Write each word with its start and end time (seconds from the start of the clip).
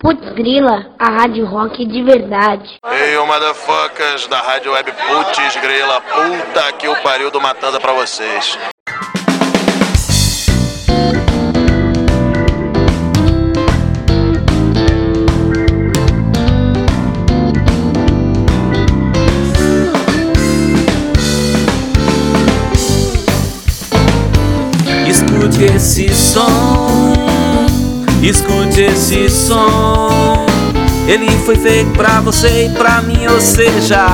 Putz 0.00 0.32
Grila, 0.32 0.86
a 0.98 1.10
rádio 1.10 1.44
rock 1.44 1.84
de 1.84 2.02
verdade. 2.02 2.80
Ei, 2.90 3.18
ô 3.18 3.26
motherfuckers 3.26 4.26
da 4.28 4.40
rádio 4.40 4.72
web 4.72 4.90
Putz 4.92 5.56
Grila, 5.56 6.00
puta 6.00 6.72
que 6.72 6.88
o 6.88 6.96
pariu 7.02 7.30
do 7.30 7.38
Matanda 7.38 7.78
pra 7.78 7.92
vocês. 7.92 8.58
Escute 25.06 25.64
esse 25.76 26.08
som, 26.14 26.69
escute 28.22 28.82
esse 28.82 29.28
som. 29.28 30.46
Ele 31.06 31.28
foi 31.44 31.56
feito 31.56 31.90
pra 31.90 32.20
você 32.20 32.66
e 32.66 32.70
pra 32.70 33.02
mim, 33.02 33.26
ou 33.26 33.40
seja, 33.40 34.06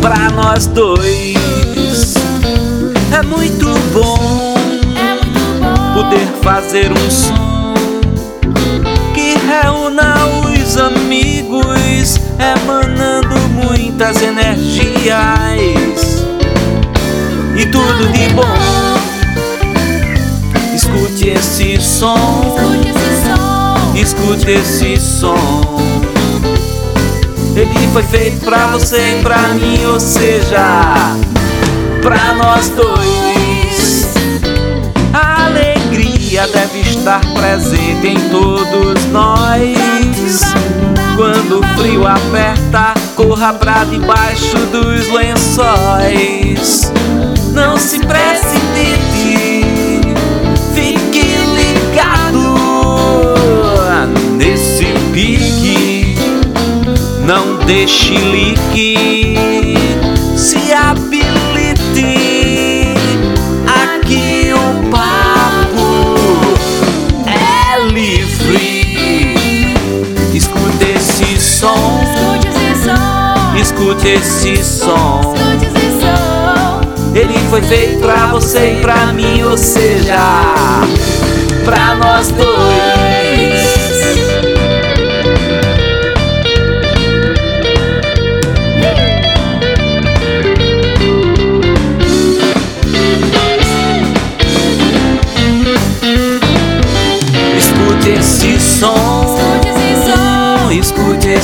pra 0.00 0.30
nós 0.30 0.66
dois. 0.66 2.14
É 3.12 3.22
muito 3.22 3.66
bom 3.92 4.54
poder 5.94 6.26
fazer 6.42 6.92
um 6.92 7.10
som 7.10 7.74
que 9.14 9.34
reúna 9.46 10.14
os 10.44 10.76
amigos, 10.76 12.20
emanando 12.38 13.36
muitas 13.50 14.22
energias 14.22 16.24
e 17.56 17.66
tudo 17.66 18.12
de 18.12 18.28
bom. 18.34 18.87
Escute 21.18 21.30
esse 21.30 21.80
som, 21.80 22.14
escute 23.96 24.50
esse 24.52 24.96
som. 25.00 25.34
Ele 27.56 27.88
foi 27.92 28.04
feito 28.04 28.44
pra 28.44 28.68
você 28.68 29.18
e 29.18 29.22
pra 29.22 29.36
mim, 29.48 29.84
ou 29.86 29.98
seja, 29.98 31.16
pra 32.00 32.34
nós 32.34 32.68
dois. 32.68 34.14
A 35.12 35.46
alegria 35.46 36.46
deve 36.46 36.82
estar 36.88 37.20
presente 37.34 38.06
em 38.06 38.30
todos 38.30 39.04
nós. 39.06 40.40
Quando 41.16 41.58
o 41.58 41.80
frio 41.80 42.06
aperta, 42.06 42.94
corra 43.16 43.52
pra 43.54 43.82
debaixo 43.82 44.56
dos 44.70 45.12
lençóis. 45.12 46.92
Não 47.52 47.76
se 47.76 47.98
precipite, 47.98 48.97
Não 57.68 57.74
deixe 57.74 58.14
lique, 58.14 59.74
se 60.38 60.72
habilite. 60.72 62.14
Aqui 63.66 64.54
o 64.54 64.90
papo 64.90 66.16
é 67.26 67.78
livre. 67.92 69.34
Escute 70.32 70.96
esse 70.96 71.38
som, 71.38 72.00
escute 73.60 74.08
esse 74.08 74.64
som. 74.64 75.34
Ele 77.14 77.38
foi 77.50 77.60
feito 77.60 77.98
pra 77.98 78.28
você 78.28 78.78
e 78.78 78.80
pra 78.80 79.12
mim, 79.12 79.42
ou 79.42 79.58
seja, 79.58 80.16
pra 81.66 81.96
nós 81.96 82.28
dois. 82.28 82.97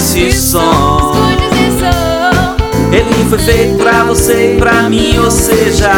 Escute 0.04 0.26
esse 0.28 0.32
som. 0.32 1.12
Ele 2.92 3.24
foi 3.28 3.38
feito 3.38 3.76
pra 3.76 4.04
você 4.04 4.54
e 4.54 4.58
pra 4.58 4.82
mim, 4.84 5.18
ou 5.18 5.30
seja, 5.30 5.90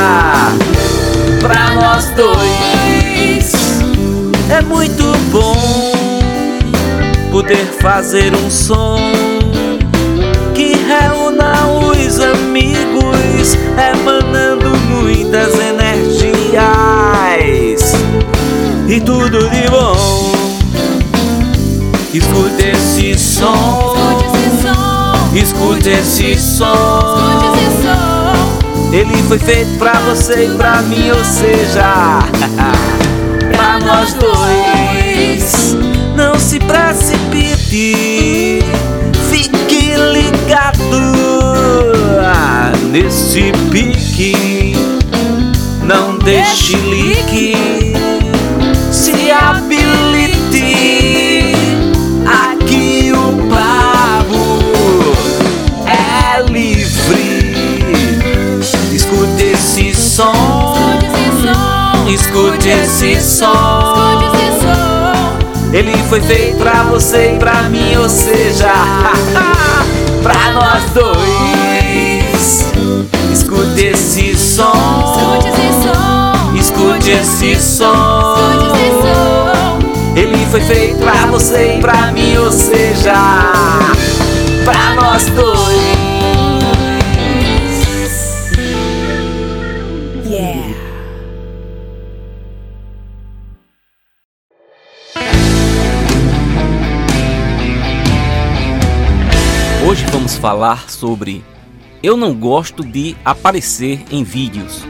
pra 1.40 1.74
nós 1.74 2.06
dois. 2.10 3.52
É 4.48 4.62
muito 4.62 5.02
bom 5.30 5.92
poder 7.30 7.66
fazer 7.80 8.32
um 8.34 8.48
som 8.48 8.98
que 10.54 10.74
reúna 10.86 11.66
os 11.90 12.20
amigos, 12.20 13.58
emanando 13.92 14.70
muitas 14.88 15.58
energias 15.58 16.22
e 18.88 19.00
tudo 19.00 19.50
de 19.50 19.68
bom. 19.68 20.36
Escute 25.36 25.90
esse 25.90 26.38
som. 26.38 26.64
Escute 26.64 27.58
esse 27.66 27.82
som. 27.82 28.90
Ele 28.90 29.14
foi 29.28 29.38
feito 29.38 29.76
pra 29.78 29.92
você 30.00 30.46
e 30.46 30.56
pra 30.56 30.80
mim, 30.82 31.10
ou 31.10 31.22
seja, 31.22 32.20
pra 33.52 33.78
nós 33.80 34.14
dois. 34.14 35.76
Não 36.16 36.38
se 36.38 36.58
precipite, 36.60 37.94
fique 39.28 39.94
ligado 39.94 40.96
nesse 42.90 43.52
pique. 43.70 44.74
Não 45.82 46.16
deixe 46.16 46.76
esse 62.82 63.20
som. 63.20 64.20
Ele 65.72 65.96
foi 66.08 66.20
feito 66.20 66.58
pra 66.58 66.84
você 66.84 67.34
e 67.34 67.38
pra 67.38 67.62
mim, 67.64 67.96
ou 67.96 68.08
seja, 68.08 68.72
pra 70.22 70.52
nós 70.52 70.82
dois. 70.94 72.66
Escute 73.32 73.86
esse 73.86 74.36
som, 74.36 74.72
escute 76.54 77.10
esse 77.10 77.56
som. 77.60 78.36
Ele 80.14 80.46
foi 80.50 80.60
feito 80.62 80.98
pra 80.98 81.26
você 81.26 81.76
e 81.76 81.80
pra 81.80 82.12
mim, 82.12 82.38
ou 82.38 82.50
seja, 82.50 83.12
pra 84.64 84.94
nós 84.94 85.26
dois. 85.26 86.05
Hoje 99.96 100.04
vamos 100.08 100.36
falar 100.36 100.90
sobre 100.90 101.42
Eu 102.02 102.18
não 102.18 102.34
gosto 102.34 102.84
de 102.84 103.16
aparecer 103.24 104.04
em 104.10 104.22
vídeos. 104.22 104.84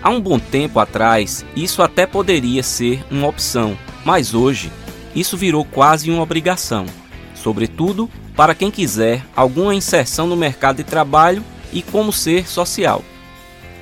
Há 0.00 0.08
um 0.08 0.20
bom 0.20 0.38
tempo 0.38 0.78
atrás, 0.78 1.44
isso 1.56 1.82
até 1.82 2.06
poderia 2.06 2.62
ser 2.62 3.04
uma 3.10 3.26
opção, 3.26 3.76
mas 4.04 4.34
hoje 4.34 4.70
isso 5.16 5.36
virou 5.36 5.64
quase 5.64 6.12
uma 6.12 6.22
obrigação, 6.22 6.86
sobretudo 7.34 8.08
para 8.36 8.54
quem 8.54 8.70
quiser 8.70 9.26
alguma 9.34 9.74
inserção 9.74 10.28
no 10.28 10.36
mercado 10.36 10.76
de 10.76 10.84
trabalho 10.84 11.42
e 11.72 11.82
como 11.82 12.12
ser 12.12 12.48
social. 12.48 13.02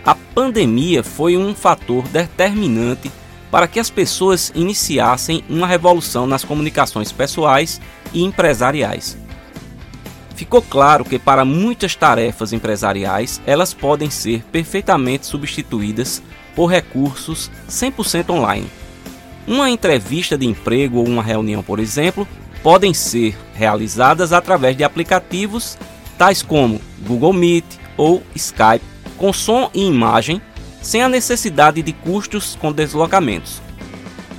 A 0.03 0.15
pandemia 0.15 1.05
foi 1.05 1.37
um 1.37 1.55
fator 1.55 2.09
determinante 2.09 3.13
para 3.51 3.67
que 3.67 3.81
as 3.81 3.91
pessoas 3.91 4.53
iniciassem 4.55 5.45
uma 5.49 5.67
revolução 5.67 6.27
nas 6.27 6.45
comunicações 6.45 7.11
pessoais 7.11 7.81
e 8.13 8.23
empresariais. 8.23 9.17
Ficou 10.35 10.63
claro 10.63 11.05
que 11.05 11.19
para 11.19 11.45
muitas 11.45 11.95
tarefas 11.95 12.53
empresariais, 12.53 13.41
elas 13.47 13.75
podem 13.75 14.09
ser 14.09 14.43
perfeitamente 14.45 15.27
substituídas 15.27 16.23
por 16.55 16.67
recursos 16.67 17.51
100% 17.69 18.31
online. 18.31 18.67
Uma 19.47 19.69
entrevista 19.69 20.39
de 20.39 20.47
emprego 20.47 20.99
ou 20.99 21.07
uma 21.07 21.23
reunião, 21.23 21.63
por 21.63 21.79
exemplo, 21.79 22.27
podem 22.63 22.95
ser 22.95 23.37
realizadas 23.55 24.33
através 24.33 24.77
de 24.77 24.85
aplicativos 24.85 25.77
tais 26.17 26.43
como 26.43 26.81
Google 27.07 27.33
Meet 27.33 27.65
ou 27.97 28.23
Skype, 28.35 28.85
com 29.17 29.33
som 29.33 29.71
e 29.73 29.87
imagem, 29.87 30.41
sem 30.83 31.03
a 31.03 31.09
necessidade 31.09 31.83
de 31.83 31.93
custos 31.93 32.57
com 32.61 32.73
deslocamentos. 32.73 33.61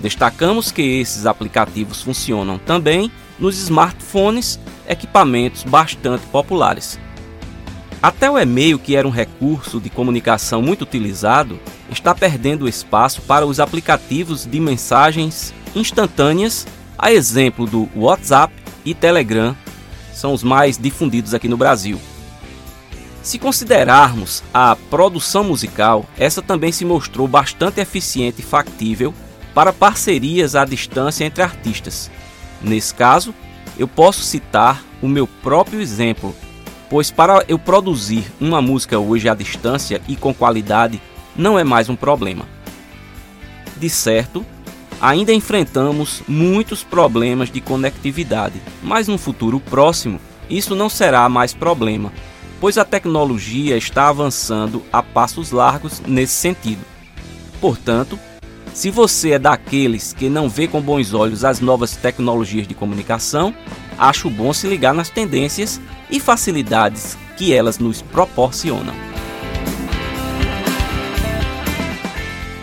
Destacamos 0.02 0.72
que 0.72 0.82
esses 0.82 1.26
aplicativos 1.26 2.02
funcionam 2.02 2.58
também 2.58 3.12
nos 3.38 3.58
smartphones, 3.58 4.60
equipamentos 4.88 5.64
bastante 5.64 6.26
populares. 6.28 7.00
Até 8.02 8.30
o 8.30 8.38
e-mail, 8.38 8.80
que 8.80 8.96
era 8.96 9.08
um 9.08 9.12
recurso 9.12 9.80
de 9.80 9.90
comunicação 9.90 10.60
muito 10.62 10.82
utilizado, 10.82 11.60
está 11.92 12.16
perdendo 12.16 12.68
espaço 12.68 13.22
para 13.22 13.46
os 13.46 13.60
aplicativos 13.60 14.46
de 14.46 14.60
mensagens 14.60 15.54
instantâneas, 15.76 16.66
a 16.98 17.12
exemplo 17.12 17.68
do 17.68 17.88
WhatsApp 17.96 18.54
e 18.84 18.96
Telegram, 18.96 19.56
são 20.14 20.34
os 20.34 20.44
mais 20.44 20.78
difundidos 20.78 21.34
aqui 21.34 21.48
no 21.48 21.58
Brasil. 21.58 22.00
Se 23.22 23.38
considerarmos 23.38 24.44
a 24.52 24.76
produção 24.90 25.44
musical, 25.44 26.06
essa 26.18 26.42
também 26.42 26.72
se 26.72 26.84
mostrou 26.84 27.28
bastante 27.28 27.80
eficiente 27.80 28.42
e 28.42 28.44
factível 28.44 29.14
para 29.54 29.72
parcerias 29.72 30.56
à 30.56 30.66
distância 30.66 31.24
entre 31.24 31.44
artistas. 31.44 32.10
Nesse 32.62 32.94
caso, 32.96 33.34
eu 33.78 33.88
posso 33.88 34.24
citar 34.24 34.84
o 35.02 35.08
meu 35.08 35.28
próprio 35.28 35.80
exemplo, 35.80 36.36
pois 36.90 37.12
para 37.12 37.46
eu 37.48 37.60
produzir 37.60 38.26
uma 38.40 38.62
música 38.62 38.98
hoje 38.98 39.30
à 39.30 39.36
distância 39.36 40.02
e 40.08 40.16
com 40.16 40.34
qualidade 40.34 41.00
não 41.36 41.60
é 41.60 41.64
mais 41.64 41.90
um 41.90 41.96
problema. 41.96 42.46
De 43.78 43.90
certo, 43.90 44.44
ainda 45.00 45.32
enfrentamos 45.32 46.24
muitos 46.28 46.84
problemas 46.84 47.52
de 47.52 47.62
conectividade, 47.62 48.60
mas 48.82 49.08
no 49.08 49.18
futuro 49.20 49.60
próximo 49.60 50.20
isso 50.50 50.76
não 50.76 50.90
será 50.90 51.30
mais 51.30 51.54
problema 51.54 52.12
pois 52.62 52.78
a 52.78 52.86
tecnologia 52.86 53.75
está 53.75 54.08
avançando 54.08 54.84
a 54.94 55.02
passos 55.02 55.52
largos 55.52 56.00
nesse 56.06 56.34
sentido. 56.34 56.86
Portanto, 57.60 58.19
se 58.72 58.92
você 58.92 59.31
é 59.31 59.40
daqueles 59.40 60.13
que 60.13 60.30
não 60.30 60.48
vê 60.48 60.68
com 60.68 60.80
bons 60.80 61.12
olhos 61.13 61.44
as 61.44 61.60
novas 61.60 61.96
tecnologias 61.96 62.68
de 62.68 62.75
comunicação, 62.75 63.54
acho 63.98 64.30
bom 64.30 64.54
se 64.54 64.68
ligar 64.68 64.94
nas 64.94 65.10
tendências 65.10 65.81
e 66.10 66.19
facilidades 66.19 67.18
que 67.36 67.52
elas 67.52 67.80
nos 67.80 68.04
proporcionam. 68.04 68.94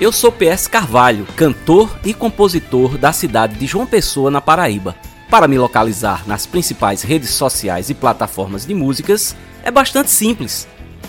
Eu 0.01 0.13
sou 0.13 0.31
PS 0.31 0.69
Carvalho, 0.69 1.27
cantor 1.35 1.99
e 2.05 2.15
compositor 2.15 2.97
da 2.97 3.13
cidade 3.13 3.57
de 3.57 3.67
João 3.67 3.85
Pessoa, 3.85 4.31
na 4.31 4.41
Paraíba. 4.41 4.95
Para 5.29 5.49
me 5.49 5.59
localizar 5.59 6.27
nas 6.27 6.47
principais 6.47 7.03
redes 7.03 7.31
sociais 7.31 7.91
e 7.91 7.95
plataformas 7.95 8.65
de 8.65 8.75
músicas, 8.75 9.37
é 9.69 9.71
bastante 9.71 10.11
simples. 10.11 10.67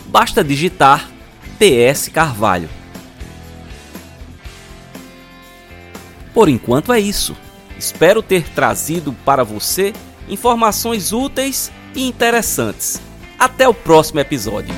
Basta 0.08 0.44
digitar 0.44 1.10
PS 1.58 2.10
Carvalho. 2.10 2.70
Por 6.34 6.50
enquanto 6.50 6.92
é 6.92 7.00
isso. 7.00 7.36
Espero 7.78 8.22
ter 8.22 8.50
trazido 8.50 9.14
para 9.24 9.46
você 9.46 9.94
informações 10.28 11.14
úteis 11.14 11.72
e 11.96 12.06
interessantes. 12.06 13.02
Até 13.38 13.66
o 13.66 13.74
próximo 13.74 14.20
episódio. 14.20 14.76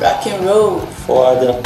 Rock 0.00 0.30
and 0.30 0.50
roll 0.50 0.91
foda. 1.12 1.60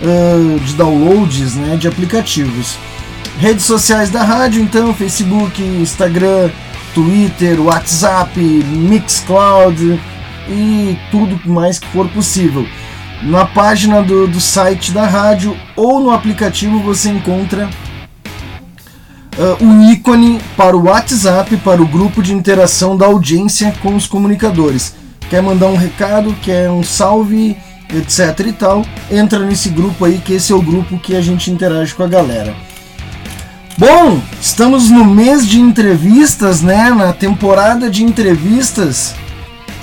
uh, 0.00 0.58
de 0.60 0.72
downloads, 0.72 1.56
né, 1.56 1.76
de 1.76 1.86
aplicativos. 1.86 2.78
Redes 3.38 3.66
sociais 3.66 4.08
da 4.08 4.22
rádio, 4.22 4.62
então, 4.62 4.94
Facebook, 4.94 5.62
Instagram, 5.62 6.48
Twitter, 6.94 7.60
WhatsApp, 7.60 8.40
Mixcloud 8.40 10.00
e 10.48 10.98
tudo 11.10 11.38
mais 11.44 11.78
que 11.78 11.86
for 11.88 12.08
possível. 12.08 12.66
Na 13.22 13.44
página 13.44 14.02
do, 14.02 14.26
do 14.26 14.40
site 14.40 14.90
da 14.90 15.06
rádio 15.06 15.54
ou 15.76 16.00
no 16.00 16.12
aplicativo 16.12 16.80
você 16.80 17.10
encontra 17.10 17.68
uh, 19.40 19.64
o 19.64 19.90
ícone 19.90 20.38
para 20.56 20.76
o 20.76 20.84
WhatsApp, 20.84 21.56
para 21.58 21.82
o 21.82 21.86
grupo 21.86 22.22
de 22.22 22.34
interação 22.34 22.96
da 22.96 23.06
audiência 23.06 23.74
com 23.82 23.96
os 23.96 24.06
comunicadores. 24.06 24.94
Quer 25.30 25.42
mandar 25.42 25.68
um 25.68 25.76
recado, 25.76 26.34
quer 26.42 26.70
um 26.70 26.82
salve, 26.82 27.56
etc 27.88 28.46
e 28.46 28.52
tal, 28.52 28.84
entra 29.10 29.38
nesse 29.40 29.70
grupo 29.70 30.04
aí, 30.04 30.18
que 30.18 30.34
esse 30.34 30.52
é 30.52 30.54
o 30.54 30.62
grupo 30.62 30.98
que 30.98 31.16
a 31.16 31.20
gente 31.20 31.50
interage 31.50 31.94
com 31.94 32.02
a 32.02 32.08
galera. 32.08 32.54
Bom, 33.78 34.20
estamos 34.40 34.90
no 34.90 35.04
mês 35.04 35.46
de 35.46 35.58
entrevistas, 35.58 36.60
né? 36.60 36.90
Na 36.90 37.14
temporada 37.14 37.88
de 37.88 38.04
entrevistas. 38.04 39.14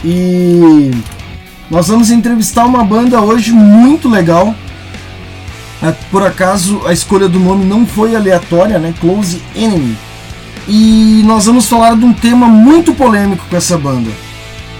E 0.06 0.92
nós 1.72 1.88
vamos 1.88 2.12
entrevistar 2.12 2.66
uma 2.66 2.84
banda 2.84 3.20
hoje 3.22 3.52
muito 3.52 4.08
legal 4.08 4.54
por 6.12 6.26
acaso 6.26 6.82
a 6.86 6.94
escolha 6.94 7.28
do 7.28 7.40
nome 7.40 7.66
não 7.66 7.86
foi 7.86 8.16
aleatória, 8.16 8.80
né? 8.80 8.94
Close 9.00 9.42
Enemy. 9.56 9.96
E 10.68 11.22
nós 11.26 11.46
vamos 11.46 11.68
falar 11.68 11.96
de 11.96 12.04
um 12.04 12.14
tema 12.14 12.48
muito 12.48 12.94
polêmico 12.94 13.46
com 13.50 13.56
essa 13.56 13.78
banda, 13.78 14.10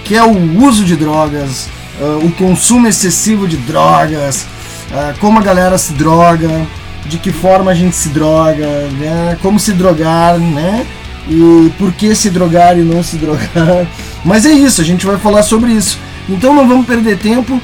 que 0.04 0.14
é 0.14 0.22
o 0.22 0.62
uso 0.62 0.84
de 0.84 0.96
drogas, 0.96 1.68
uh, 2.00 2.26
o 2.26 2.30
consumo 2.32 2.86
excessivo 2.86 3.48
de 3.48 3.56
drogas, 3.56 4.46
uh, 4.90 5.18
como 5.18 5.38
a 5.38 5.42
galera 5.42 5.78
se 5.78 5.94
droga, 5.94 6.66
de 7.06 7.16
que 7.16 7.32
forma 7.32 7.70
a 7.70 7.74
gente 7.74 7.96
se 7.96 8.10
droga, 8.10 8.66
né? 8.98 9.38
como 9.40 9.58
se 9.58 9.72
drogar, 9.72 10.38
né? 10.38 10.86
E 11.26 11.72
por 11.78 11.92
que 11.92 12.14
se 12.14 12.28
drogar 12.28 12.78
e 12.78 12.82
não 12.82 13.02
se 13.02 13.16
drogar. 13.16 13.86
Mas 14.24 14.44
é 14.44 14.52
isso, 14.52 14.80
a 14.80 14.84
gente 14.84 15.06
vai 15.06 15.16
falar 15.16 15.42
sobre 15.42 15.72
isso. 15.72 15.98
Então 16.28 16.54
não 16.54 16.68
vamos 16.68 16.86
perder 16.86 17.18
tempo 17.18 17.60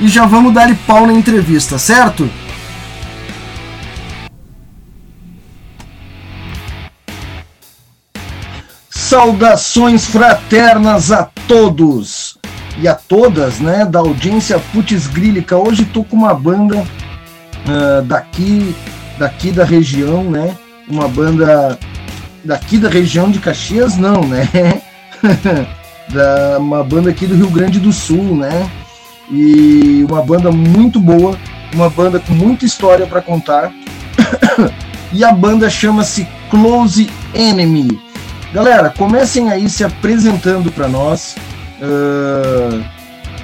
e 0.00 0.08
já 0.08 0.24
vamos 0.24 0.54
dar 0.54 0.74
pau 0.86 1.06
na 1.06 1.12
entrevista, 1.12 1.78
certo? 1.78 2.30
Saudações 9.08 10.04
fraternas 10.04 11.10
a 11.10 11.22
todos 11.48 12.36
e 12.78 12.86
a 12.86 12.94
todas, 12.94 13.58
né, 13.58 13.86
da 13.86 14.00
audiência 14.00 14.58
Putz 14.70 15.06
Grílica. 15.06 15.56
Hoje 15.56 15.86
tô 15.86 16.04
com 16.04 16.14
uma 16.14 16.34
banda 16.34 16.76
uh, 16.76 18.02
daqui 18.02 18.76
daqui 19.18 19.50
da 19.50 19.64
região, 19.64 20.24
né? 20.24 20.54
Uma 20.86 21.08
banda 21.08 21.78
daqui 22.44 22.76
da 22.76 22.90
região 22.90 23.30
de 23.30 23.38
Caxias, 23.38 23.96
não, 23.96 24.20
né? 24.26 24.46
da, 26.12 26.58
uma 26.58 26.84
banda 26.84 27.08
aqui 27.08 27.26
do 27.26 27.34
Rio 27.34 27.48
Grande 27.48 27.80
do 27.80 27.94
Sul, 27.94 28.36
né? 28.36 28.70
E 29.30 30.04
uma 30.06 30.20
banda 30.20 30.52
muito 30.52 31.00
boa, 31.00 31.34
uma 31.72 31.88
banda 31.88 32.20
com 32.20 32.34
muita 32.34 32.66
história 32.66 33.06
para 33.06 33.22
contar. 33.22 33.72
e 35.14 35.24
a 35.24 35.32
banda 35.32 35.70
chama-se 35.70 36.28
Close 36.50 37.08
Enemy. 37.32 38.07
Galera, 38.52 38.90
comecem 38.90 39.50
aí 39.50 39.68
se 39.68 39.84
apresentando 39.84 40.72
para 40.72 40.88
nós. 40.88 41.36
Uh, 41.80 42.82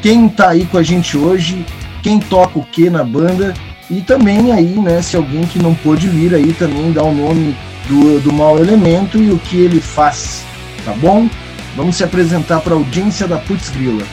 quem 0.01 0.29
tá 0.29 0.51
aí 0.51 0.65
com 0.67 0.79
a 0.79 0.83
gente 0.83 1.17
hoje, 1.17 1.65
quem 2.03 2.19
toca 2.19 2.59
o 2.59 2.65
que 2.65 2.89
na 2.89 3.05
banda 3.05 3.55
e 3.91 4.01
também 4.01 4.51
aí, 4.51 4.79
né, 4.81 5.03
se 5.03 5.17
alguém 5.17 5.43
que 5.47 5.59
não 5.59 5.75
pôde 5.75 6.09
vir 6.09 6.35
aí 6.35 6.53
também 6.55 6.91
dá 6.91 7.03
o 7.03 7.15
nome 7.15 7.55
do, 7.87 8.21
do 8.21 8.33
mau 8.33 8.59
elemento 8.59 9.19
e 9.19 9.31
o 9.31 9.39
que 9.39 9.59
ele 9.59 9.81
faz, 9.81 10.43
tá 10.85 10.93
bom? 10.93 11.29
Vamos 11.77 11.97
se 11.97 12.05
apresentar 12.05 12.61
para 12.61 12.73
a 12.73 12.77
audiência 12.77 13.29
da 13.29 13.37
Putz 13.37 13.69
Grila. 13.71 14.05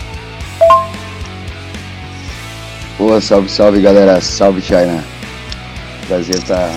Boa, 2.97 3.21
salve, 3.21 3.49
salve 3.49 3.81
galera, 3.81 4.19
salve 4.19 4.61
China. 4.61 5.03
Prazer 6.07 6.35
estar 6.35 6.69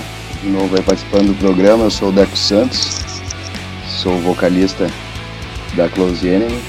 de 0.42 0.48
novo 0.48 0.76
aí 0.76 0.82
participando 0.82 1.28
do 1.28 1.34
programa. 1.34 1.84
Eu 1.84 1.90
sou 1.90 2.10
o 2.10 2.12
Deco 2.12 2.36
Santos, 2.36 3.03
sou 3.94 4.18
vocalista 4.20 4.86
da 5.74 5.88
Close 5.88 6.26
Enemy. 6.26 6.62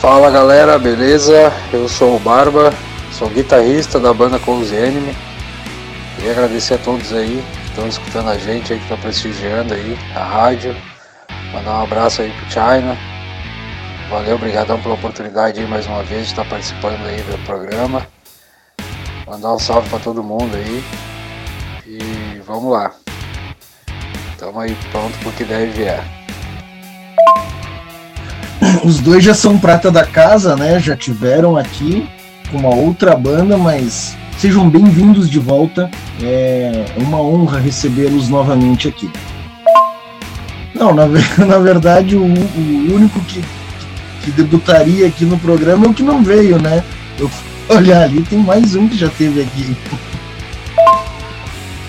Fala 0.00 0.30
galera, 0.30 0.78
beleza? 0.78 1.52
Eu 1.72 1.88
sou 1.88 2.16
o 2.16 2.18
Barba, 2.18 2.72
sou 3.12 3.28
guitarrista 3.28 4.00
da 4.00 4.14
banda 4.14 4.38
Close 4.38 4.74
Enemy. 4.74 5.14
Queria 6.16 6.32
agradecer 6.32 6.74
a 6.74 6.78
todos 6.78 7.12
aí 7.12 7.44
que 7.62 7.68
estão 7.68 7.86
escutando 7.86 8.30
a 8.30 8.38
gente 8.38 8.72
aí, 8.72 8.78
que 8.78 8.84
estão 8.84 8.98
prestigiando 8.98 9.74
aí 9.74 9.98
a 10.14 10.24
rádio. 10.24 10.74
Mandar 11.52 11.80
um 11.80 11.82
abraço 11.82 12.22
aí 12.22 12.32
pro 12.32 12.50
China. 12.50 12.96
Valeu, 14.08 14.36
obrigadão 14.36 14.80
pela 14.80 14.94
oportunidade 14.94 15.60
aí 15.60 15.66
mais 15.68 15.86
uma 15.86 16.02
vez 16.02 16.24
de 16.26 16.32
estar 16.32 16.44
participando 16.46 17.04
aí 17.06 17.22
do 17.22 17.38
programa. 17.44 18.06
Mandar 19.26 19.54
um 19.54 19.58
salve 19.58 19.88
para 19.88 19.98
todo 19.98 20.22
mundo 20.22 20.56
aí. 20.56 20.82
E 21.86 22.40
vamos 22.46 22.72
lá. 22.72 22.99
Estamos 24.40 24.62
aí 24.62 24.74
pronto 24.90 25.18
pro 25.18 25.30
que 25.32 25.44
deve 25.44 25.66
vier. 25.66 26.02
Os 28.82 28.98
dois 28.98 29.22
já 29.22 29.34
são 29.34 29.58
prata 29.58 29.90
da 29.90 30.06
casa, 30.06 30.56
né? 30.56 30.80
Já 30.80 30.96
tiveram 30.96 31.58
aqui 31.58 32.08
com 32.50 32.56
uma 32.56 32.74
outra 32.74 33.14
banda, 33.14 33.58
mas 33.58 34.16
Sejam 34.38 34.70
bem-vindos 34.70 35.28
de 35.28 35.38
volta. 35.38 35.90
É 36.22 36.86
uma 36.96 37.20
honra 37.20 37.58
recebê-los 37.58 38.30
novamente 38.30 38.88
aqui. 38.88 39.10
Não, 40.74 40.94
na, 40.94 41.06
na 41.46 41.58
verdade, 41.58 42.16
o, 42.16 42.22
o 42.24 42.94
único 42.94 43.20
que, 43.20 43.44
que 44.24 44.30
debutaria 44.30 45.06
aqui 45.06 45.26
no 45.26 45.38
programa 45.38 45.84
é 45.84 45.88
o 45.90 45.92
que 45.92 46.02
não 46.02 46.24
veio, 46.24 46.58
né? 46.58 46.82
Eu 47.18 47.30
olhar 47.68 48.04
ali, 48.04 48.22
tem 48.22 48.38
mais 48.38 48.74
um 48.74 48.88
que 48.88 48.96
já 48.96 49.10
teve 49.10 49.42
aqui. 49.42 49.76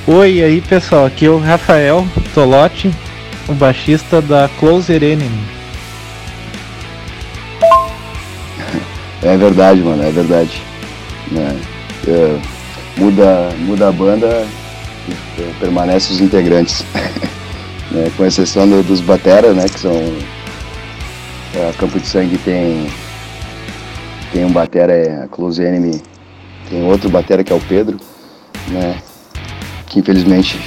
Oi, 0.07 0.43
aí 0.43 0.61
pessoal, 0.61 1.05
aqui 1.05 1.25
é 1.25 1.29
o 1.29 1.37
Rafael 1.37 2.07
Tolotti, 2.33 2.91
o 3.47 3.53
baixista 3.53 4.21
da 4.21 4.49
Closer 4.59 5.03
Enemy. 5.03 5.45
É 9.21 9.37
verdade, 9.37 9.79
mano, 9.81 10.03
é 10.03 10.11
verdade. 10.11 10.61
É 11.35 11.81
é, 12.07 12.39
muda, 12.97 13.51
muda 13.59 13.89
a 13.89 13.91
banda 13.91 14.27
é, 14.27 15.51
permanece 15.59 16.13
os 16.13 16.19
integrantes. 16.19 16.83
né, 17.91 18.11
com 18.17 18.25
exceção 18.25 18.67
do, 18.67 18.83
dos 18.83 19.01
Batera, 19.01 19.53
né, 19.53 19.65
que 19.67 19.79
são. 19.79 19.93
É, 21.53 21.69
a 21.69 21.73
Campo 21.73 21.99
de 21.99 22.07
Sangue 22.07 22.37
tem. 22.39 22.87
Tem 24.31 24.45
um 24.45 24.51
Batera, 24.51 24.93
é, 24.93 25.23
a 25.23 25.27
Close 25.27 25.61
Enemy, 25.61 26.01
tem 26.69 26.83
outro 26.85 27.09
Batera 27.09 27.43
que 27.43 27.51
é 27.51 27.55
o 27.55 27.59
Pedro, 27.59 27.97
né, 28.69 28.95
que 29.91 29.99
infelizmente, 29.99 30.57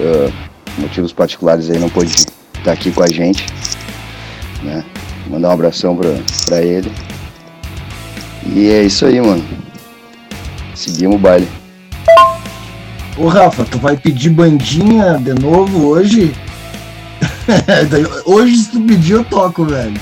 uh, 0.00 0.32
motivos 0.76 1.12
particulares 1.12 1.70
aí, 1.70 1.78
não 1.78 1.88
pôde 1.88 2.12
estar 2.58 2.72
aqui 2.72 2.90
com 2.90 3.02
a 3.02 3.06
gente. 3.06 3.46
Né, 4.62 4.84
mandar 5.30 5.50
um 5.50 5.52
abração 5.52 5.96
pra, 5.96 6.10
pra 6.46 6.62
ele. 6.62 6.90
E 8.44 8.68
é 8.68 8.82
isso 8.82 9.06
aí, 9.06 9.20
mano. 9.20 9.42
Seguimos 10.74 11.16
o 11.16 11.18
baile. 11.18 11.48
Ô 13.16 13.28
Rafa, 13.28 13.64
tu 13.64 13.78
vai 13.78 13.96
pedir 13.96 14.30
bandinha 14.30 15.16
de 15.16 15.34
novo 15.40 15.86
hoje? 15.86 16.34
hoje 18.26 18.56
se 18.56 18.72
tu 18.72 18.80
pedir 18.80 19.12
eu 19.12 19.24
toco, 19.24 19.64
velho. 19.64 20.00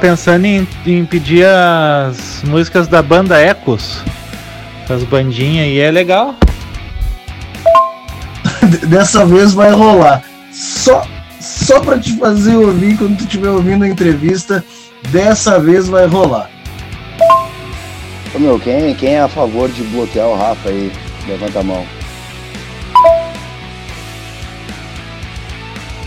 Pensando 0.00 0.46
em, 0.46 0.66
em 0.86 1.04
pedir 1.04 1.46
as 1.46 2.42
músicas 2.44 2.88
da 2.88 3.02
banda 3.02 3.38
Ecos. 3.38 4.00
As 4.88 5.02
bandinhas 5.02 5.66
aí 5.66 5.78
é 5.78 5.90
legal. 5.90 6.34
Dessa 8.86 9.24
vez 9.24 9.52
vai 9.52 9.70
rolar. 9.72 10.22
Só, 10.52 11.06
só 11.40 11.80
pra 11.80 11.98
te 11.98 12.16
fazer 12.16 12.56
ouvir 12.56 12.96
quando 12.96 13.16
tu 13.16 13.24
estiver 13.24 13.50
ouvindo 13.50 13.84
a 13.84 13.88
entrevista, 13.88 14.64
dessa 15.10 15.58
vez 15.58 15.88
vai 15.88 16.06
rolar. 16.06 16.50
Ô 18.34 18.38
meu, 18.38 18.58
quem, 18.58 18.94
quem 18.94 19.14
é 19.14 19.20
a 19.20 19.28
favor 19.28 19.68
de 19.68 19.82
bloquear 19.84 20.26
o 20.26 20.36
Rafa 20.36 20.68
aí? 20.68 20.92
Levanta 21.28 21.60
a 21.60 21.62
mão. 21.62 21.84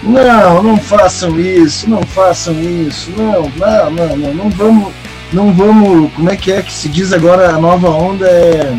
Não, 0.03 0.63
não 0.63 0.77
façam 0.77 1.39
isso, 1.39 1.89
não 1.89 2.01
façam 2.03 2.53
isso, 2.61 3.11
não, 3.17 3.49
não, 3.57 3.91
não, 3.91 4.15
não, 4.15 4.33
não 4.33 4.49
vamos, 4.49 4.93
não 5.33 5.51
vamos, 5.51 6.13
como 6.13 6.29
é 6.29 6.37
que 6.37 6.51
é 6.51 6.61
que 6.61 6.71
se 6.71 6.87
diz 6.87 7.11
agora 7.11 7.49
a 7.49 7.59
nova 7.59 7.89
onda 7.89 8.25
é 8.25 8.77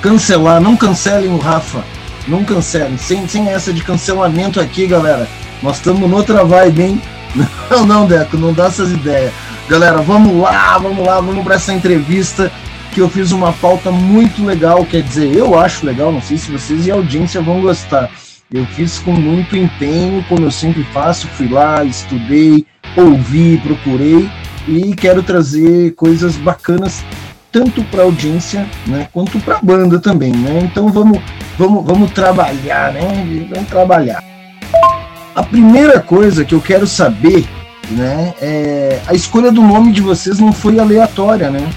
cancelar, 0.00 0.60
não 0.60 0.74
cancelem 0.74 1.30
o 1.30 1.36
Rafa, 1.36 1.84
não 2.28 2.44
cancelem, 2.44 2.96
sem, 2.96 3.26
sem 3.26 3.48
essa 3.48 3.72
de 3.72 3.82
cancelamento 3.82 4.60
aqui, 4.60 4.86
galera, 4.86 5.28
nós 5.62 5.76
estamos 5.76 6.08
noutra 6.08 6.44
vibe, 6.44 6.82
hein? 6.82 7.02
Não, 7.70 7.86
não, 7.86 8.06
Deco, 8.06 8.36
não 8.36 8.52
dá 8.52 8.66
essas 8.66 8.90
ideias. 8.90 9.32
Galera, 9.68 9.98
vamos 9.98 10.36
lá, 10.36 10.76
vamos 10.78 11.06
lá, 11.06 11.20
vamos 11.20 11.44
para 11.44 11.54
essa 11.54 11.72
entrevista 11.72 12.50
que 12.92 13.00
eu 13.00 13.08
fiz 13.08 13.30
uma 13.30 13.52
pauta 13.52 13.92
muito 13.92 14.44
legal, 14.44 14.84
quer 14.84 15.00
dizer, 15.00 15.36
eu 15.36 15.56
acho 15.56 15.86
legal, 15.86 16.10
não 16.10 16.20
sei 16.20 16.36
se 16.36 16.50
vocês 16.50 16.88
e 16.88 16.90
a 16.90 16.94
audiência 16.94 17.40
vão 17.40 17.60
gostar. 17.60 18.10
Eu 18.52 18.66
fiz 18.66 18.98
com 18.98 19.12
muito 19.12 19.56
empenho, 19.56 20.24
como 20.28 20.44
eu 20.44 20.50
sempre 20.50 20.82
faço, 20.92 21.28
fui 21.28 21.48
lá, 21.48 21.84
estudei, 21.84 22.66
ouvi, 22.96 23.58
procurei 23.58 24.28
e 24.66 24.92
quero 24.96 25.22
trazer 25.22 25.94
coisas 25.94 26.36
bacanas 26.36 27.04
tanto 27.50 27.82
para 27.84 28.02
a 28.02 28.04
audiência, 28.04 28.66
né, 28.86 29.08
quanto 29.12 29.38
para 29.40 29.56
a 29.56 29.60
banda 29.62 29.98
também, 29.98 30.32
né? 30.32 30.60
Então 30.62 30.88
vamos, 30.88 31.20
vamos, 31.58 31.84
vamos 31.84 32.10
trabalhar, 32.12 32.92
né? 32.92 33.48
Vamos 33.52 33.68
trabalhar. 33.68 34.22
A 35.34 35.42
primeira 35.42 36.00
coisa 36.00 36.44
que 36.44 36.54
eu 36.54 36.60
quero 36.60 36.86
saber 36.86 37.46
né? 37.90 38.34
É, 38.40 39.00
a 39.06 39.14
escolha 39.14 39.50
do 39.50 39.60
nome 39.60 39.92
de 39.92 40.00
vocês 40.00 40.38
não 40.38 40.52
foi 40.52 40.78
aleatória, 40.78 41.50
né? 41.50 41.68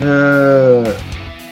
Uh, 0.00 0.94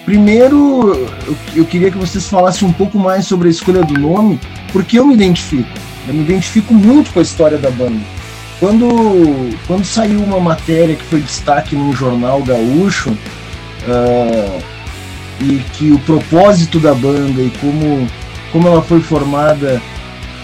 primeiro, 0.05 1.09
eu, 1.27 1.37
eu, 1.57 1.65
queria 1.65 1.91
que 1.91 1.97
vocês 1.97 2.29
falassem 2.29 2.69
um 2.69 2.73
pouco 2.73 2.99
mais 2.99 3.27
sobre 3.27 3.49
a 3.49 3.51
escolha 3.51 3.83
do 3.83 3.99
nome, 3.99 4.39
porque 4.73 4.99
eu 4.99 5.07
me 5.07 5.15
identifico. 5.15 5.69
Eu 6.07 6.15
me 6.15 6.23
identifico 6.23 6.75
muito 6.75 7.13
com 7.13 7.21
a 7.21 7.23
história 7.23 7.57
da 7.57 7.71
banda. 7.71 8.01
Quando, 8.61 8.87
quando 9.67 9.85
saiu 9.85 10.23
uma 10.23 10.39
matéria 10.39 10.95
que 10.95 11.05
foi 11.05 11.21
destaque 11.21 11.75
num 11.75 11.93
jornal 11.93 12.43
gaúcho, 12.43 13.17
uh, 13.89 14.63
e 15.41 15.59
que 15.73 15.91
o 15.91 15.99
propósito 16.01 16.79
da 16.79 16.95
banda 16.95 17.43
e 17.43 17.51
como, 17.61 18.07
como 18.53 18.69
ela 18.69 18.83
foi 18.83 19.01
formada 19.01 19.81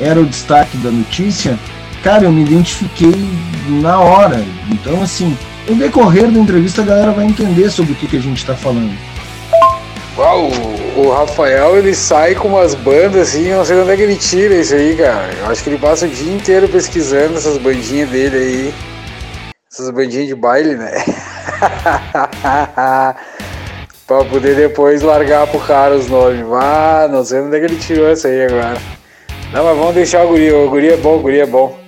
era 0.00 0.20
o 0.20 0.26
destaque 0.26 0.76
da 0.78 0.90
notícia, 0.90 1.58
cara, 2.02 2.24
eu 2.24 2.32
me 2.32 2.42
identifiquei 2.42 3.14
na 3.82 4.00
hora. 4.00 4.44
Então, 4.70 5.02
assim, 5.02 5.36
no 5.68 5.76
decorrer 5.76 6.30
da 6.30 6.38
entrevista 6.38 6.82
a 6.82 6.84
galera 6.84 7.12
vai 7.12 7.26
entender 7.26 7.70
sobre 7.70 7.92
o 7.92 7.96
que, 7.96 8.06
que 8.06 8.16
a 8.16 8.20
gente 8.20 8.38
está 8.38 8.54
falando. 8.54 8.92
Uau, 10.16 10.50
o 10.96 11.10
Rafael 11.12 11.78
ele 11.78 11.94
sai 11.94 12.34
com 12.34 12.48
umas 12.48 12.74
bandas 12.74 13.28
assim, 13.28 13.50
não 13.52 13.64
sei 13.64 13.80
onde 13.80 13.90
é 13.90 13.96
que 13.96 14.02
ele 14.02 14.16
tira 14.16 14.54
isso 14.54 14.74
aí, 14.74 14.96
cara. 14.96 15.30
Eu 15.40 15.46
acho 15.46 15.62
que 15.62 15.70
ele 15.70 15.78
passa 15.78 16.06
o 16.06 16.08
dia 16.08 16.32
inteiro 16.32 16.68
pesquisando 16.68 17.36
essas 17.36 17.56
bandinhas 17.56 18.10
dele 18.10 18.36
aí. 18.36 18.74
Essas 19.72 19.88
bandinhas 19.90 20.26
de 20.26 20.34
baile, 20.34 20.74
né? 20.74 20.90
pra 24.04 24.24
poder 24.28 24.56
depois 24.56 25.00
largar 25.00 25.46
pro 25.46 25.60
cara 25.60 25.94
os 25.94 26.08
nomes. 26.08 26.44
Ah, 26.52 27.06
não 27.08 27.24
sei 27.24 27.40
onde 27.40 27.56
é 27.56 27.60
que 27.60 27.66
ele 27.66 27.76
tirou 27.76 28.08
essa 28.08 28.26
aí 28.26 28.46
agora. 28.46 28.76
Não, 29.52 29.64
mas 29.64 29.78
vamos 29.78 29.94
deixar 29.94 30.24
o 30.24 30.28
guri. 30.30 30.50
O 30.50 30.68
guri 30.68 30.88
é 30.88 30.96
bom, 30.96 31.18
o 31.18 31.20
guri 31.20 31.38
é 31.38 31.46
bom. 31.46 31.78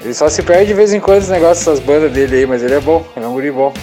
Ele 0.00 0.14
só 0.14 0.30
se 0.30 0.42
perde 0.42 0.68
de 0.68 0.74
vez 0.74 0.94
em 0.94 1.00
quando 1.00 1.20
os 1.20 1.28
negócios, 1.28 1.68
essas 1.68 1.78
bandas 1.78 2.10
dele 2.10 2.36
aí, 2.36 2.46
mas 2.46 2.62
ele 2.62 2.72
é 2.72 2.80
bom, 2.80 3.04
ele 3.14 3.26
é 3.26 3.28
um 3.28 3.34
guri 3.34 3.50
bom. 3.50 3.74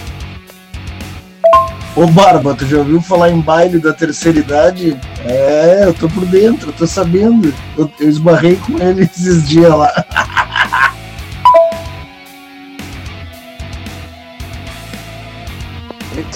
Ô 1.94 2.08
Barba, 2.08 2.56
tu 2.56 2.66
já 2.66 2.78
ouviu 2.78 3.00
falar 3.00 3.30
em 3.30 3.40
baile 3.40 3.78
da 3.78 3.92
terceira 3.92 4.40
idade? 4.40 4.98
É, 5.24 5.84
eu 5.84 5.94
tô 5.94 6.08
por 6.08 6.26
dentro, 6.26 6.70
eu 6.70 6.72
tô 6.72 6.88
sabendo. 6.88 7.54
Eu, 7.76 7.88
eu 8.00 8.08
esbarrei 8.08 8.56
com 8.56 8.82
ele 8.82 9.02
esses 9.14 9.48
dias 9.48 9.70
lá. 9.70 9.92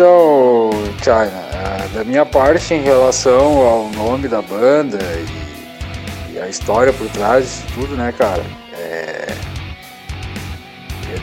Então, 0.02 0.70
China, 1.00 1.30
é, 1.52 1.88
da 1.94 2.02
minha 2.02 2.26
parte 2.26 2.74
em 2.74 2.82
relação 2.82 3.58
ao 3.58 3.88
nome 3.90 4.26
da 4.26 4.42
banda 4.42 4.98
e, 5.00 6.34
e 6.34 6.40
a 6.40 6.48
história 6.48 6.92
por 6.92 7.06
trás 7.10 7.44
disso 7.44 7.62
tudo, 7.72 7.94
né, 7.94 8.12
cara? 8.18 8.42
É, 8.72 9.32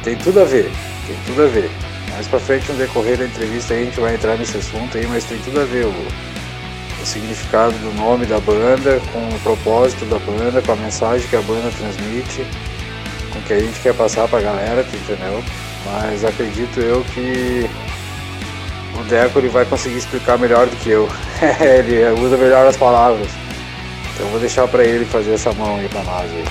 tem 0.02 0.16
tudo 0.16 0.40
a 0.40 0.46
ver, 0.46 0.72
tem 1.06 1.18
tudo 1.26 1.44
a 1.44 1.48
ver. 1.48 1.70
Mais 2.14 2.26
pra 2.30 2.40
frente, 2.40 2.72
no 2.72 2.78
decorrer 2.78 3.18
da 3.18 3.26
entrevista, 3.26 3.74
a 3.74 3.78
gente 3.78 4.00
vai 4.00 4.16
entrar 4.16 4.38
nesse 4.38 4.56
assunto 4.56 4.98
aí, 4.98 5.06
mas 5.08 5.26
tem 5.26 5.38
tudo 5.40 5.60
a 5.60 5.66
ver 5.66 5.84
o, 5.84 5.90
o 5.90 7.06
significado 7.06 7.74
do 7.80 7.94
nome 7.96 8.26
da 8.28 8.40
banda, 8.40 9.02
com 9.12 9.20
o 9.20 9.40
propósito 9.44 10.06
da 10.06 10.20
banda, 10.20 10.62
com 10.62 10.72
a 10.72 10.78
mensagem 10.78 11.28
que 11.28 11.36
a 11.36 11.42
banda 11.42 11.70
transmite, 11.78 12.48
com 13.34 13.40
o 13.40 13.42
que 13.42 13.52
a 13.52 13.60
gente 13.60 13.78
quer 13.82 13.94
passar 13.94 14.26
pra 14.30 14.40
galera, 14.40 14.84
entendeu? 14.84 15.44
Mas 15.86 16.24
acredito 16.24 16.80
eu 16.80 17.04
que 17.14 17.70
o 19.00 19.04
Deco 19.04 19.40
ele 19.40 19.50
vai 19.50 19.66
conseguir 19.66 19.98
explicar 19.98 20.38
melhor 20.38 20.68
do 20.68 20.76
que 20.78 20.90
eu. 20.90 21.10
ele 21.60 22.04
usa 22.22 22.38
melhor 22.38 22.68
as 22.68 22.78
palavras. 22.78 23.28
Então 24.14 24.28
vou 24.28 24.40
deixar 24.40 24.68
para 24.68 24.84
ele 24.84 25.06
fazer 25.06 25.34
essa 25.34 25.54
mão 25.54 25.78
aí 25.78 25.88
para 25.88 26.04
nós 26.04 26.30
aí. 26.32 26.46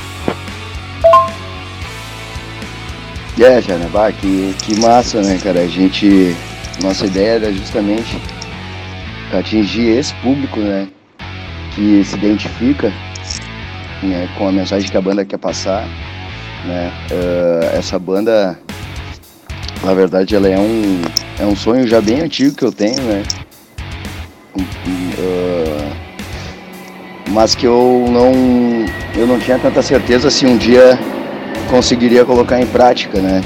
É, 3.40 3.62
Jana, 3.62 3.88
bah, 3.88 4.10
que, 4.10 4.54
que 4.64 4.80
massa, 4.80 5.22
né, 5.22 5.38
cara? 5.42 5.60
A 5.60 5.66
gente. 5.66 6.34
Nossa 6.82 7.06
ideia 7.06 7.30
era 7.32 7.52
justamente 7.52 8.20
atingir 9.32 9.98
esse 9.98 10.14
público, 10.16 10.58
né? 10.60 10.88
Que 11.74 12.04
se 12.04 12.16
identifica 12.16 12.92
né, 14.02 14.28
com 14.36 14.48
a 14.48 14.52
mensagem 14.52 14.90
que 14.90 14.96
a 14.96 15.00
banda 15.00 15.24
quer 15.24 15.38
passar. 15.38 15.86
Né? 16.64 16.92
Uh, 17.10 17.76
essa 17.76 17.98
banda, 17.98 18.58
na 19.84 19.94
verdade, 19.94 20.34
ela 20.34 20.48
é 20.48 20.58
um, 20.58 21.02
é 21.38 21.46
um 21.46 21.54
sonho 21.54 21.86
já 21.86 22.00
bem 22.00 22.20
antigo 22.20 22.54
que 22.54 22.64
eu 22.64 22.72
tenho, 22.72 23.00
né? 23.02 23.22
Uh, 24.56 25.92
mas 27.30 27.54
que 27.54 27.66
eu 27.66 28.06
não, 28.10 28.32
eu 29.16 29.26
não 29.26 29.38
tinha 29.38 29.58
tanta 29.58 29.82
certeza 29.82 30.30
se 30.30 30.46
um 30.46 30.56
dia 30.56 30.98
conseguiria 31.70 32.24
colocar 32.24 32.60
em 32.60 32.66
prática, 32.66 33.20
né? 33.20 33.42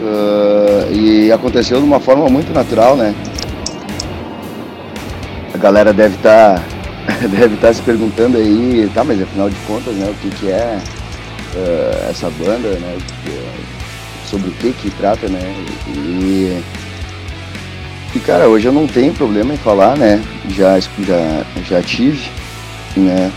Uh, 0.00 0.92
e 0.92 1.32
aconteceu 1.32 1.78
de 1.78 1.84
uma 1.84 1.98
forma 1.98 2.28
muito 2.28 2.52
natural, 2.52 2.96
né? 2.96 3.14
A 5.52 5.58
galera 5.58 5.92
deve 5.92 6.16
estar 6.16 6.60
tá, 6.60 7.26
deve 7.26 7.56
tá 7.56 7.72
se 7.72 7.82
perguntando 7.82 8.38
aí, 8.38 8.88
tá, 8.94 9.02
mas 9.02 9.20
afinal 9.20 9.50
de 9.50 9.56
contas, 9.66 9.94
né, 9.94 10.08
o 10.08 10.14
que, 10.14 10.30
que 10.36 10.50
é 10.50 10.78
uh, 11.54 12.10
essa 12.10 12.30
banda, 12.30 12.68
né? 12.68 12.98
Sobre 14.32 14.48
o 14.48 14.52
que 14.52 14.72
que 14.72 14.90
trata, 14.92 15.28
né? 15.28 15.40
E, 15.88 16.62
e 18.14 18.20
cara, 18.20 18.48
hoje 18.48 18.66
eu 18.66 18.72
não 18.72 18.86
tenho 18.86 19.12
problema 19.12 19.52
em 19.52 19.58
falar, 19.58 19.94
né? 19.94 20.24
Já, 20.48 20.80
já, 20.80 21.44
já 21.68 21.82
tive, 21.82 22.30
né? 22.96 23.30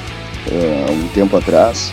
Uh, 0.47 0.91
um 0.93 1.07
tempo 1.09 1.35
atrás, 1.35 1.91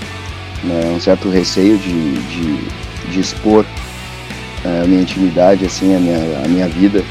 né, 0.63 0.93
um 0.95 1.01
certo 1.01 1.29
receio 1.29 1.79
de, 1.79 2.13
de, 2.13 3.11
de 3.11 3.21
expor 3.21 3.65
uh, 4.65 4.85
a 4.85 4.87
minha 4.87 5.03
intimidade, 5.03 5.65
assim, 5.65 5.97
a 5.97 5.99
minha, 5.99 6.43
a 6.45 6.49
minha 6.49 6.69
vida 6.69 7.03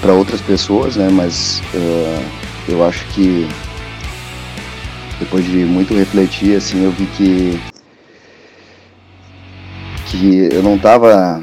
para 0.00 0.14
outras 0.14 0.40
pessoas, 0.40 0.96
né? 0.96 1.10
Mas 1.12 1.60
uh, 1.74 2.24
eu 2.66 2.82
acho 2.82 3.04
que 3.08 3.46
depois 5.20 5.44
de 5.44 5.66
muito 5.66 5.94
refletir, 5.94 6.56
assim, 6.56 6.82
eu 6.82 6.92
vi 6.92 7.04
que 7.06 7.60
que 10.12 10.48
eu 10.52 10.62
não 10.62 10.76
tava 10.76 11.42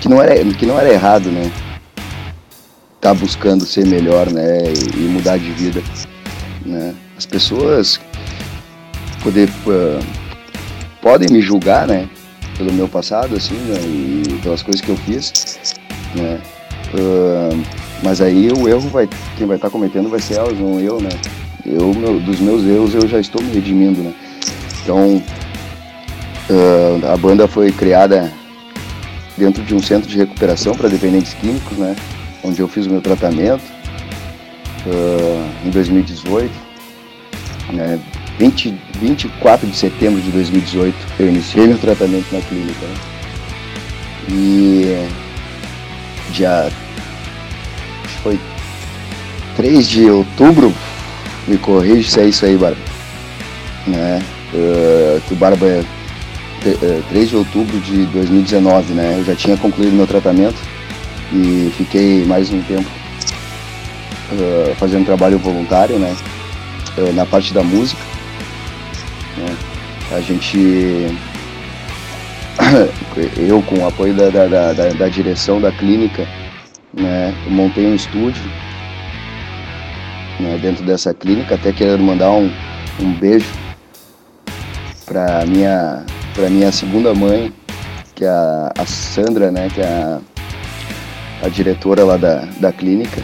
que 0.00 0.08
não 0.08 0.20
era 0.20 0.44
que 0.44 0.66
não 0.66 0.78
era 0.78 0.92
errado, 0.92 1.30
né? 1.30 1.50
Tá 3.00 3.14
buscando 3.14 3.64
ser 3.64 3.86
melhor, 3.86 4.30
né? 4.30 4.64
E, 4.64 5.04
e 5.04 5.08
mudar 5.08 5.38
de 5.38 5.50
vida, 5.52 5.80
né? 6.66 6.94
As 7.16 7.24
pessoas 7.24 8.00
poder 9.22 9.48
uh, 9.66 10.04
podem 11.00 11.28
me 11.30 11.40
julgar, 11.40 11.86
né? 11.86 12.08
Pelo 12.58 12.72
meu 12.72 12.88
passado, 12.88 13.36
assim, 13.36 13.54
né, 13.54 13.78
e 13.80 14.38
pelas 14.42 14.62
coisas 14.62 14.82
que 14.82 14.90
eu 14.90 14.96
fiz, 14.96 15.74
né? 16.14 16.38
Uh, 16.92 17.62
mas 18.02 18.20
aí 18.20 18.50
o 18.52 18.68
erro 18.68 18.88
vai, 18.90 19.08
quem 19.38 19.46
vai 19.46 19.56
estar 19.56 19.68
tá 19.68 19.72
cometendo 19.72 20.10
vai 20.10 20.20
ser 20.20 20.34
elas, 20.34 20.58
não 20.58 20.78
eu, 20.78 21.00
né? 21.00 21.08
Eu, 21.64 21.94
meu, 21.94 22.20
dos 22.20 22.38
meus 22.40 22.64
erros, 22.64 22.94
eu 22.94 23.06
já 23.08 23.18
estou 23.18 23.42
me 23.42 23.52
redimindo, 23.52 24.02
né? 24.02 24.14
Então, 24.82 25.22
uh, 26.50 27.12
a 27.12 27.16
banda 27.16 27.46
foi 27.46 27.70
criada 27.72 28.30
dentro 29.36 29.62
de 29.62 29.74
um 29.74 29.82
centro 29.82 30.08
de 30.08 30.18
recuperação 30.18 30.74
para 30.74 30.88
dependentes 30.88 31.32
químicos, 31.34 31.78
né? 31.78 31.96
Onde 32.42 32.60
eu 32.60 32.68
fiz 32.68 32.86
o 32.86 32.90
meu 32.90 33.00
tratamento 33.00 33.62
uh, 34.86 35.66
em 35.66 35.70
2018. 35.70 36.52
Né? 37.72 37.98
20, 38.38 38.74
24 39.00 39.66
de 39.68 39.76
setembro 39.76 40.20
de 40.20 40.30
2018 40.30 40.96
eu 41.18 41.28
iniciei 41.28 41.66
meu 41.66 41.78
tratamento 41.78 42.26
na 42.32 42.40
clínica. 42.40 42.86
Né? 42.86 42.94
E 44.30 45.08
dia 46.32 46.70
foi 48.22 48.38
3 49.56 49.88
de 49.88 50.10
outubro, 50.10 50.72
me 51.46 51.58
corrija 51.58 52.10
se 52.10 52.20
é 52.20 52.24
isso 52.26 52.44
aí, 52.46 52.56
Barba. 52.56 52.80
Né? 53.86 54.22
Uh, 54.52 55.20
que 55.26 55.34
o 55.34 55.36
Barba 55.36 55.84
3 56.60 57.28
de 57.28 57.36
outubro 57.36 57.78
de 57.80 58.04
2019, 58.06 58.92
né? 58.92 59.16
Eu 59.18 59.24
já 59.24 59.34
tinha 59.34 59.56
concluído 59.56 59.94
meu 59.94 60.06
tratamento 60.06 60.58
e 61.32 61.72
fiquei 61.76 62.24
mais 62.24 62.50
um 62.50 62.60
tempo 62.62 62.88
uh, 64.32 64.74
fazendo 64.76 65.06
trabalho 65.06 65.38
voluntário, 65.38 65.98
né? 65.98 66.14
Uh, 66.98 67.12
na 67.14 67.24
parte 67.24 67.54
da 67.54 67.62
música. 67.62 68.02
Né? 69.38 69.56
A 70.12 70.20
gente, 70.20 71.16
eu 73.38 73.62
com 73.62 73.78
o 73.78 73.86
apoio 73.86 74.12
da, 74.12 74.28
da, 74.28 74.72
da, 74.72 74.88
da 74.88 75.08
direção 75.08 75.60
da 75.60 75.72
clínica, 75.72 76.26
né, 76.92 77.32
montei 77.46 77.86
um 77.86 77.94
estúdio 77.94 78.42
né, 80.40 80.58
dentro 80.60 80.84
dessa 80.84 81.14
clínica, 81.14 81.54
até 81.54 81.72
quero 81.72 82.02
mandar 82.02 82.30
um, 82.32 82.50
um 82.98 83.12
beijo 83.12 83.46
para 85.06 85.44
minha 85.46 86.04
para 86.34 86.50
minha 86.50 86.72
segunda 86.72 87.14
mãe, 87.14 87.52
que 88.14 88.24
é 88.24 88.28
a, 88.28 88.86
Sandra, 88.86 89.50
né, 89.50 89.68
que 89.72 89.80
é 89.80 89.86
a, 89.86 90.20
a 91.42 91.48
diretora 91.48 92.04
lá 92.04 92.16
da, 92.16 92.46
da 92.58 92.72
clínica. 92.72 93.22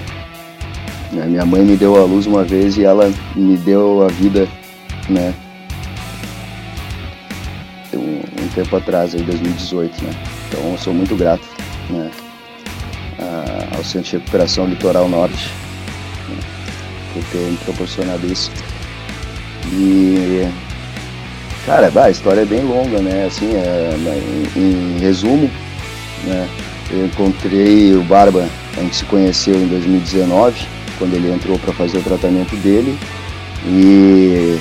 Minha 1.13 1.47
mãe 1.47 1.63
me 1.63 1.77
deu 1.77 1.97
a 1.97 2.05
luz 2.05 2.27
uma 2.27 2.45
vez 2.45 2.77
e 2.77 2.85
ela 2.85 3.13
me 3.35 3.57
deu 3.57 4.05
a 4.05 4.09
vida, 4.09 4.49
né, 5.09 5.35
tempo 8.57 8.75
atrás, 8.75 9.15
em 9.15 9.23
2018, 9.23 10.03
né? 10.03 10.11
Então 10.49 10.73
eu 10.73 10.79
sou 10.79 10.95
muito 10.95 11.15
grato 11.15 11.47
né, 11.91 12.11
ao 13.77 13.85
Centro 13.85 14.11
de 14.11 14.17
Recuperação 14.17 14.67
Litoral 14.67 15.09
Norte 15.11 15.51
né, 16.29 16.39
por 17.13 17.23
ter 17.25 17.51
me 17.51 17.57
proporcionado 17.59 18.27
isso. 18.27 18.51
E 19.73 20.49
cara, 21.67 21.91
a 21.95 22.11
história 22.11 22.43
é 22.43 22.45
bem 22.45 22.63
longa, 22.63 23.01
né? 23.01 23.27
Assim, 23.27 23.55
é, 23.55 23.91
em, 24.57 24.97
em 24.97 24.99
resumo, 25.01 25.51
né? 26.25 26.49
Eu 26.91 27.07
encontrei 27.07 27.95
o 27.95 28.03
Barba, 28.05 28.49
a 28.77 28.81
gente 28.81 28.97
se 28.97 29.05
conheceu 29.07 29.57
em 29.57 29.67
2019, 29.67 30.67
quando 30.99 31.15
ele 31.15 31.33
entrou 31.33 31.59
para 31.59 31.75
fazer 31.75 31.99
o 31.99 32.03
tratamento 32.03 32.55
dele. 32.57 32.97
E, 33.67 34.59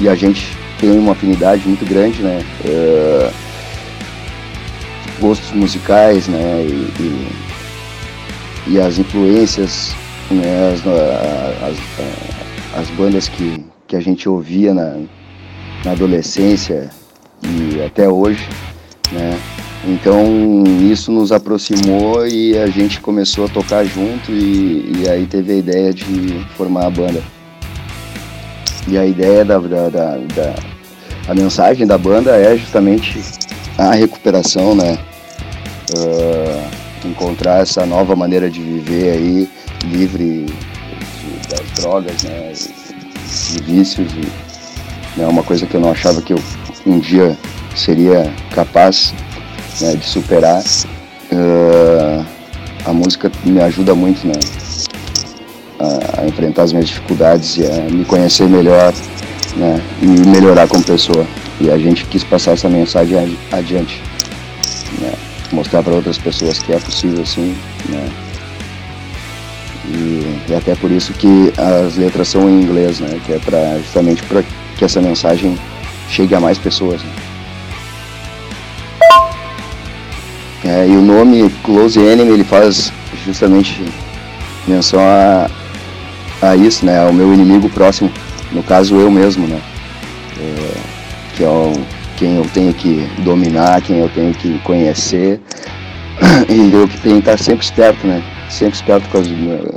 e 0.00 0.08
a 0.08 0.14
gente 0.14 0.56
tem 0.78 0.96
uma 0.96 1.12
afinidade 1.12 1.66
muito 1.66 1.84
grande, 1.84 2.22
né? 2.22 2.44
Uh, 2.64 3.32
gostos 5.20 5.50
musicais, 5.50 6.28
né? 6.28 6.64
E, 6.64 6.92
e, 7.00 8.74
e 8.74 8.80
as 8.80 8.98
influências, 8.98 9.92
né? 10.30 10.72
As, 10.72 10.80
as, 11.68 12.80
as, 12.80 12.90
bandas 12.90 13.28
que, 13.28 13.64
que 13.88 13.96
a 13.96 14.00
gente 14.00 14.28
ouvia 14.28 14.72
na, 14.72 15.00
na 15.84 15.92
adolescência 15.92 16.90
e 17.42 17.82
até 17.82 18.08
hoje, 18.08 18.48
né? 19.10 19.38
Então 19.84 20.62
isso 20.80 21.10
nos 21.10 21.32
aproximou 21.32 22.26
e 22.26 22.56
a 22.56 22.68
gente 22.68 23.00
começou 23.00 23.46
a 23.46 23.48
tocar 23.48 23.84
junto 23.84 24.30
e, 24.30 25.02
e 25.02 25.08
aí 25.08 25.26
teve 25.26 25.52
a 25.52 25.56
ideia 25.56 25.92
de 25.92 26.46
formar 26.56 26.86
a 26.86 26.90
banda. 26.90 27.22
E 28.86 28.96
a 28.96 29.04
ideia 29.04 29.44
da, 29.44 29.58
da, 29.58 29.88
da, 29.88 30.16
da, 30.16 30.54
a 31.28 31.34
mensagem 31.34 31.86
da 31.86 31.98
banda 31.98 32.36
é 32.36 32.56
justamente 32.56 33.20
a 33.78 33.92
recuperação, 33.92 34.74
né? 34.74 34.98
Uh, 35.96 36.82
encontrar 37.08 37.62
essa 37.62 37.84
nova 37.84 38.14
maneira 38.14 38.48
de 38.48 38.60
viver 38.60 39.10
aí, 39.10 39.50
livre 39.84 40.46
de, 40.46 41.48
das 41.48 41.70
drogas, 41.72 42.22
né, 42.22 42.52
de 42.52 43.62
vícios, 43.64 44.12
e, 44.14 44.51
né, 45.16 45.26
uma 45.26 45.42
coisa 45.42 45.66
que 45.66 45.74
eu 45.74 45.80
não 45.80 45.90
achava 45.90 46.20
que 46.22 46.32
eu 46.32 46.38
um 46.86 46.98
dia 46.98 47.36
seria 47.74 48.32
capaz 48.54 49.14
né, 49.80 49.94
de 49.94 50.04
superar. 50.04 50.62
Uh, 51.32 52.24
a 52.84 52.92
música 52.92 53.30
me 53.44 53.60
ajuda 53.60 53.94
muito 53.94 54.26
né, 54.26 54.34
a, 55.78 56.22
a, 56.22 56.26
enfrentar 56.26 56.64
as 56.64 56.72
minhas 56.72 56.88
dificuldades 56.88 57.56
e 57.56 57.64
a 57.64 57.82
me 57.90 58.04
conhecer 58.04 58.48
melhor 58.48 58.92
né, 59.56 59.80
e 60.00 60.06
melhorar 60.06 60.66
como 60.66 60.82
pessoa. 60.82 61.26
E 61.60 61.70
a 61.70 61.78
gente 61.78 62.04
quis 62.06 62.24
passar 62.24 62.52
essa 62.52 62.68
mensagem 62.68 63.38
adiante. 63.52 64.02
Né, 65.00 65.12
mostrar 65.52 65.82
para 65.82 65.94
outras 65.94 66.18
pessoas 66.18 66.58
que 66.58 66.72
é 66.72 66.78
possível 66.78 67.24
sim. 67.24 67.54
Né, 67.88 68.10
e, 69.84 70.50
e 70.50 70.54
até 70.54 70.74
por 70.74 70.90
isso 70.90 71.12
que 71.12 71.52
as 71.56 71.96
letras 71.96 72.28
são 72.28 72.48
em 72.48 72.62
inglês, 72.62 73.00
né, 73.00 73.20
que 73.24 73.32
é 73.32 73.38
pra, 73.38 73.78
justamente 73.78 74.22
para 74.24 74.42
que 74.82 74.86
essa 74.86 75.00
mensagem 75.00 75.56
chegue 76.08 76.34
a 76.34 76.40
mais 76.40 76.58
pessoas. 76.58 77.00
Né. 77.00 77.10
É, 80.64 80.88
e 80.88 80.96
o 80.96 81.00
nome 81.00 81.48
Close 81.62 82.00
Enemy 82.00 82.32
ele 82.32 82.42
faz 82.42 82.92
justamente 83.24 83.80
menção 84.66 84.98
a, 84.98 85.48
a 86.42 86.56
isso, 86.56 86.84
né? 86.84 87.00
Ao 87.00 87.12
meu 87.12 87.32
inimigo 87.32 87.68
próximo, 87.68 88.10
no 88.50 88.60
caso 88.64 88.96
eu 88.96 89.08
mesmo, 89.08 89.46
né? 89.46 89.60
É, 90.40 90.74
que 91.36 91.44
é 91.44 91.48
o, 91.48 91.72
quem 92.16 92.36
eu 92.36 92.46
tenho 92.52 92.74
que 92.74 93.08
dominar, 93.18 93.82
quem 93.82 93.98
eu 93.98 94.08
tenho 94.08 94.34
que 94.34 94.58
conhecer 94.64 95.40
e 96.50 96.72
eu 96.72 96.88
que 96.88 97.00
tenho 97.00 97.22
que 97.22 97.30
estar 97.30 97.38
sempre 97.38 97.64
esperto, 97.64 98.04
né? 98.04 98.20
Sempre 98.50 98.74
esperto 98.74 99.08
com 99.10 99.18
as, 99.18 99.28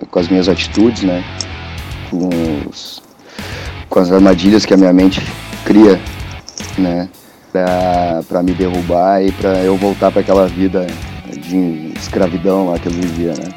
com 0.10 0.20
as 0.20 0.28
minhas 0.30 0.50
atitudes, 0.50 1.04
né? 1.04 1.24
Com, 2.10 2.30
os, 2.68 3.05
com 3.95 4.01
as 4.01 4.12
armadilhas 4.12 4.65
que 4.65 4.73
a 4.73 4.77
minha 4.77 4.91
mente 4.91 5.25
cria, 5.63 5.97
né? 6.77 7.08
para 8.27 8.43
me 8.43 8.51
derrubar 8.51 9.23
e 9.23 9.31
para 9.31 9.60
eu 9.60 9.77
voltar 9.77 10.12
para 10.12 10.19
aquela 10.19 10.45
vida 10.45 10.86
de 11.31 11.93
escravidão 11.95 12.69
lá 12.69 12.77
que 12.77 12.88
eu 12.88 12.91
vivia, 12.91 13.31
né? 13.31 13.47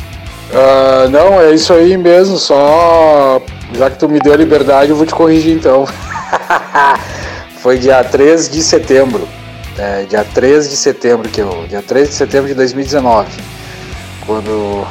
Uh, 0.52 1.10
não, 1.10 1.40
é 1.40 1.52
isso 1.52 1.72
aí 1.72 1.96
mesmo, 1.96 2.38
só 2.38 3.42
já 3.72 3.90
que 3.90 3.98
tu 3.98 4.08
me 4.08 4.20
deu 4.20 4.32
a 4.32 4.36
liberdade, 4.36 4.90
eu 4.90 4.96
vou 4.96 5.04
te 5.04 5.12
corrigir 5.12 5.56
então. 5.56 5.84
Foi 7.60 7.76
dia 7.76 8.04
3 8.04 8.48
de 8.48 8.62
setembro. 8.62 9.26
É, 9.76 10.04
dia 10.04 10.24
3 10.24 10.70
de 10.70 10.76
setembro 10.76 11.28
que 11.28 11.40
eu. 11.40 11.66
Dia 11.68 11.82
3 11.82 12.10
de 12.10 12.14
setembro 12.14 12.46
de 12.46 12.54
2019. 12.54 13.28
Quando 14.24 14.86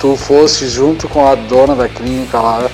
tu 0.00 0.16
fosse 0.16 0.66
junto 0.66 1.06
com 1.08 1.28
a 1.28 1.34
dona 1.34 1.74
da 1.74 1.88
clínica 1.88 2.40
lá 2.40 2.70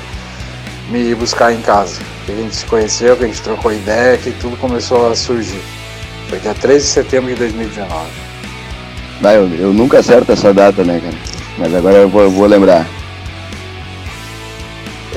me 0.91 1.15
buscar 1.15 1.53
em 1.53 1.61
casa 1.61 2.01
que 2.27 2.33
a 2.33 2.35
gente 2.35 2.55
se 2.55 2.67
conheceu, 2.67 3.17
que 3.17 3.25
a 3.25 3.27
gente 3.27 3.41
trocou 3.41 3.73
ideia, 3.73 4.19
que 4.19 4.33
tudo 4.33 4.57
começou 4.57 5.11
a 5.11 5.15
surgir. 5.15 5.61
Foi 6.29 6.39
dia 6.39 6.55
13 6.55 6.85
de 6.85 6.91
setembro 6.91 7.31
de 7.31 7.37
2019. 7.37 7.95
Não, 9.21 9.31
eu, 9.31 9.49
eu 9.55 9.73
nunca 9.73 10.01
acerto 10.01 10.33
essa 10.33 10.53
data, 10.53 10.83
né, 10.85 11.01
cara? 11.03 11.17
Mas 11.59 11.75
agora 11.75 11.97
eu 11.99 12.09
vou, 12.09 12.23
eu 12.23 12.31
vou 12.31 12.47
lembrar. 12.47 12.87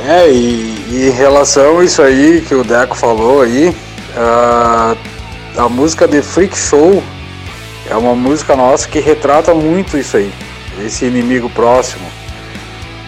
É, 0.06 0.30
e, 0.30 0.86
e, 0.90 1.08
em 1.08 1.12
relação 1.12 1.80
a 1.80 1.84
isso 1.84 2.02
aí 2.02 2.42
que 2.42 2.54
o 2.54 2.64
Deco 2.64 2.96
falou 2.96 3.42
aí, 3.42 3.76
a, 4.16 4.96
a 5.58 5.70
música 5.70 6.08
The 6.08 6.22
Freak 6.22 6.58
Show 6.58 7.02
é 7.90 7.96
uma 7.96 8.16
música 8.16 8.56
nossa 8.56 8.88
que 8.88 9.00
retrata 9.00 9.54
muito 9.54 9.98
isso 9.98 10.18
aí, 10.18 10.32
esse 10.84 11.06
inimigo 11.06 11.50
próximo 11.50 12.23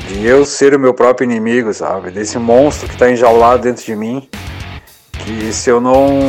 de 0.07 0.25
eu 0.25 0.45
ser 0.45 0.75
o 0.75 0.79
meu 0.79 0.93
próprio 0.93 1.25
inimigo, 1.25 1.73
sabe? 1.73 2.11
Desse 2.11 2.37
monstro 2.37 2.87
que 2.87 2.93
está 2.93 3.09
enjaulado 3.09 3.63
dentro 3.63 3.83
de 3.83 3.95
mim. 3.95 4.27
Que 5.11 5.51
se 5.51 5.69
eu 5.69 5.81
não 5.81 6.19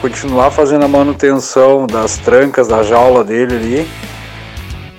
continuar 0.00 0.50
fazendo 0.50 0.84
a 0.84 0.88
manutenção 0.88 1.86
das 1.86 2.18
trancas 2.18 2.68
da 2.68 2.82
jaula 2.82 3.24
dele 3.24 3.56
ali, 3.56 3.88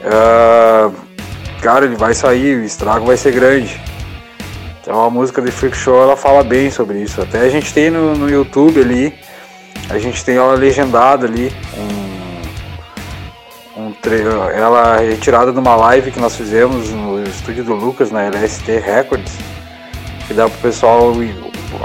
uh, 0.03 0.93
cara, 1.61 1.85
ele 1.85 1.95
vai 1.95 2.15
sair, 2.15 2.57
o 2.57 2.63
estrago 2.63 3.05
vai 3.05 3.15
ser 3.15 3.31
grande. 3.31 3.79
Então 4.81 5.01
a 5.01 5.09
música 5.09 5.41
de 5.41 5.51
Freak 5.51 5.77
Show 5.77 6.01
ela 6.01 6.17
fala 6.17 6.43
bem 6.43 6.71
sobre 6.71 6.99
isso. 6.99 7.21
Até 7.21 7.41
a 7.41 7.49
gente 7.49 7.73
tem 7.73 7.89
no, 7.89 8.15
no 8.15 8.29
YouTube 8.29 8.81
ali, 8.81 9.13
a 9.89 9.99
gente 9.99 10.25
tem 10.25 10.35
ela 10.35 10.55
legendada 10.55 11.27
ali, 11.27 11.53
um 11.77 12.02
ela 14.09 15.01
é 15.01 15.11
retirada 15.11 15.51
de 15.51 15.59
uma 15.59 15.75
live 15.75 16.11
que 16.11 16.19
nós 16.19 16.35
fizemos 16.35 16.89
no 16.89 17.23
estúdio 17.23 17.63
do 17.63 17.73
Lucas, 17.73 18.11
na 18.11 18.23
LST 18.23 18.79
Records, 18.79 19.33
que 20.27 20.33
dá 20.33 20.49
pro 20.49 20.59
pessoal 20.59 21.13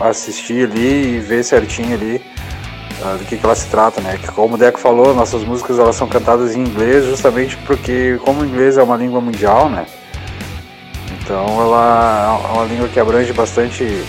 assistir 0.02 0.68
ali 0.68 1.16
e 1.16 1.20
ver 1.20 1.44
certinho 1.44 1.94
ali 1.94 2.20
uh, 3.02 3.18
do 3.18 3.24
que, 3.24 3.37
que 3.37 3.44
ela 3.44 3.54
se 3.54 3.68
trata, 3.68 4.00
né? 4.00 4.18
Que 4.20 4.26
como 4.33 4.57
o 4.57 4.59
Deco 4.59 4.81
falou, 4.81 5.14
nossas 5.14 5.44
músicas 5.44 5.78
elas 5.78 5.94
são 5.94 6.09
cantadas 6.09 6.57
em 6.57 6.61
inglês 6.61 7.04
justamente 7.04 7.57
porque 7.59 8.18
como 8.24 8.42
o 8.42 8.44
inglês 8.44 8.76
é 8.76 8.83
uma 8.83 8.96
língua 8.96 9.20
mundial, 9.20 9.68
né? 9.68 9.87
Então 11.20 11.61
ela 11.61 12.42
é 12.50 12.52
uma 12.52 12.64
língua 12.64 12.88
que 12.88 12.98
abrange 12.98 13.33
bastante, 13.33 14.04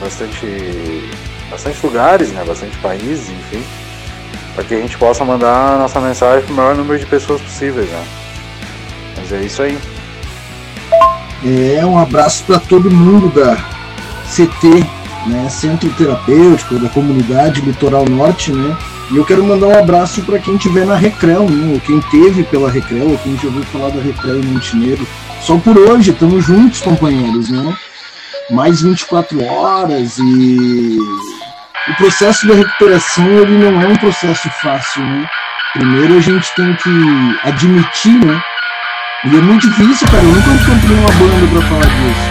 bastante, 0.00 1.08
bastante 1.48 1.86
lugares, 1.86 2.32
né? 2.32 2.42
Bastante 2.44 2.76
países, 2.78 3.28
enfim 3.28 3.62
para 4.54 4.64
que 4.64 4.74
a 4.74 4.80
gente 4.80 4.96
possa 4.96 5.24
mandar 5.24 5.74
a 5.74 5.78
nossa 5.78 6.00
mensagem 6.00 6.44
para 6.44 6.52
o 6.52 6.56
maior 6.56 6.76
número 6.76 6.98
de 6.98 7.06
pessoas 7.06 7.40
possíveis, 7.40 7.88
né? 7.90 8.04
Mas 9.16 9.32
é 9.32 9.40
isso 9.42 9.62
aí. 9.62 9.78
É 11.76 11.84
um 11.84 11.98
abraço 11.98 12.44
para 12.44 12.58
todo 12.58 12.90
mundo 12.90 13.28
da 13.28 13.56
CT, 14.26 14.86
né, 15.26 15.48
Centro 15.50 15.90
Terapêutico 15.90 16.78
da 16.78 16.88
Comunidade 16.88 17.60
Litoral 17.60 18.04
Norte, 18.06 18.52
né? 18.52 18.76
E 19.10 19.16
eu 19.16 19.24
quero 19.24 19.44
mandar 19.44 19.66
um 19.66 19.78
abraço 19.78 20.22
para 20.22 20.38
quem 20.38 20.56
estiver 20.56 20.86
na 20.86 20.96
Recreu, 20.96 21.48
né? 21.48 21.80
Quem 21.84 22.00
teve 22.10 22.42
pela 22.44 22.70
Recreu, 22.70 23.10
ou 23.10 23.18
quem 23.18 23.36
já 23.36 23.48
ouviu 23.48 23.62
falar 23.64 23.90
da 23.90 24.00
Recreu 24.00 24.40
em 24.40 24.46
Montenegro. 24.46 25.06
Só 25.42 25.58
por 25.58 25.76
hoje, 25.76 26.10
estamos 26.10 26.44
juntos, 26.44 26.80
companheiros, 26.80 27.50
né? 27.50 27.76
Mais 28.50 28.80
24 28.80 29.44
horas 29.44 30.16
e 30.18 30.98
o 31.88 31.94
processo 31.96 32.46
da 32.46 32.54
recuperação 32.54 33.26
ele 33.26 33.58
não 33.58 33.80
é 33.80 33.86
um 33.86 33.96
processo 33.96 34.48
fácil, 34.62 35.04
né? 35.04 35.26
Primeiro 35.74 36.16
a 36.16 36.20
gente 36.20 36.54
tem 36.54 36.74
que 36.76 37.38
admitir, 37.42 38.24
né? 38.24 38.42
E 39.24 39.36
é 39.36 39.40
muito 39.40 39.68
difícil, 39.68 40.06
cara. 40.08 40.22
Eu 40.22 40.32
nunca 40.32 40.50
encontrei 40.50 40.96
uma 40.96 41.12
banda 41.12 41.46
para 41.52 41.62
falar 41.68 41.86
disso. 41.86 42.30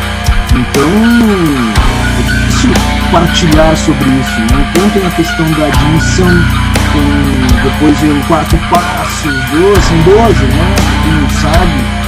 Então 0.55 0.89
é 2.17 2.21
difícil 2.23 2.71
partilhar 3.11 3.75
sobre 3.77 4.09
isso. 4.09 4.39
Né? 4.39 4.71
Então 4.71 4.89
tem 4.89 5.05
a 5.05 5.11
questão 5.11 5.51
da 5.51 5.67
admissão, 5.67 6.27
tem 6.93 7.61
depois 7.63 8.01
o 8.03 8.27
quarto 8.27 8.57
passo, 8.69 9.27
doze, 9.27 9.95
doze, 10.03 10.45
né? 10.45 10.75
Quem 11.03 11.13
não 11.13 11.29
sabe 11.29 12.02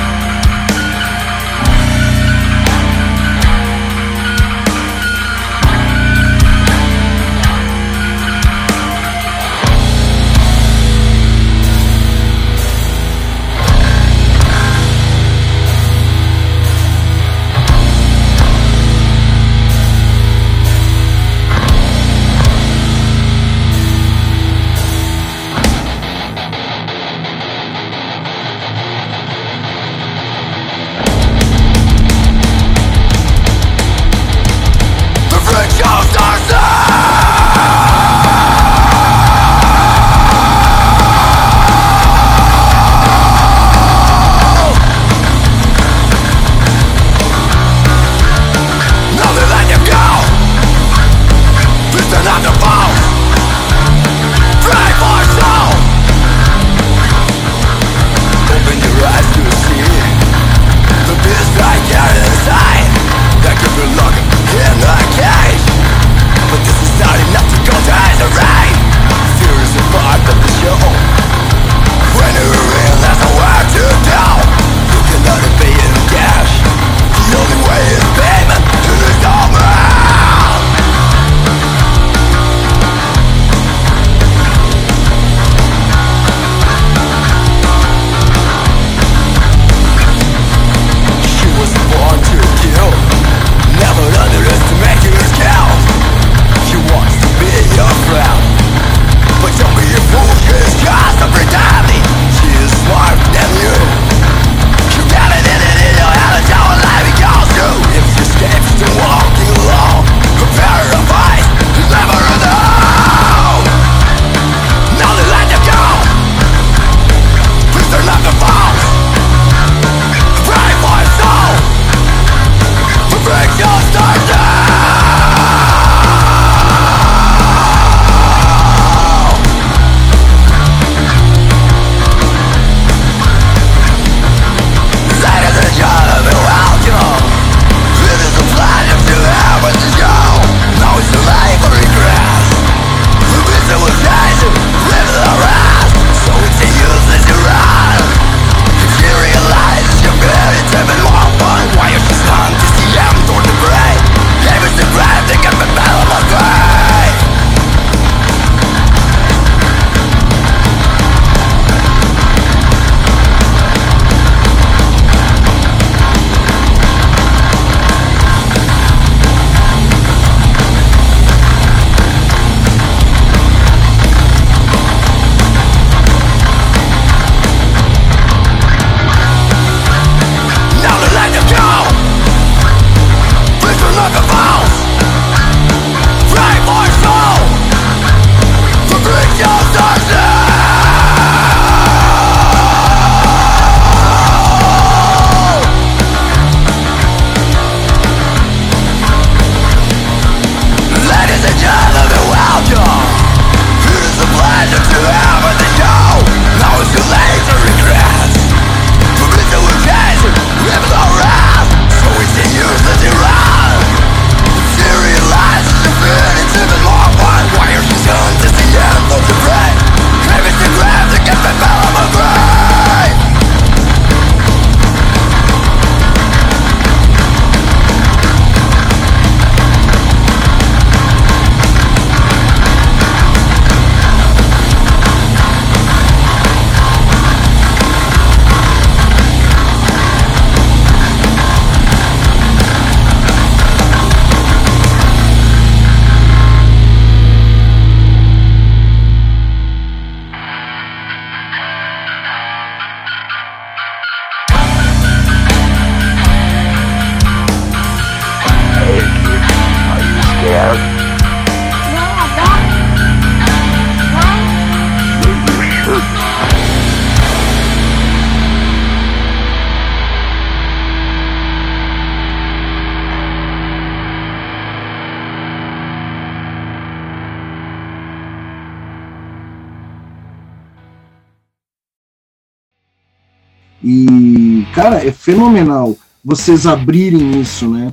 fenomenal 285.26 285.98
vocês 286.24 286.68
abrirem 286.68 287.42
isso, 287.42 287.68
né? 287.68 287.92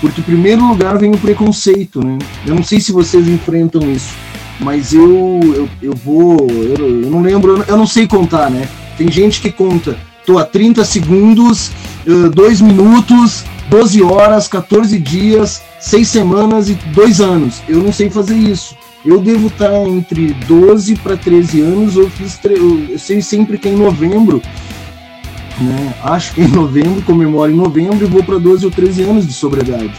Porque, 0.00 0.20
em 0.20 0.24
primeiro 0.24 0.64
lugar, 0.64 0.96
vem 0.96 1.10
o 1.10 1.18
preconceito, 1.18 2.04
né? 2.04 2.18
Eu 2.46 2.54
não 2.54 2.62
sei 2.62 2.80
se 2.80 2.92
vocês 2.92 3.26
enfrentam 3.26 3.82
isso, 3.90 4.14
mas 4.60 4.92
eu, 4.92 5.40
eu, 5.42 5.68
eu 5.82 5.92
vou. 5.92 6.46
Eu, 6.48 7.02
eu 7.02 7.10
não 7.10 7.20
lembro, 7.20 7.64
eu 7.66 7.76
não 7.76 7.86
sei 7.86 8.06
contar, 8.06 8.48
né? 8.48 8.68
Tem 8.96 9.10
gente 9.10 9.40
que 9.40 9.50
conta, 9.50 9.96
tô 10.24 10.38
a 10.38 10.44
30 10.44 10.84
segundos, 10.84 11.72
2 12.32 12.60
minutos, 12.60 13.44
12 13.68 14.02
horas, 14.02 14.46
14 14.46 14.98
dias, 14.98 15.62
6 15.80 16.08
semanas 16.08 16.68
e 16.68 16.74
2 16.74 17.20
anos. 17.20 17.60
Eu 17.68 17.82
não 17.82 17.92
sei 17.92 18.08
fazer 18.08 18.36
isso. 18.36 18.76
Eu 19.04 19.20
devo 19.20 19.48
estar 19.48 19.86
entre 19.86 20.32
12 20.46 20.96
para 20.96 21.16
13 21.16 21.60
anos, 21.60 21.96
eu 21.96 22.10
fiz 22.10 22.38
eu 22.44 22.98
sei 22.98 23.22
sempre 23.22 23.56
que 23.56 23.68
é 23.68 23.72
em 23.72 23.76
novembro, 23.76 24.42
né? 25.60 25.94
Acho 26.02 26.34
que 26.34 26.42
em 26.42 26.48
novembro, 26.48 27.02
comemoro 27.02 27.50
em 27.50 27.56
novembro 27.56 28.04
e 28.04 28.08
vou 28.08 28.22
para 28.22 28.38
12 28.38 28.64
ou 28.64 28.70
13 28.70 29.02
anos 29.02 29.26
de 29.26 29.32
sobriedade. 29.32 29.92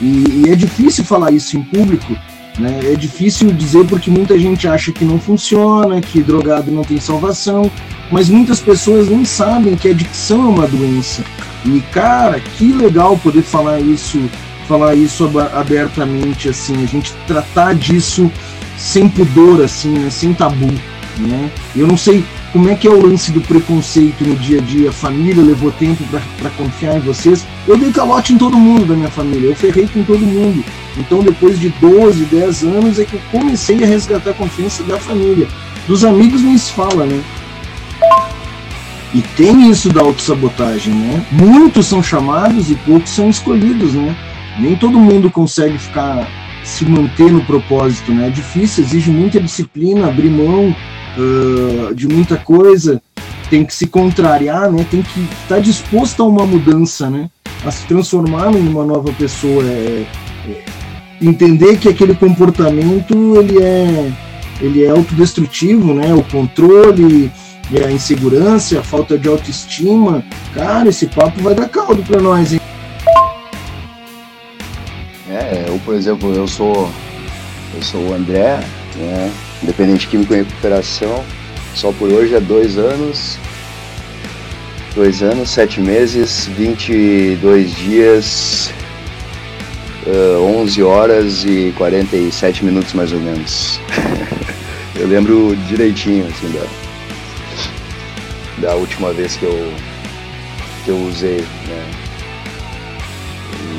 E, 0.00 0.44
e, 0.44 0.50
é 0.50 0.54
difícil 0.54 1.04
falar 1.04 1.30
isso 1.30 1.56
em 1.56 1.62
público, 1.62 2.16
né? 2.58 2.80
É 2.84 2.96
difícil 2.96 3.52
dizer 3.52 3.86
porque 3.86 4.10
muita 4.10 4.38
gente 4.38 4.66
acha 4.66 4.90
que 4.92 5.04
não 5.04 5.18
funciona, 5.18 6.00
que 6.00 6.22
drogado 6.22 6.70
não 6.70 6.82
tem 6.82 6.98
salvação, 6.98 7.70
mas 8.10 8.28
muitas 8.28 8.60
pessoas 8.60 9.08
nem 9.08 9.24
sabem 9.24 9.76
que 9.76 9.88
a 9.88 9.90
adicção 9.92 10.44
é 10.44 10.48
uma 10.48 10.66
doença. 10.66 11.22
E 11.64 11.80
cara, 11.92 12.40
que 12.40 12.72
legal 12.72 13.16
poder 13.18 13.42
falar 13.42 13.80
isso 13.80 14.18
falar 14.68 14.94
isso 14.94 15.30
abertamente, 15.54 16.48
assim, 16.48 16.82
a 16.82 16.86
gente 16.86 17.12
tratar 17.26 17.74
disso 17.74 18.30
sem 18.78 19.08
pudor, 19.08 19.62
assim, 19.62 19.90
né, 19.90 20.08
sem 20.08 20.32
tabu, 20.32 20.72
né? 21.18 21.50
Eu 21.76 21.86
não 21.86 21.96
sei 21.96 22.24
como 22.52 22.68
é 22.68 22.74
que 22.74 22.86
é 22.86 22.90
o 22.90 23.00
lance 23.00 23.32
do 23.32 23.40
preconceito 23.40 24.24
no 24.24 24.36
dia 24.36 24.58
a 24.58 24.62
dia. 24.62 24.92
Família 24.92 25.42
levou 25.42 25.72
tempo 25.72 26.04
para 26.38 26.50
confiar 26.50 26.96
em 26.96 27.00
vocês. 27.00 27.46
Eu 27.66 27.76
dei 27.76 27.90
calote 27.90 28.34
em 28.34 28.38
todo 28.38 28.56
mundo 28.56 28.84
da 28.84 28.94
minha 28.94 29.10
família, 29.10 29.48
eu 29.48 29.56
ferrei 29.56 29.88
com 29.88 30.02
todo 30.04 30.20
mundo. 30.20 30.62
Então, 30.98 31.22
depois 31.22 31.58
de 31.58 31.70
12, 31.80 32.24
10 32.26 32.64
anos, 32.64 32.98
é 32.98 33.04
que 33.04 33.14
eu 33.14 33.20
comecei 33.30 33.82
a 33.82 33.86
resgatar 33.86 34.30
a 34.30 34.34
confiança 34.34 34.82
da 34.82 34.98
família. 34.98 35.48
Dos 35.86 36.04
amigos 36.04 36.42
nem 36.42 36.58
se 36.58 36.72
fala, 36.72 37.06
né? 37.06 37.22
E 39.14 39.22
tem 39.36 39.70
isso 39.70 39.90
da 39.90 40.02
autossabotagem, 40.02 40.92
né? 40.92 41.26
Muitos 41.32 41.86
são 41.86 42.02
chamados 42.02 42.70
e 42.70 42.74
poucos 42.74 43.10
são 43.10 43.30
escolhidos, 43.30 43.94
né? 43.94 44.14
nem 44.58 44.76
todo 44.76 44.98
mundo 44.98 45.30
consegue 45.30 45.78
ficar 45.78 46.28
se 46.64 46.84
manter 46.84 47.30
no 47.32 47.44
propósito, 47.44 48.12
né? 48.12 48.28
É 48.28 48.30
difícil, 48.30 48.84
exige 48.84 49.10
muita 49.10 49.40
disciplina, 49.40 50.08
abrir 50.08 50.30
mão 50.30 50.74
uh, 51.16 51.94
de 51.94 52.08
muita 52.08 52.36
coisa, 52.36 53.00
tem 53.50 53.64
que 53.64 53.74
se 53.74 53.86
contrariar, 53.86 54.70
né? 54.70 54.86
Tem 54.90 55.02
que 55.02 55.20
estar 55.20 55.56
tá 55.56 55.58
disposto 55.58 56.22
a 56.22 56.26
uma 56.26 56.46
mudança, 56.46 57.10
né? 57.10 57.28
A 57.64 57.70
se 57.70 57.86
transformar 57.86 58.52
em 58.52 58.68
uma 58.68 58.84
nova 58.84 59.12
pessoa, 59.12 59.62
é, 59.64 60.06
é, 60.48 60.64
entender 61.20 61.78
que 61.78 61.88
aquele 61.88 62.14
comportamento 62.14 63.14
ele 63.36 63.62
é 63.62 64.10
ele 64.60 64.84
é 64.84 64.90
autodestrutivo, 64.90 65.92
né? 65.92 66.14
O 66.14 66.22
controle, 66.22 67.30
a 67.84 67.90
insegurança, 67.90 68.78
a 68.78 68.82
falta 68.82 69.18
de 69.18 69.28
autoestima, 69.28 70.24
cara, 70.54 70.88
esse 70.88 71.06
papo 71.06 71.42
vai 71.42 71.54
dar 71.54 71.68
caldo 71.68 72.02
para 72.02 72.20
nós, 72.20 72.52
hein? 72.52 72.60
É, 75.28 75.64
eu, 75.68 75.78
por 75.84 75.94
exemplo, 75.94 76.32
eu 76.34 76.46
sou 76.46 76.90
eu 77.74 77.82
sou 77.82 78.00
o 78.08 78.14
André, 78.14 78.60
né, 78.96 79.32
independente 79.62 80.08
químico 80.08 80.34
em 80.34 80.38
recuperação, 80.38 81.24
só 81.74 81.92
por 81.92 82.10
hoje 82.10 82.34
é 82.34 82.40
dois 82.40 82.76
anos, 82.76 83.38
dois 84.94 85.22
anos, 85.22 85.50
sete 85.50 85.80
meses, 85.80 86.46
22 86.56 87.74
dias, 87.74 88.72
uh, 90.06 90.42
11 90.60 90.82
horas 90.82 91.44
e 91.44 91.72
47 91.76 92.64
minutos 92.64 92.92
mais 92.92 93.12
ou 93.12 93.20
menos. 93.20 93.80
eu 94.98 95.06
lembro 95.06 95.56
direitinho 95.68 96.26
assim 96.26 96.50
da, 96.52 96.66
da 98.68 98.74
última 98.74 99.12
vez 99.12 99.36
que 99.36 99.44
eu, 99.44 99.72
que 100.84 100.90
eu 100.90 100.98
usei, 101.06 101.40
né? 101.40 101.90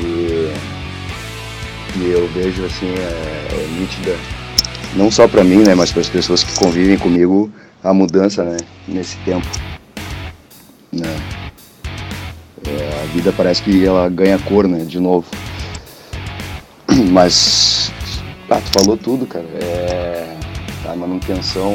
E 0.02 0.52
que 1.92 2.10
eu 2.10 2.26
vejo 2.34 2.64
assim 2.64 2.88
é, 2.88 3.48
é 3.52 3.66
nítida, 3.78 4.16
não 4.94 5.10
só 5.10 5.26
para 5.26 5.44
mim, 5.44 5.62
né, 5.62 5.74
mas 5.74 5.90
para 5.90 6.00
as 6.00 6.08
pessoas 6.08 6.44
que 6.44 6.54
convivem 6.58 6.96
comigo, 6.96 7.50
a 7.82 7.92
mudança, 7.92 8.44
né, 8.44 8.56
nesse 8.86 9.16
tempo. 9.18 9.46
Né. 10.92 11.16
É, 12.66 13.02
a 13.02 13.06
vida 13.12 13.32
parece 13.32 13.62
que 13.62 13.84
ela 13.84 14.08
ganha 14.08 14.38
cor, 14.38 14.66
né, 14.66 14.84
de 14.84 14.98
novo. 14.98 15.26
Mas, 17.10 17.92
ah, 18.48 18.60
tu 18.60 18.80
falou 18.80 18.96
tudo, 18.96 19.26
cara. 19.26 19.44
É, 19.44 20.36
a 20.88 20.96
manutenção, 20.96 21.74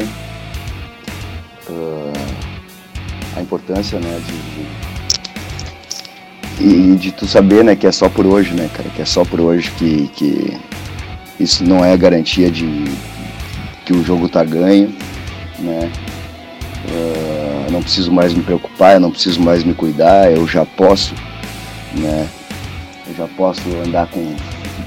uh, 1.69 2.13
a 3.35 3.41
importância, 3.41 3.99
né, 3.99 4.21
de, 4.25 4.33
de 4.55 4.89
e 6.61 6.95
de 6.97 7.11
tu 7.11 7.25
saber, 7.25 7.63
né, 7.63 7.75
que 7.75 7.87
é 7.87 7.91
só 7.91 8.09
por 8.09 8.25
hoje, 8.25 8.53
né, 8.53 8.69
cara, 8.73 8.89
que 8.89 9.01
é 9.01 9.05
só 9.05 9.23
por 9.23 9.39
hoje 9.39 9.71
que, 9.71 10.09
que 10.09 10.57
isso 11.39 11.63
não 11.63 11.83
é 11.83 11.95
garantia 11.95 12.51
de 12.51 12.85
que 13.85 13.93
o 13.93 14.03
jogo 14.03 14.27
tá 14.27 14.43
ganho, 14.43 14.93
né, 15.59 15.91
uh, 16.85 17.71
não 17.71 17.81
preciso 17.81 18.11
mais 18.11 18.33
me 18.33 18.43
preocupar, 18.43 18.95
eu 18.95 18.99
não 18.99 19.11
preciso 19.11 19.41
mais 19.41 19.63
me 19.63 19.73
cuidar, 19.73 20.31
eu 20.31 20.47
já 20.47 20.65
posso, 20.65 21.15
né, 21.95 22.27
eu 23.07 23.15
já 23.15 23.27
posso 23.35 23.61
andar 23.85 24.07
com 24.07 24.35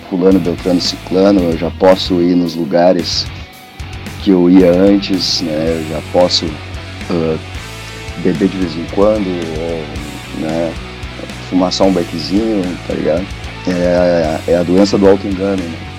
fulano, 0.08 0.38
beltrano, 0.38 0.80
ciclano, 0.80 1.40
eu 1.40 1.58
já 1.58 1.70
posso 1.70 2.20
ir 2.20 2.36
nos 2.36 2.54
lugares 2.54 3.26
que 4.22 4.30
eu 4.30 4.48
ia 4.48 4.70
antes, 4.70 5.40
né, 5.40 5.80
eu 5.80 5.88
já 5.88 6.02
posso 6.12 6.44
uh, 6.44 7.38
beber 8.22 8.48
de 8.48 8.58
vez 8.58 8.76
em 8.76 8.84
quando, 8.94 9.26
ou, 9.26 10.40
né, 10.40 10.72
fumar 11.48 11.72
só 11.72 11.84
um 11.84 11.92
beckzinho, 11.92 12.62
tá 12.86 12.94
ligado? 12.94 13.26
É, 13.66 14.40
é 14.52 14.56
a 14.56 14.62
doença 14.62 14.96
do 14.96 15.08
auto-engano, 15.08 15.62
né? 15.62 15.91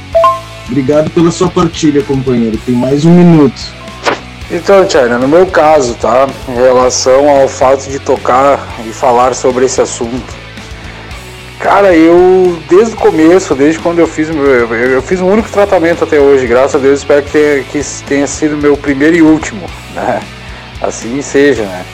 Obrigado 0.68 1.10
pela 1.12 1.32
sua 1.32 1.50
partilha, 1.50 2.02
companheiro. 2.04 2.58
Tem 2.66 2.76
mais 2.76 3.06
um 3.06 3.12
minuto. 3.12 3.62
Então, 4.52 4.86
Tchana, 4.86 5.18
no 5.18 5.28
meu 5.28 5.46
caso, 5.48 5.96
tá? 5.96 6.28
Em 6.48 6.56
relação 6.56 7.30
ao 7.30 7.48
fato 7.48 7.90
de 7.90 8.00
tocar 8.00 8.60
e 8.86 8.94
falar 8.94 9.34
sobre 9.34 9.66
esse 9.66 9.82
assunto. 9.82 10.44
Cara, 11.60 11.96
eu 11.96 12.62
desde 12.70 12.94
o 12.94 12.98
começo, 12.98 13.56
desde 13.56 13.80
quando 13.80 14.00
eu 14.00 14.08
fiz 14.08 14.30
meu, 14.30 14.46
eu, 14.46 15.02
fiz 15.02 15.22
um 15.22 15.28
único 15.28 15.50
tratamento 15.50 16.04
até 16.04 16.20
hoje, 16.20 16.46
graças 16.46 16.76
a 16.76 16.78
Deus, 16.78 17.00
espero 17.00 17.24
que 17.24 17.32
tenha, 17.32 17.64
que 17.64 17.82
tenha 18.06 18.28
sido 18.28 18.58
meu 18.58 18.76
primeiro 18.76 19.16
e 19.16 19.22
último, 19.22 19.66
né? 19.96 20.22
Assim 20.82 21.22
seja, 21.22 21.64
né? 21.64 21.86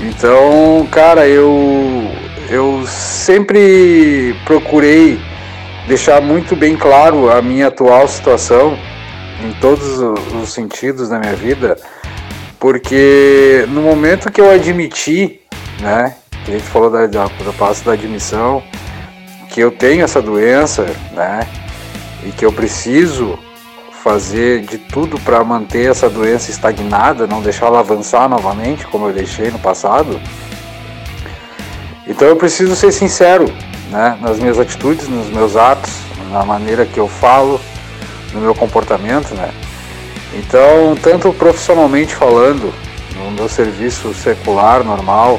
Então, 0.00 0.88
cara, 0.90 1.28
eu 1.28 2.10
eu 2.48 2.84
sempre 2.86 4.34
procurei 4.44 5.20
deixar 5.86 6.20
muito 6.20 6.54
bem 6.54 6.76
claro 6.76 7.30
a 7.30 7.42
minha 7.42 7.68
atual 7.68 8.06
situação 8.06 8.78
em 9.44 9.52
todos 9.60 9.98
os 9.98 10.52
sentidos 10.52 11.08
da 11.08 11.18
minha 11.18 11.34
vida, 11.34 11.76
porque 12.58 13.66
no 13.68 13.82
momento 13.82 14.30
que 14.30 14.40
eu 14.40 14.50
admiti, 14.50 15.40
né, 15.80 16.14
que 16.44 16.52
a 16.52 16.54
gente 16.58 16.68
falou 16.68 16.90
da, 16.90 17.06
da, 17.06 17.28
passo 17.58 17.84
da 17.84 17.92
admissão, 17.92 18.62
que 19.50 19.60
eu 19.60 19.70
tenho 19.70 20.04
essa 20.04 20.22
doença, 20.22 20.86
né, 21.12 21.46
e 22.24 22.30
que 22.30 22.44
eu 22.44 22.52
preciso 22.52 23.38
fazer 24.02 24.62
de 24.62 24.78
tudo 24.78 25.18
para 25.20 25.42
manter 25.44 25.90
essa 25.90 26.08
doença 26.08 26.50
estagnada, 26.50 27.26
não 27.26 27.40
deixar 27.40 27.66
ela 27.66 27.80
avançar 27.80 28.28
novamente, 28.28 28.86
como 28.86 29.08
eu 29.08 29.12
deixei 29.12 29.50
no 29.50 29.58
passado, 29.58 30.20
então 32.06 32.28
eu 32.28 32.36
preciso 32.36 32.74
ser 32.76 32.92
sincero 32.92 33.46
né, 33.92 34.18
nas 34.20 34.38
minhas 34.38 34.58
atitudes, 34.58 35.06
nos 35.06 35.28
meus 35.28 35.54
atos, 35.54 35.92
na 36.30 36.44
maneira 36.44 36.86
que 36.86 36.98
eu 36.98 37.06
falo, 37.06 37.60
no 38.32 38.40
meu 38.40 38.54
comportamento. 38.54 39.34
Né? 39.34 39.50
Então, 40.34 40.96
tanto 41.00 41.32
profissionalmente 41.34 42.14
falando, 42.14 42.72
no 43.14 43.30
meu 43.30 43.48
serviço 43.48 44.12
secular 44.14 44.82
normal, 44.82 45.38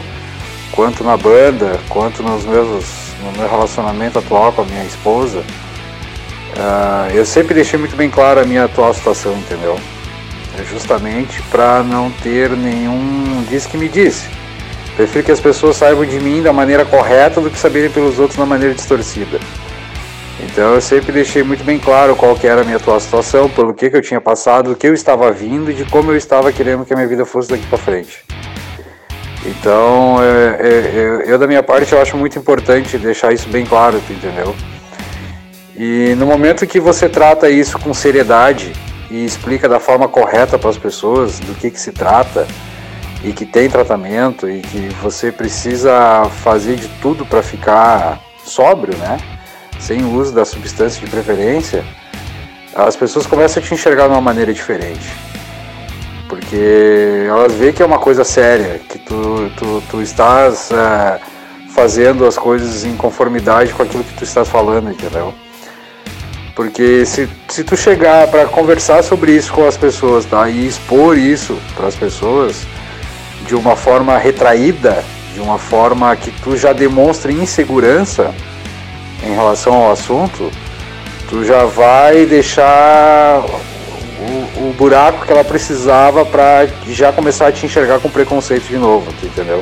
quanto 0.72 1.04
na 1.04 1.18
banda, 1.18 1.80
quanto 1.90 2.22
nos 2.22 2.46
meus, 2.46 2.86
no 3.24 3.32
meu 3.38 3.50
relacionamento 3.50 4.20
atual 4.20 4.54
com 4.54 4.62
a 4.62 4.66
minha 4.66 4.86
esposa, 4.86 5.40
uh, 5.40 7.12
eu 7.12 7.26
sempre 7.26 7.56
deixei 7.56 7.80
muito 7.80 7.96
bem 7.96 8.10
claro 8.10 8.40
a 8.40 8.46
minha 8.46 8.66
atual 8.66 8.94
situação, 8.94 9.34
entendeu? 9.34 9.78
É 10.60 10.64
justamente 10.66 11.42
para 11.44 11.82
não 11.82 12.12
ter 12.12 12.52
nenhum 12.52 13.44
diz 13.50 13.66
que 13.66 13.76
me 13.76 13.90
disse 13.90 14.43
Prefiro 14.96 15.26
que 15.26 15.32
as 15.32 15.40
pessoas 15.40 15.78
saibam 15.78 16.06
de 16.06 16.20
mim 16.20 16.42
da 16.44 16.54
maneira 16.54 16.86
correta 16.86 17.42
do 17.42 17.50
que 17.50 17.58
saberem 17.58 17.90
pelos 17.90 18.20
outros 18.20 18.38
da 18.38 18.46
maneira 18.46 18.76
distorcida. 18.76 19.40
Então 20.40 20.76
eu 20.76 20.82
sempre 20.82 21.12
deixei 21.12 21.42
muito 21.42 21.64
bem 21.64 21.80
claro 21.80 22.16
qual 22.16 22.36
que 22.36 22.46
era 22.46 22.62
a 22.62 22.64
minha 22.64 22.78
atual 22.78 23.00
situação, 23.00 23.50
pelo 23.50 23.74
que, 23.74 23.90
que 23.90 23.98
eu 23.98 24.02
tinha 24.02 24.22
passado, 24.22 24.72
o 24.72 24.76
que 24.76 24.88
eu 24.88 24.94
estava 24.94 25.32
vindo 25.32 25.72
e 25.72 25.74
de 25.74 25.86
como 25.86 26.12
eu 26.12 26.18
estava 26.18 26.52
querendo 26.52 26.86
que 26.86 26.94
a 26.94 26.96
minha 26.96 27.08
vida 27.08 27.26
fosse 27.26 27.50
daqui 27.50 27.66
para 27.66 27.78
frente. 27.78 28.24
Então, 29.46 30.18
é, 30.22 30.68
é, 30.68 31.24
eu 31.26 31.38
da 31.38 31.48
minha 31.48 31.64
parte 31.64 31.92
eu 31.94 32.02
acho 32.02 32.16
muito 32.16 32.38
importante 32.38 32.98
deixar 32.98 33.34
isso 33.34 33.50
bem 33.50 33.66
claro, 33.66 34.02
entendeu? 34.10 34.56
E 35.76 36.14
no 36.18 36.26
momento 36.26 36.68
que 36.68 36.80
você 36.80 37.10
trata 37.10 37.50
isso 37.50 37.80
com 37.80 37.94
seriedade 37.94 38.72
e 39.10 39.26
explica 39.26 39.68
da 39.68 39.80
forma 39.80 40.08
correta 40.08 40.58
para 40.58 40.70
as 40.70 40.78
pessoas 40.78 41.40
do 41.40 41.56
que, 41.56 41.72
que 41.72 41.80
se 41.80 41.92
trata 41.92 42.48
e 43.24 43.32
que 43.32 43.46
tem 43.46 43.70
tratamento 43.70 44.50
e 44.50 44.60
que 44.60 44.90
você 45.02 45.32
precisa 45.32 46.30
fazer 46.44 46.76
de 46.76 46.88
tudo 47.02 47.26
para 47.26 47.42
ficar 47.42 48.20
sóbrio, 48.44 48.98
né? 48.98 49.18
Sem 49.80 50.04
uso 50.04 50.34
da 50.34 50.44
substância 50.44 51.00
de 51.04 51.10
preferência, 51.10 51.84
as 52.76 52.96
pessoas 52.96 53.26
começam 53.26 53.64
a 53.64 53.66
te 53.66 53.74
enxergar 53.74 54.08
de 54.08 54.14
uma 54.14 54.22
maneira 54.22 54.54
diferente. 54.54 55.14
Porque 56.28 57.26
elas 57.28 57.54
veem 57.54 57.72
que 57.72 57.82
é 57.82 57.86
uma 57.86 58.00
coisa 58.00 58.24
séria, 58.24 58.80
que 58.90 59.00
tu, 59.00 59.52
tu, 59.56 59.84
tu 59.90 60.02
estás 60.02 60.72
é, 60.72 61.20
fazendo 61.70 62.26
as 62.26 62.38
coisas 62.38 62.84
em 62.84 62.96
conformidade 62.98 63.74
com 63.74 63.84
aquilo 63.84 64.04
que 64.04 64.14
tu 64.16 64.24
estás 64.24 64.50
falando, 64.50 64.92
entendeu? 64.92 65.34
Porque 66.56 67.06
se, 67.06 67.30
se 67.48 67.64
tu 67.64 67.78
chegar 67.78 68.28
para 68.28 68.46
conversar 68.46 69.04
sobre 69.04 69.32
isso 69.36 69.54
com 69.54 69.66
as 69.66 69.78
pessoas, 69.78 70.26
tá? 70.26 70.50
E 70.50 70.68
expor 70.68 71.18
isso 71.18 71.58
para 71.76 71.88
as 71.88 71.96
pessoas 71.96 72.66
de 73.46 73.56
uma 73.56 73.76
forma 73.76 74.18
retraída, 74.18 75.04
de 75.34 75.40
uma 75.40 75.58
forma 75.58 76.16
que 76.16 76.32
tu 76.42 76.56
já 76.56 76.74
demonstre 76.74 77.34
insegurança 77.34 78.34
em 79.24 79.34
relação 79.34 79.74
ao 79.74 79.92
assunto, 79.92 80.52
tu 81.30 81.44
já 81.44 81.66
vai 81.66 82.26
deixar 82.26 83.44
o, 84.20 84.70
o 84.70 84.76
buraco 84.78 85.26
que 85.26 85.32
ela 85.32 85.44
precisava 85.44 86.26
para 86.26 86.68
já 86.88 87.12
começar 87.12 87.48
a 87.48 87.52
te 87.52 87.66
enxergar 87.66 88.00
com 88.00 88.10
preconceito 88.10 88.68
de 88.68 88.78
novo, 88.78 89.12
entendeu? 89.24 89.62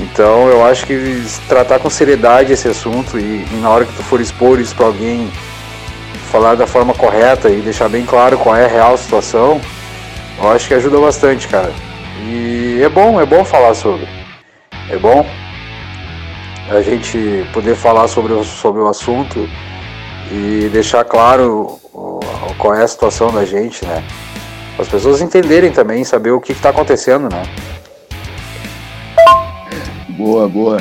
Então 0.00 0.48
eu 0.48 0.64
acho 0.64 0.86
que 0.86 1.22
tratar 1.48 1.78
com 1.78 1.88
seriedade 1.88 2.52
esse 2.52 2.68
assunto 2.68 3.18
e, 3.18 3.46
e 3.50 3.58
na 3.62 3.70
hora 3.70 3.84
que 3.84 3.92
tu 3.92 4.02
for 4.02 4.20
expor 4.20 4.60
isso 4.60 4.74
para 4.74 4.86
alguém, 4.86 5.30
falar 6.30 6.56
da 6.56 6.66
forma 6.66 6.92
correta 6.94 7.48
e 7.48 7.60
deixar 7.60 7.88
bem 7.88 8.04
claro 8.04 8.36
qual 8.36 8.56
é 8.56 8.64
a 8.64 8.68
real 8.68 8.96
situação, 8.96 9.60
eu 10.36 10.50
acho 10.50 10.66
que 10.66 10.74
ajuda 10.74 10.98
bastante, 10.98 11.46
cara. 11.46 11.72
E 12.26 12.80
é 12.82 12.88
bom, 12.88 13.20
é 13.20 13.26
bom 13.26 13.44
falar 13.44 13.74
sobre. 13.74 14.08
É 14.88 14.96
bom 14.96 15.26
a 16.70 16.80
gente 16.80 17.46
poder 17.52 17.76
falar 17.76 18.08
sobre 18.08 18.32
o, 18.32 18.42
sobre 18.42 18.80
o 18.80 18.88
assunto 18.88 19.46
e 20.32 20.70
deixar 20.72 21.04
claro 21.04 21.78
qual 22.56 22.74
é 22.74 22.82
a 22.82 22.88
situação 22.88 23.30
da 23.30 23.44
gente, 23.44 23.84
né? 23.84 24.02
As 24.78 24.88
pessoas 24.88 25.20
entenderem 25.20 25.70
também, 25.70 26.02
saber 26.02 26.30
o 26.30 26.40
que 26.40 26.52
está 26.52 26.70
acontecendo, 26.70 27.28
né? 27.30 27.42
Boa, 30.08 30.48
boa. 30.48 30.78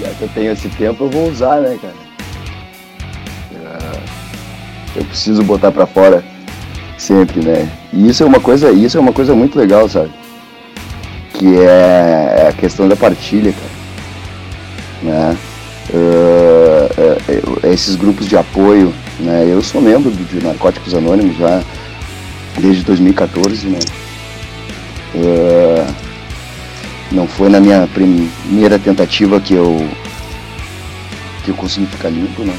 Já 0.00 0.08
que 0.14 0.22
eu 0.22 0.28
tenho 0.28 0.52
esse 0.52 0.68
tempo, 0.70 1.04
eu 1.04 1.10
vou 1.10 1.28
usar, 1.28 1.60
né, 1.60 1.78
cara? 1.80 2.06
Eu 4.96 5.04
preciso 5.04 5.42
botar 5.44 5.70
para 5.70 5.86
fora 5.86 6.24
sempre, 6.96 7.40
né? 7.40 7.68
E 7.92 8.08
isso 8.08 8.22
é 8.22 8.26
uma 8.26 8.40
coisa, 8.40 8.70
isso 8.70 8.96
é 8.96 9.00
uma 9.00 9.12
coisa 9.12 9.34
muito 9.34 9.58
legal, 9.58 9.88
sabe? 9.88 10.10
Que 11.34 11.58
é, 11.58 12.42
é 12.44 12.48
a 12.48 12.52
questão 12.52 12.88
da 12.88 12.96
partilha, 12.96 13.52
cara. 13.52 13.76
Né? 15.02 15.36
Uh, 15.90 17.62
uh, 17.62 17.66
esses 17.72 17.94
grupos 17.94 18.26
de 18.26 18.36
apoio, 18.36 18.92
né? 19.20 19.46
Eu 19.48 19.62
sou 19.62 19.80
membro 19.80 20.10
de 20.10 20.44
Narcóticos 20.44 20.94
Anônimos 20.94 21.36
já 21.36 21.62
desde 22.58 22.82
2014, 22.84 23.66
né? 23.66 23.78
Uh, 25.14 25.94
não 27.12 27.26
foi 27.28 27.48
na 27.48 27.60
minha 27.60 27.88
primeira 27.94 28.78
tentativa 28.78 29.40
que 29.40 29.54
eu 29.54 29.88
que 31.44 31.50
eu 31.52 31.54
consegui 31.54 31.86
ficar 31.86 32.08
limpo, 32.08 32.42
né? 32.42 32.56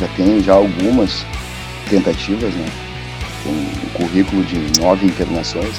Já 0.00 0.08
tenho 0.16 0.42
já 0.42 0.54
algumas 0.54 1.26
tentativas, 1.90 2.54
né? 2.54 2.81
Com 3.42 3.50
um 3.50 3.90
currículo 3.94 4.44
de 4.44 4.80
nove 4.80 5.06
internações. 5.06 5.74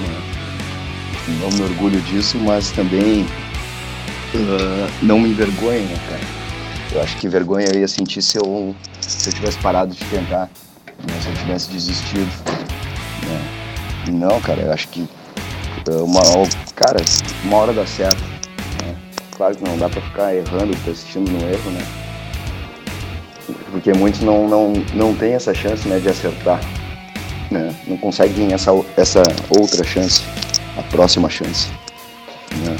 Né? 0.00 1.38
Não 1.40 1.50
me 1.50 1.62
orgulho 1.62 2.00
disso, 2.02 2.38
mas 2.38 2.70
também 2.70 3.22
uh, 3.22 4.90
não 5.02 5.20
me 5.20 5.30
envergonho, 5.30 5.82
né, 5.82 5.96
cara? 6.08 6.36
Eu 6.92 7.02
acho 7.02 7.16
que 7.16 7.28
vergonha 7.28 7.66
eu 7.66 7.80
ia 7.80 7.88
sentir 7.88 8.22
se 8.22 8.38
eu, 8.38 8.74
se 9.00 9.28
eu 9.28 9.34
tivesse 9.34 9.58
parado 9.58 9.94
de 9.94 10.04
tentar, 10.06 10.48
né? 11.06 11.20
se 11.20 11.28
eu 11.28 11.34
tivesse 11.34 11.70
desistido. 11.70 12.30
Né? 13.26 14.12
Não, 14.12 14.40
cara, 14.40 14.62
eu 14.62 14.72
acho 14.72 14.88
que 14.88 15.06
uma, 15.88 16.20
cara, 16.74 16.98
uma 17.44 17.56
hora 17.58 17.72
dá 17.72 17.86
certo. 17.86 18.22
Né? 18.82 18.96
Claro 19.36 19.56
que 19.56 19.64
não 19.64 19.76
dá 19.78 19.88
pra 19.88 20.00
ficar 20.00 20.34
errando, 20.34 20.76
persistindo 20.84 21.30
no 21.30 21.40
erro, 21.48 21.70
né? 21.70 21.86
Porque 23.70 23.92
muitos 23.92 24.20
não, 24.20 24.48
não, 24.48 24.72
não 24.94 25.14
têm 25.14 25.34
essa 25.34 25.54
chance 25.54 25.86
né, 25.86 25.98
de 25.98 26.08
acertar. 26.08 26.60
Né? 27.50 27.74
Não 27.86 27.96
conseguem 27.96 28.52
essa, 28.52 28.70
essa 28.96 29.22
outra 29.50 29.84
chance, 29.84 30.22
a 30.76 30.82
próxima 30.82 31.30
chance. 31.30 31.68
Né? 32.56 32.76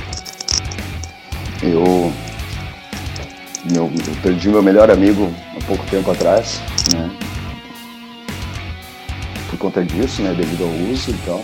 Eu, 1.62 2.12
meu, 3.72 3.84
eu 3.84 4.16
perdi 4.22 4.48
meu 4.48 4.62
melhor 4.62 4.90
amigo 4.90 5.32
há 5.56 5.64
pouco 5.64 5.84
tempo 5.86 6.10
atrás, 6.10 6.60
né? 6.92 7.10
Por 9.48 9.58
conta 9.58 9.84
disso, 9.84 10.22
né? 10.22 10.34
Devido 10.34 10.64
ao 10.64 10.70
uso, 10.92 11.10
então. 11.10 11.38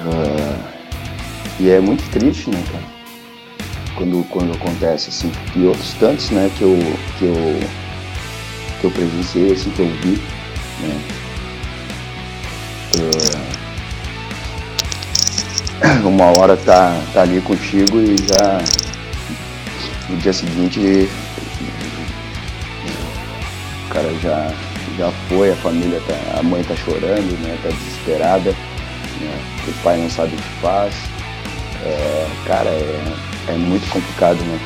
Uh, 0.00 0.70
e 1.58 1.68
é 1.68 1.80
muito 1.80 2.08
triste, 2.10 2.48
né, 2.50 2.62
cara? 2.72 2.84
Quando, 3.96 4.24
quando 4.30 4.54
acontece 4.54 5.10
assim. 5.10 5.30
E 5.56 5.64
outros 5.66 5.92
tantos, 5.94 6.30
né, 6.30 6.50
que 6.56 6.62
eu, 6.62 6.78
que 7.18 7.24
eu, 7.24 7.60
que 8.80 8.84
eu 8.84 8.90
presenciei, 8.90 9.52
assim, 9.52 9.70
que 9.70 9.80
eu 9.80 9.88
vi, 9.96 10.22
né? 10.80 11.19
Uh, 12.96 13.50
uma 16.06 16.26
hora 16.38 16.56
tá, 16.56 17.00
tá 17.12 17.22
ali 17.22 17.40
contigo 17.40 18.00
e 18.00 18.16
já 18.16 18.60
no 20.08 20.16
dia 20.16 20.32
seguinte 20.32 21.08
o 23.84 23.92
cara 23.92 24.12
já, 24.22 24.52
já 24.98 25.10
foi, 25.28 25.52
a 25.52 25.56
família 25.56 26.00
tá, 26.06 26.38
a 26.38 26.42
mãe 26.42 26.62
tá 26.64 26.74
chorando, 26.76 27.38
né? 27.42 27.58
Tá 27.62 27.68
desesperada 27.68 28.54
né? 29.20 29.40
O 29.68 29.72
pai 29.82 29.98
não 29.98 30.10
sabe 30.10 30.34
o 30.34 30.36
que 30.36 30.60
faz. 30.60 30.94
É, 31.84 32.26
cara, 32.46 32.68
é, 32.68 33.14
é 33.48 33.52
muito 33.52 33.88
complicado, 33.90 34.38
né? 34.38 34.58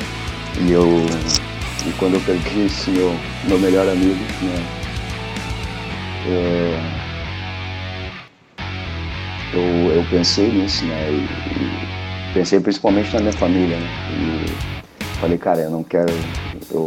E 0.61 0.73
eu 0.73 1.07
e 1.87 1.93
quando 1.99 2.15
eu 2.15 2.21
perdi 2.21 2.67
esse 2.67 2.91
meu, 2.91 3.15
meu 3.45 3.59
melhor 3.59 3.89
amigo, 3.89 4.25
né? 4.43 4.67
É, 6.27 6.94
eu, 9.55 9.97
eu 9.97 10.05
pensei 10.11 10.51
nisso, 10.51 10.85
né? 10.85 11.11
E, 11.11 12.31
e 12.31 12.35
pensei 12.35 12.61
principalmente 12.61 13.13
na 13.15 13.21
minha 13.21 13.33
família, 13.33 13.77
né? 13.77 13.89
E 14.11 15.15
falei, 15.21 15.39
cara, 15.39 15.61
eu 15.61 15.71
não 15.71 15.83
quero. 15.83 16.13
Eu, 16.71 16.87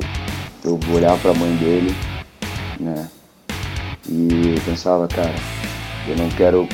eu 0.63 0.78
vou 0.78 0.97
olhar 0.97 1.18
pra 1.20 1.34
mãe 1.34 1.55
dele, 1.55 1.95
né? 2.80 3.07
E 4.07 4.53
eu 4.55 4.61
pensava, 4.65 5.07
cara, 5.07 5.34
eu 6.07 6.15
não 6.15 6.30
quero 6.30 6.68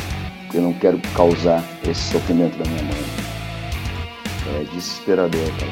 eu 0.54 0.62
não 0.62 0.74
quero 0.74 1.00
causar 1.16 1.64
esse 1.84 2.12
sofrimento 2.12 2.58
da 2.58 2.70
minha 2.70 2.84
mãe. 2.84 3.04
É 4.60 4.64
desesperador, 4.66 5.42
cara. 5.60 5.72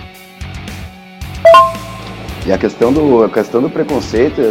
E 2.46 2.52
a 2.52 2.58
questão 2.58 2.92
do, 2.92 3.24
a 3.24 3.30
questão 3.30 3.62
do 3.62 3.70
preconceito, 3.70 4.42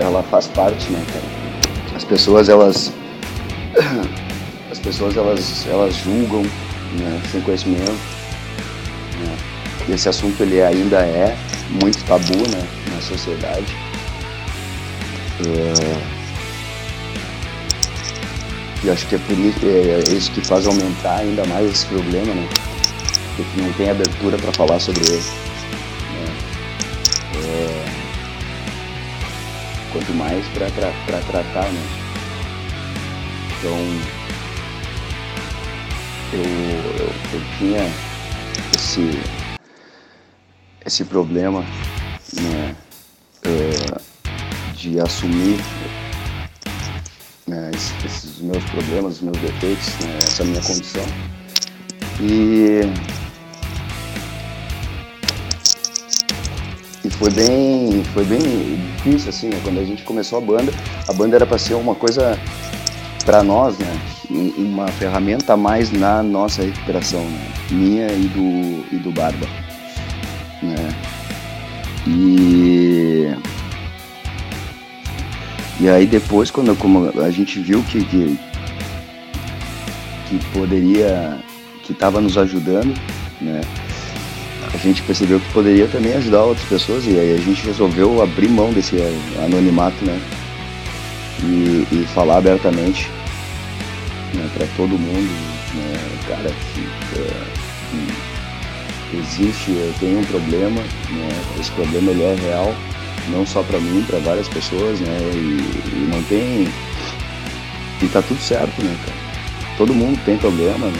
ela 0.00 0.22
faz 0.24 0.48
parte, 0.48 0.90
né, 0.90 1.04
cara? 1.06 1.96
As 1.96 2.04
pessoas, 2.04 2.48
elas. 2.48 2.92
As 4.76 4.80
pessoas, 4.80 5.16
elas, 5.16 5.66
elas 5.66 5.96
julgam, 5.96 6.42
né, 6.42 7.22
sem 7.32 7.40
conhecimento. 7.40 7.90
Né? 7.90 9.36
Esse 9.88 10.10
assunto, 10.10 10.42
ele 10.42 10.60
ainda 10.60 10.98
é 10.98 11.34
muito 11.82 12.04
tabu, 12.04 12.36
né, 12.50 12.68
na 12.92 13.00
sociedade. 13.00 13.74
É 15.40 16.16
e 18.84 18.90
acho 18.90 19.06
que 19.08 19.14
é 19.14 19.18
por 19.18 19.36
isso, 19.36 19.58
é, 19.64 20.00
é 20.00 20.16
isso 20.16 20.30
que 20.30 20.40
faz 20.40 20.64
aumentar 20.66 21.16
ainda 21.16 21.44
mais 21.46 21.68
esse 21.68 21.86
problema, 21.86 22.32
né? 22.32 22.48
Porque 23.34 23.60
não 23.60 23.72
tem 23.72 23.90
abertura 23.90 24.36
para 24.36 24.52
falar 24.52 24.78
sobre 24.78 25.04
ele. 25.08 25.24
Né? 26.12 26.36
É, 27.34 27.84
quanto 29.92 30.12
mais 30.12 30.46
para 30.48 30.70
tratar, 31.20 31.64
né? 31.64 31.82
Então 33.58 34.15
eu, 36.32 36.40
eu, 36.40 37.06
eu 37.32 37.40
tinha 37.58 37.80
esse, 38.74 39.20
esse 40.84 41.04
problema 41.04 41.64
né, 42.40 42.76
é, 43.42 44.74
de 44.74 45.00
assumir 45.00 45.58
né, 47.46 47.70
esses 48.04 48.40
meus 48.40 48.64
problemas, 48.64 49.14
os 49.14 49.22
meus 49.22 49.38
defeitos, 49.38 49.88
né, 50.00 50.18
essa 50.18 50.44
minha 50.44 50.60
condição. 50.62 51.04
E, 52.20 52.80
e 57.04 57.10
foi 57.10 57.30
bem, 57.30 58.02
foi 58.12 58.24
bem 58.24 58.40
difícil 58.96 59.28
assim, 59.28 59.48
né, 59.48 59.60
quando 59.62 59.78
a 59.78 59.84
gente 59.84 60.02
começou 60.02 60.38
a 60.38 60.40
banda, 60.40 60.72
a 61.06 61.12
banda 61.12 61.36
era 61.36 61.46
para 61.46 61.58
ser 61.58 61.74
uma 61.74 61.94
coisa 61.94 62.38
para 63.24 63.42
nós, 63.42 63.78
né, 63.78 64.15
uma 64.30 64.88
ferramenta 64.88 65.52
a 65.52 65.56
mais 65.56 65.92
na 65.92 66.22
nossa 66.22 66.62
recuperação, 66.62 67.20
né, 67.20 67.48
minha 67.70 68.12
e 68.12 68.28
do 68.28 68.84
e 68.92 68.96
do 68.96 69.10
Barba, 69.10 69.46
né. 70.62 70.94
E 72.06 73.34
e 75.78 75.88
aí 75.88 76.06
depois, 76.06 76.50
quando 76.50 76.74
como 76.76 77.12
a 77.20 77.30
gente 77.30 77.60
viu 77.60 77.82
que, 77.82 78.02
que, 78.04 78.38
que 80.28 80.44
poderia, 80.52 81.38
que 81.82 81.92
estava 81.92 82.20
nos 82.20 82.38
ajudando, 82.38 82.94
né? 83.40 83.60
A 84.72 84.76
gente 84.78 85.02
percebeu 85.02 85.38
que 85.38 85.52
poderia 85.52 85.86
também 85.86 86.14
ajudar 86.14 86.42
outras 86.44 86.66
pessoas 86.66 87.06
e 87.06 87.10
aí 87.18 87.34
a 87.34 87.38
gente 87.38 87.64
resolveu 87.66 88.22
abrir 88.22 88.48
mão 88.48 88.72
desse 88.72 88.96
anonimato, 89.44 90.02
né? 90.04 90.18
E, 91.42 91.86
e 91.92 92.06
falar 92.14 92.38
abertamente 92.38 93.10
né, 94.34 94.48
para 94.54 94.66
todo 94.76 94.98
mundo, 94.98 95.30
né? 95.74 95.94
Cara, 96.28 96.50
uh, 96.50 97.56
existe, 99.18 99.70
eu 99.70 99.94
tenho 100.00 100.18
um 100.18 100.24
problema, 100.24 100.80
né? 100.80 101.28
Esse 101.58 101.70
problema 101.72 102.10
ele 102.10 102.22
é 102.22 102.34
real 102.34 102.74
não 103.28 103.44
só 103.44 103.62
para 103.62 103.78
mim, 103.78 104.04
para 104.06 104.18
várias 104.18 104.48
pessoas, 104.48 105.00
né? 105.00 105.18
E, 105.34 106.18
e, 106.18 106.24
tem. 106.28 106.68
E 108.02 108.08
tá 108.08 108.22
tudo 108.22 108.40
certo, 108.40 108.82
né, 108.82 108.96
cara? 109.04 109.16
Todo 109.76 109.94
mundo 109.94 110.18
tem 110.24 110.36
problema, 110.36 110.86
né? 110.86 110.92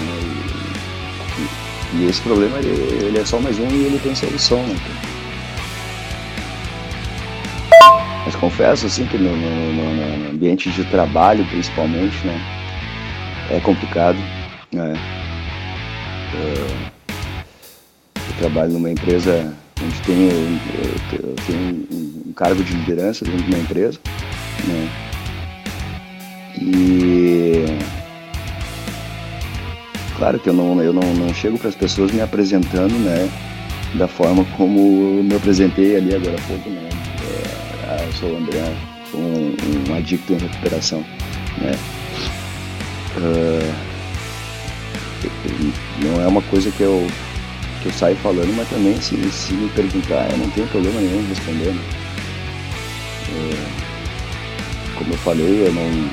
E, 1.92 1.96
e 1.98 2.08
esse 2.08 2.20
problema 2.22 2.58
ele, 2.58 3.06
ele, 3.06 3.18
é 3.18 3.24
só 3.24 3.38
mais 3.38 3.58
um 3.58 3.68
e 3.68 3.84
ele 3.84 4.00
tem 4.02 4.14
solução, 4.14 4.62
né, 4.62 4.76
cara? 4.82 5.16
Mas 8.24 8.34
confesso 8.34 8.86
assim 8.86 9.06
que 9.06 9.16
no, 9.16 9.36
no, 9.36 9.72
no, 9.72 10.16
no 10.18 10.30
ambiente 10.30 10.70
de 10.70 10.84
trabalho 10.84 11.44
principalmente, 11.46 12.26
né? 12.26 12.40
É 13.50 13.60
complicado. 13.60 14.18
Né? 14.72 14.94
Eu, 16.34 16.66
eu 18.16 18.36
trabalho 18.38 18.72
numa 18.72 18.90
empresa 18.90 19.54
onde 19.82 20.00
tem, 20.02 20.28
eu, 20.28 21.28
eu 21.28 21.34
tenho 21.46 21.86
um, 21.92 22.32
cargo 22.34 22.62
de 22.62 22.72
liderança 22.74 23.24
dentro 23.24 23.42
de 23.42 23.50
uma 23.50 23.58
empresa, 23.58 23.98
né? 24.66 24.88
E 26.60 27.64
claro 30.16 30.38
que 30.38 30.48
eu 30.48 30.54
não, 30.54 30.82
eu 30.82 30.92
não, 30.92 31.14
não 31.14 31.32
chego 31.34 31.58
para 31.58 31.68
as 31.68 31.74
pessoas 31.74 32.10
me 32.10 32.20
apresentando, 32.20 32.92
né? 32.92 33.28
Da 33.94 34.08
forma 34.08 34.44
como 34.56 35.22
me 35.22 35.34
apresentei 35.34 35.96
ali 35.96 36.14
agora 36.14 36.36
há 36.36 36.48
pouco, 36.48 36.68
né? 36.68 36.88
É, 36.88 37.90
ah, 37.90 38.04
eu 38.04 38.12
sou 38.12 38.30
o 38.32 38.36
André, 38.36 38.72
um, 39.14 39.90
um 39.90 39.94
adicto 39.94 40.32
em 40.32 40.38
recuperação, 40.38 41.04
né? 41.58 41.72
Uh, 43.16 43.96
não 46.02 46.20
é 46.22 46.26
uma 46.26 46.42
coisa 46.42 46.70
que 46.70 46.82
eu 46.82 47.06
que 47.82 47.88
eu 47.88 47.92
saio 47.92 48.16
falando, 48.16 48.54
mas 48.56 48.68
também 48.68 49.00
se, 49.00 49.16
se 49.30 49.52
me 49.54 49.68
perguntar, 49.70 50.28
eu 50.30 50.38
não 50.38 50.50
tenho 50.50 50.66
problema 50.68 51.00
nenhum 51.00 51.20
em 51.20 51.26
responder. 51.28 51.74
É, 53.28 54.96
como 54.98 55.12
eu 55.12 55.18
falei, 55.18 55.66
eu 55.66 55.72
não, 55.72 56.10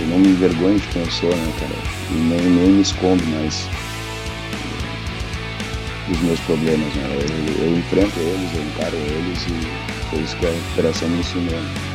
eu 0.00 0.06
não 0.06 0.18
me 0.18 0.28
envergonho 0.28 0.78
de 0.78 0.86
quem 0.88 1.02
eu 1.02 1.10
sou, 1.10 1.30
né, 1.30 1.52
cara? 1.58 1.74
E 2.10 2.14
nem, 2.14 2.40
nem 2.40 2.68
me 2.70 2.82
escondo 2.82 3.24
mais 3.26 3.68
é, 6.06 6.10
dos 6.10 6.20
meus 6.20 6.40
problemas, 6.40 6.94
né? 6.94 7.18
Eu, 7.58 7.64
eu, 7.64 7.78
enfrento 7.78 8.18
eles, 8.20 8.54
eu 8.54 8.62
encaro 8.62 8.96
eles 8.96 9.46
e 9.46 10.10
foi 10.10 10.20
isso 10.20 10.36
que 10.36 10.46
a 10.46 10.50
recuperação 10.50 11.08
me 11.08 11.20
ensinou. 11.20 11.89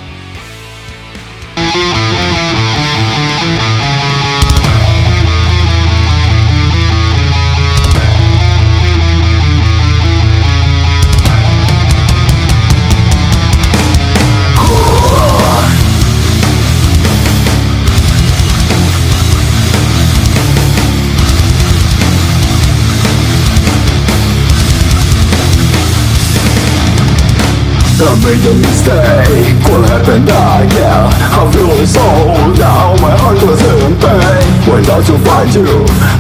I 28.06 28.14
made 28.22 28.46
a 28.46 28.54
mistake. 28.62 29.58
What 29.66 29.90
happened? 29.90 30.30
I 30.30 30.70
yeah. 30.78 31.10
I 31.10 31.42
feel 31.50 31.74
it 31.74 31.90
so 31.90 32.06
now. 32.54 32.94
My 33.02 33.18
heart 33.18 33.42
was 33.42 33.58
in 33.58 33.98
pain. 33.98 34.46
When 34.70 34.86
I 34.86 35.02
to 35.02 35.16
find 35.26 35.50
you? 35.50 35.66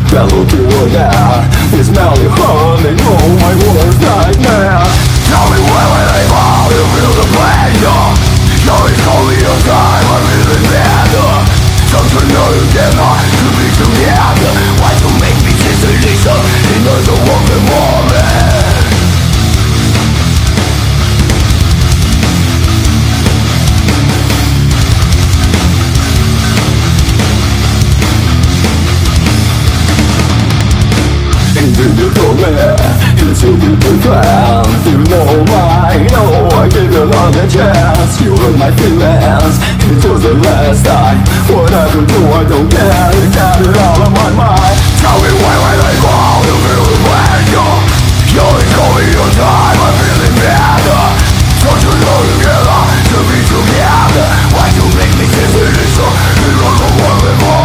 Battle 0.09 0.45
to 0.45 0.59
a 0.65 0.81
death 0.89 1.45
It's 1.77 1.93
smelly 1.93 2.25
honey. 2.25 2.97
Oh 3.05 3.29
my 3.37 3.53
worst 3.53 4.01
nightmare. 4.01 4.81
Tell 5.29 5.45
me 5.53 5.59
where 5.61 5.87
will 5.93 6.09
I 6.09 6.23
fall? 6.25 6.69
You 6.73 6.85
feel 6.89 7.13
the 7.21 7.25
pain 7.37 7.75
yeah. 7.85 8.65
Now 8.65 8.81
it's 8.89 9.05
only 9.05 9.37
your 9.45 9.59
time 9.69 10.05
I'm 10.09 10.25
really 10.25 10.61
better? 10.73 11.29
Don't 11.93 12.09
you 12.09 12.65
cannot 12.73 13.21
To 13.21 13.47
be 13.61 13.67
together? 13.77 14.53
Why 14.81 14.93
to 15.05 15.09
make 15.21 15.37
me 15.45 15.53
this 15.61 15.81
illusion 15.85 16.41
In 16.73 16.81
order 16.81 17.05
to 17.05 17.15
walk 17.29 17.43
the 17.45 17.59
moment 17.69 18.54
me 31.65 32.05
You 33.17 33.29
took 33.33 33.57
it 33.57 33.77
to 33.81 33.91
plan 34.05 34.65
You 34.85 34.97
know 35.09 35.25
my, 35.49 35.97
know 36.13 36.49
I 36.53 36.69
gave 36.69 36.91
you 36.91 37.03
another 37.03 37.47
chance 37.49 38.21
You 38.21 38.37
hurt 38.37 38.57
my 38.57 38.69
feelings 38.77 39.55
It 39.81 40.01
was 40.05 40.21
the 40.21 40.35
last 40.45 40.85
time 40.85 41.19
Whatever 41.49 42.01
you 42.01 42.05
do 42.05 42.19
I 42.29 42.43
don't 42.45 42.69
care 42.69 43.09
You 43.17 43.25
got 43.33 43.61
it 43.61 43.77
all 43.81 44.05
on 44.05 44.13
my 44.13 44.29
mind 44.37 44.77
Tell 45.01 45.17
me 45.17 45.31
why 45.41 45.55
when 45.57 45.79
I 45.81 45.93
call 46.05 46.37
You 46.45 46.55
feel 46.65 46.85
the 46.85 46.97
pressure 47.01 47.73
You 48.35 48.45
ain't 48.45 48.71
calling 48.77 49.09
your 49.09 49.29
time 49.33 49.79
I'm 49.81 49.95
feeling 50.05 50.35
better 50.37 51.03
Don't 51.65 51.81
you 51.81 51.93
know 51.97 52.19
together 52.29 52.81
To 53.09 53.17
be 53.25 53.39
together 53.41 54.27
Why 54.53 54.65
you 54.69 54.85
make 54.93 55.13
me 55.17 55.25
say 55.33 55.47
this 55.49 55.97
You 55.97 56.51
don't 56.61 56.77
know 56.77 56.91
what 57.01 57.25
for 57.41 57.64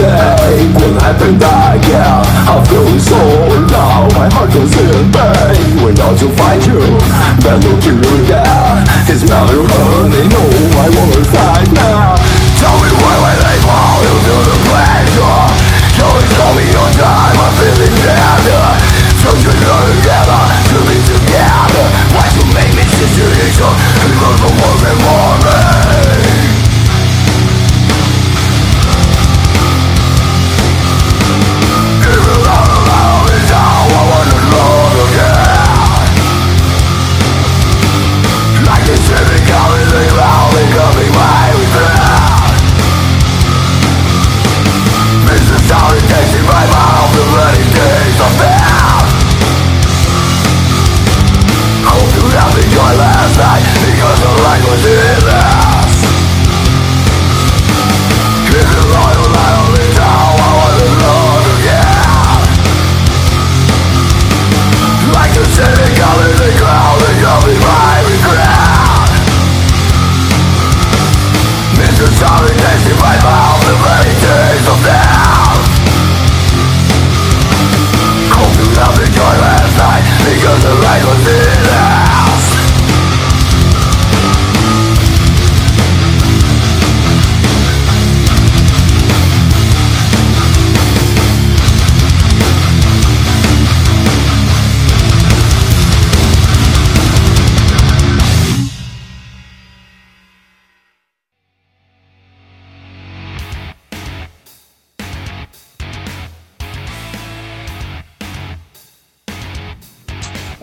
mistake 0.00 0.72
When 0.80 0.96
I 0.98 1.12
think 1.16 1.40
back, 1.40 1.80
yeah 1.88 2.22
I'm 2.48 2.64
feeling 2.66 3.00
so 3.00 3.18
now 3.68 4.08
My 4.16 4.28
heart 4.32 4.50
goes 4.52 4.72
in 4.72 5.12
pain. 5.12 5.84
When 5.84 5.94
I 6.00 6.08
to 6.16 6.28
find 6.36 6.60
you 6.64 6.80
Then 7.44 7.60
look 7.60 7.84
you 7.84 7.96
yeah 8.28 8.84
It's 9.08 9.24
not 9.28 9.50
your 9.52 9.66
honey, 9.68 10.24
no 10.28 10.42
I 10.80 10.88
won't 10.96 11.26
fight 11.28 11.68
now. 11.76 12.16
Tell 12.56 12.76
me 12.80 12.90
why 13.00 13.14
when 13.20 13.40
I 13.40 13.56
fall 13.64 14.00
into 14.00 14.36
the 14.48 14.56
pleasure? 14.68 15.40
You 16.00 16.36
call 16.36 16.52
me 16.56 16.64
your 16.64 16.90
time, 16.96 17.36
I'm 17.36 17.52
feeling 17.60 17.96
better 18.00 18.64
Don't 19.20 19.40
you 19.44 19.52
know 19.60 19.80
together, 20.00 20.42
to 20.72 20.78
be 20.88 20.96
together. 21.04 21.86
Why 22.16 22.24
you 22.32 22.44
make 22.56 22.72
me 22.72 22.84
situation, 22.88 23.68
and 23.68 24.12
learn 24.16 24.40
more 24.56 24.78
and 24.88 24.98
more. 25.04 26.09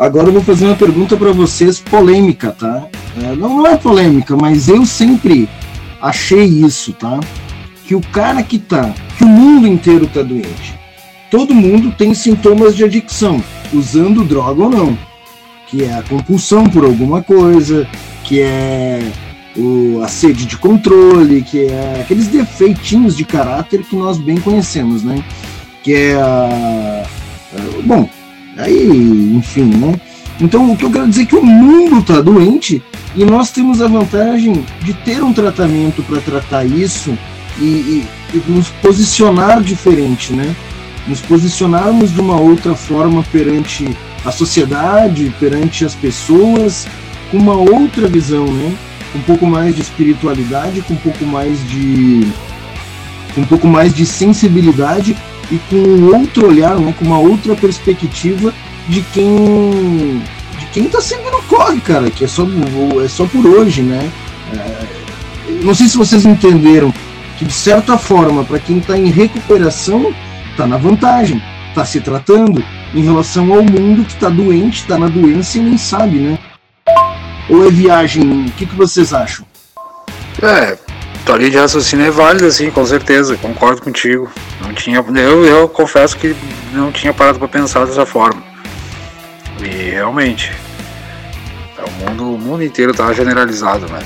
Agora 0.07 0.29
eu 0.29 0.31
vou 0.31 0.41
fazer 0.41 0.65
uma 0.65 0.75
pergunta 0.77 1.17
para 1.17 1.33
vocês 1.33 1.81
polêmica, 1.81 2.55
tá? 2.57 2.87
É, 3.21 3.35
não, 3.35 3.57
não 3.57 3.67
é 3.67 3.75
polêmica, 3.75 4.37
mas 4.37 4.69
eu 4.69 4.85
sempre 4.85 5.49
achei 6.01 6.45
isso, 6.45 6.93
tá? 6.93 7.19
Que 7.83 7.93
o 7.93 7.99
cara 7.99 8.41
que 8.41 8.57
tá, 8.57 8.93
que 9.17 9.25
o 9.25 9.27
mundo 9.27 9.67
inteiro 9.67 10.07
tá 10.07 10.21
doente. 10.21 10.79
Todo 11.29 11.53
mundo 11.53 11.93
tem 11.97 12.13
sintomas 12.13 12.73
de 12.73 12.85
adicção, 12.85 13.43
usando 13.73 14.23
droga 14.23 14.63
ou 14.63 14.69
não. 14.69 14.97
Que 15.67 15.83
é 15.83 15.93
a 15.93 16.03
compulsão 16.03 16.69
por 16.69 16.85
alguma 16.85 17.21
coisa, 17.21 17.85
que 18.23 18.39
é 18.39 19.11
o, 19.57 20.01
a 20.01 20.07
sede 20.07 20.45
de 20.45 20.55
controle, 20.55 21.41
que 21.41 21.65
é 21.65 21.99
aqueles 21.99 22.27
defeitinhos 22.27 23.13
de 23.17 23.25
caráter 23.25 23.83
que 23.83 23.97
nós 23.97 24.17
bem 24.17 24.37
conhecemos, 24.37 25.03
né? 25.03 25.21
Que 25.83 25.93
é 25.93 26.13
a, 26.15 27.03
a 27.03 27.81
bom, 27.83 28.07
Aí, 28.57 29.33
enfim, 29.35 29.65
né? 29.65 29.99
Então, 30.39 30.71
o 30.71 30.77
que 30.77 30.85
eu 30.85 30.91
quero 30.91 31.07
dizer 31.07 31.23
é 31.23 31.25
que 31.25 31.35
o 31.35 31.43
mundo 31.43 31.99
está 31.99 32.21
doente 32.21 32.81
e 33.15 33.25
nós 33.25 33.51
temos 33.51 33.81
a 33.81 33.87
vantagem 33.87 34.63
de 34.81 34.93
ter 34.93 35.23
um 35.23 35.33
tratamento 35.33 36.03
para 36.03 36.21
tratar 36.21 36.65
isso 36.65 37.17
e, 37.59 37.63
e, 37.63 38.07
e, 38.33 38.43
nos 38.47 38.67
posicionar 38.69 39.61
diferente, 39.61 40.33
né? 40.33 40.55
Nos 41.07 41.21
posicionarmos 41.21 42.13
de 42.13 42.19
uma 42.19 42.39
outra 42.39 42.75
forma 42.75 43.23
perante 43.31 43.87
a 44.23 44.31
sociedade, 44.31 45.33
perante 45.39 45.85
as 45.85 45.95
pessoas, 45.95 46.87
com 47.31 47.37
uma 47.37 47.55
outra 47.55 48.07
visão, 48.07 48.45
né? 48.45 48.75
Um 49.15 49.21
pouco 49.21 49.47
mais 49.47 49.75
de 49.75 49.81
espiritualidade, 49.81 50.81
com 50.81 50.93
um 50.93 50.97
pouco 50.97 51.25
mais 51.25 51.57
de 51.69 52.27
um 53.37 53.45
pouco 53.45 53.67
mais 53.67 53.93
de 53.93 54.05
sensibilidade 54.05 55.15
e 55.51 55.57
com 55.69 55.75
um 55.75 56.15
outro 56.15 56.47
olhar, 56.47 56.77
né, 56.77 56.93
com 56.97 57.05
uma 57.05 57.19
outra 57.19 57.55
perspectiva 57.55 58.53
de 58.87 59.01
quem 59.13 60.21
de 60.59 60.65
quem 60.67 60.85
está 60.85 60.99
seguindo 60.99 61.37
o 61.37 61.43
corre, 61.43 61.79
cara, 61.79 62.09
que 62.09 62.25
é 62.25 62.27
só, 62.27 62.45
é 63.03 63.07
só 63.07 63.25
por 63.25 63.45
hoje, 63.45 63.81
né? 63.81 64.11
É, 64.53 65.63
não 65.63 65.73
sei 65.73 65.87
se 65.87 65.97
vocês 65.97 66.25
entenderam 66.25 66.93
que 67.37 67.45
de 67.45 67.53
certa 67.53 67.97
forma, 67.97 68.43
para 68.43 68.59
quem 68.59 68.79
está 68.79 68.97
em 68.97 69.09
recuperação, 69.09 70.13
está 70.51 70.65
na 70.65 70.77
vantagem, 70.77 71.41
está 71.69 71.85
se 71.85 72.01
tratando 72.01 72.63
em 72.93 73.03
relação 73.03 73.53
ao 73.53 73.63
mundo 73.63 74.03
que 74.03 74.13
está 74.13 74.29
doente, 74.29 74.81
está 74.81 74.97
na 74.97 75.07
doença 75.07 75.57
e 75.57 75.61
nem 75.61 75.77
sabe, 75.77 76.17
né? 76.17 76.39
Ou 77.49 77.65
é 77.65 77.69
viagem? 77.69 78.45
O 78.45 78.51
que, 78.51 78.65
que 78.65 78.75
vocês 78.75 79.13
acham? 79.13 79.45
É, 80.41 80.77
tua 81.27 81.37
linha 81.37 81.51
de 81.51 81.57
raciocínio 81.57 82.05
é 82.05 82.09
válida, 82.09 82.49
sim, 82.49 82.71
com 82.71 82.85
certeza, 82.85 83.35
concordo 83.35 83.81
contigo. 83.81 84.31
Não 84.61 84.73
tinha, 84.73 85.03
eu, 85.17 85.45
eu 85.45 85.67
confesso 85.67 86.17
que 86.17 86.33
não 86.71 86.89
tinha 86.89 87.13
parado 87.13 87.37
para 87.37 87.49
pensar 87.49 87.85
dessa 87.85 88.05
forma. 88.05 88.41
E 89.61 89.89
realmente, 89.89 90.53
é, 91.77 91.83
o 91.83 91.91
mundo, 91.91 92.33
o 92.33 92.39
mundo 92.39 92.63
inteiro 92.63 92.93
tá 92.93 93.11
generalizado, 93.11 93.91
né? 93.91 93.99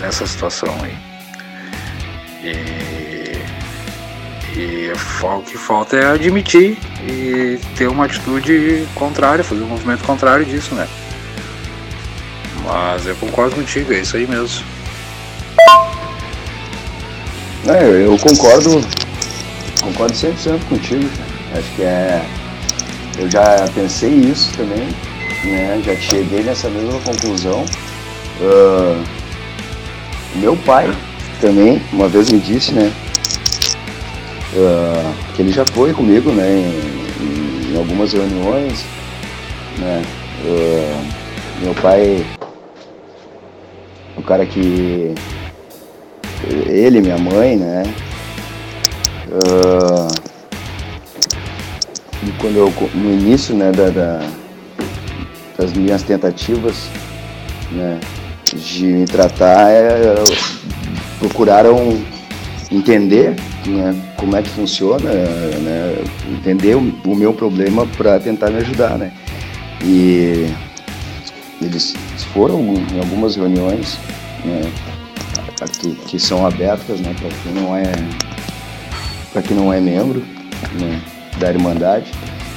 Nessa 0.00 0.26
situação 0.26 0.74
aí. 0.82 0.96
E, 2.42 3.38
e 4.58 4.92
o 5.22 5.42
que 5.42 5.56
falta 5.56 5.96
é 5.96 6.06
admitir 6.10 6.76
e 7.06 7.60
ter 7.76 7.86
uma 7.86 8.06
atitude 8.06 8.84
contrária, 8.96 9.44
fazer 9.44 9.62
um 9.62 9.68
movimento 9.68 10.02
contrário 10.02 10.44
disso, 10.44 10.74
né? 10.74 10.88
Mas 12.64 13.06
eu 13.06 13.14
concordo 13.14 13.54
contigo, 13.54 13.92
é 13.92 14.00
isso 14.00 14.16
aí 14.16 14.26
mesmo. 14.26 14.77
É, 17.68 18.06
eu 18.06 18.16
concordo, 18.16 18.80
concordo 19.82 20.14
100% 20.14 20.58
contigo. 20.70 21.06
Acho 21.52 21.70
que 21.76 21.82
é. 21.82 22.24
Eu 23.18 23.30
já 23.30 23.68
pensei 23.74 24.10
isso 24.10 24.50
também, 24.56 24.88
né? 25.44 25.82
Já 25.84 25.94
cheguei 25.96 26.42
nessa 26.42 26.70
mesma 26.70 26.98
conclusão. 27.00 27.66
Uh, 28.40 29.04
meu 30.36 30.56
pai 30.56 30.90
também, 31.42 31.82
uma 31.92 32.08
vez 32.08 32.30
me 32.30 32.38
disse, 32.38 32.72
né? 32.72 32.90
Uh, 34.54 35.14
que 35.34 35.42
ele 35.42 35.52
já 35.52 35.66
foi 35.66 35.92
comigo, 35.92 36.32
né? 36.32 36.48
Em, 37.20 37.74
em 37.74 37.76
algumas 37.76 38.14
reuniões, 38.14 38.82
né? 39.76 40.02
Uh, 40.42 41.06
meu 41.60 41.74
pai, 41.74 42.24
o 44.16 44.22
cara 44.22 44.46
que 44.46 45.14
ele, 46.48 47.00
minha 47.00 47.18
mãe, 47.18 47.56
né? 47.56 47.82
Uh, 49.28 50.28
e 52.26 52.32
quando 52.32 52.56
eu, 52.56 52.72
no 52.94 53.12
início 53.12 53.54
né, 53.54 53.70
da, 53.70 53.90
da, 53.90 54.20
das 55.56 55.72
minhas 55.72 56.02
tentativas 56.02 56.88
né, 57.70 58.00
de 58.54 58.86
me 58.86 59.04
tratar, 59.06 59.70
é, 59.70 60.14
procuraram 61.18 61.98
entender 62.70 63.36
né, 63.66 63.94
como 64.16 64.36
é 64.36 64.42
que 64.42 64.50
funciona, 64.50 65.10
né, 65.10 66.02
entender 66.30 66.74
o, 66.74 66.80
o 67.04 67.14
meu 67.14 67.32
problema 67.32 67.86
para 67.96 68.18
tentar 68.18 68.50
me 68.50 68.58
ajudar. 68.58 68.98
Né? 68.98 69.12
E 69.84 70.48
eles 71.62 71.94
foram 72.32 72.60
em 72.60 72.98
algumas 72.98 73.36
reuniões, 73.36 73.98
né, 74.44 74.62
que, 75.66 75.94
que 75.94 76.18
são 76.18 76.46
abertas 76.46 77.00
né, 77.00 77.14
para 77.18 77.28
quem 77.42 77.52
não 77.52 77.76
é 77.76 77.92
para 79.32 79.42
quem 79.42 79.56
não 79.56 79.72
é 79.72 79.80
membro 79.80 80.20
né, 80.78 81.00
da 81.38 81.50
Irmandade 81.50 82.10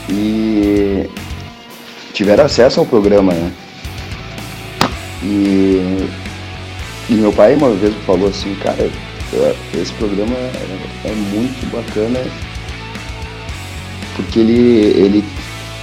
e 0.09 1.09
tiveram 2.13 2.45
acesso 2.45 2.79
ao 2.79 2.85
programa, 2.85 3.33
né? 3.33 3.51
E, 5.23 6.07
e 7.09 7.13
meu 7.13 7.31
pai 7.31 7.55
uma 7.55 7.69
vez 7.71 7.93
falou 8.05 8.29
assim, 8.29 8.55
cara, 8.55 8.89
esse 9.73 9.93
programa 9.93 10.35
é, 10.35 11.09
é 11.09 11.11
muito 11.13 11.71
bacana 11.71 12.19
porque 14.15 14.39
ele, 14.39 14.99
ele 14.99 15.23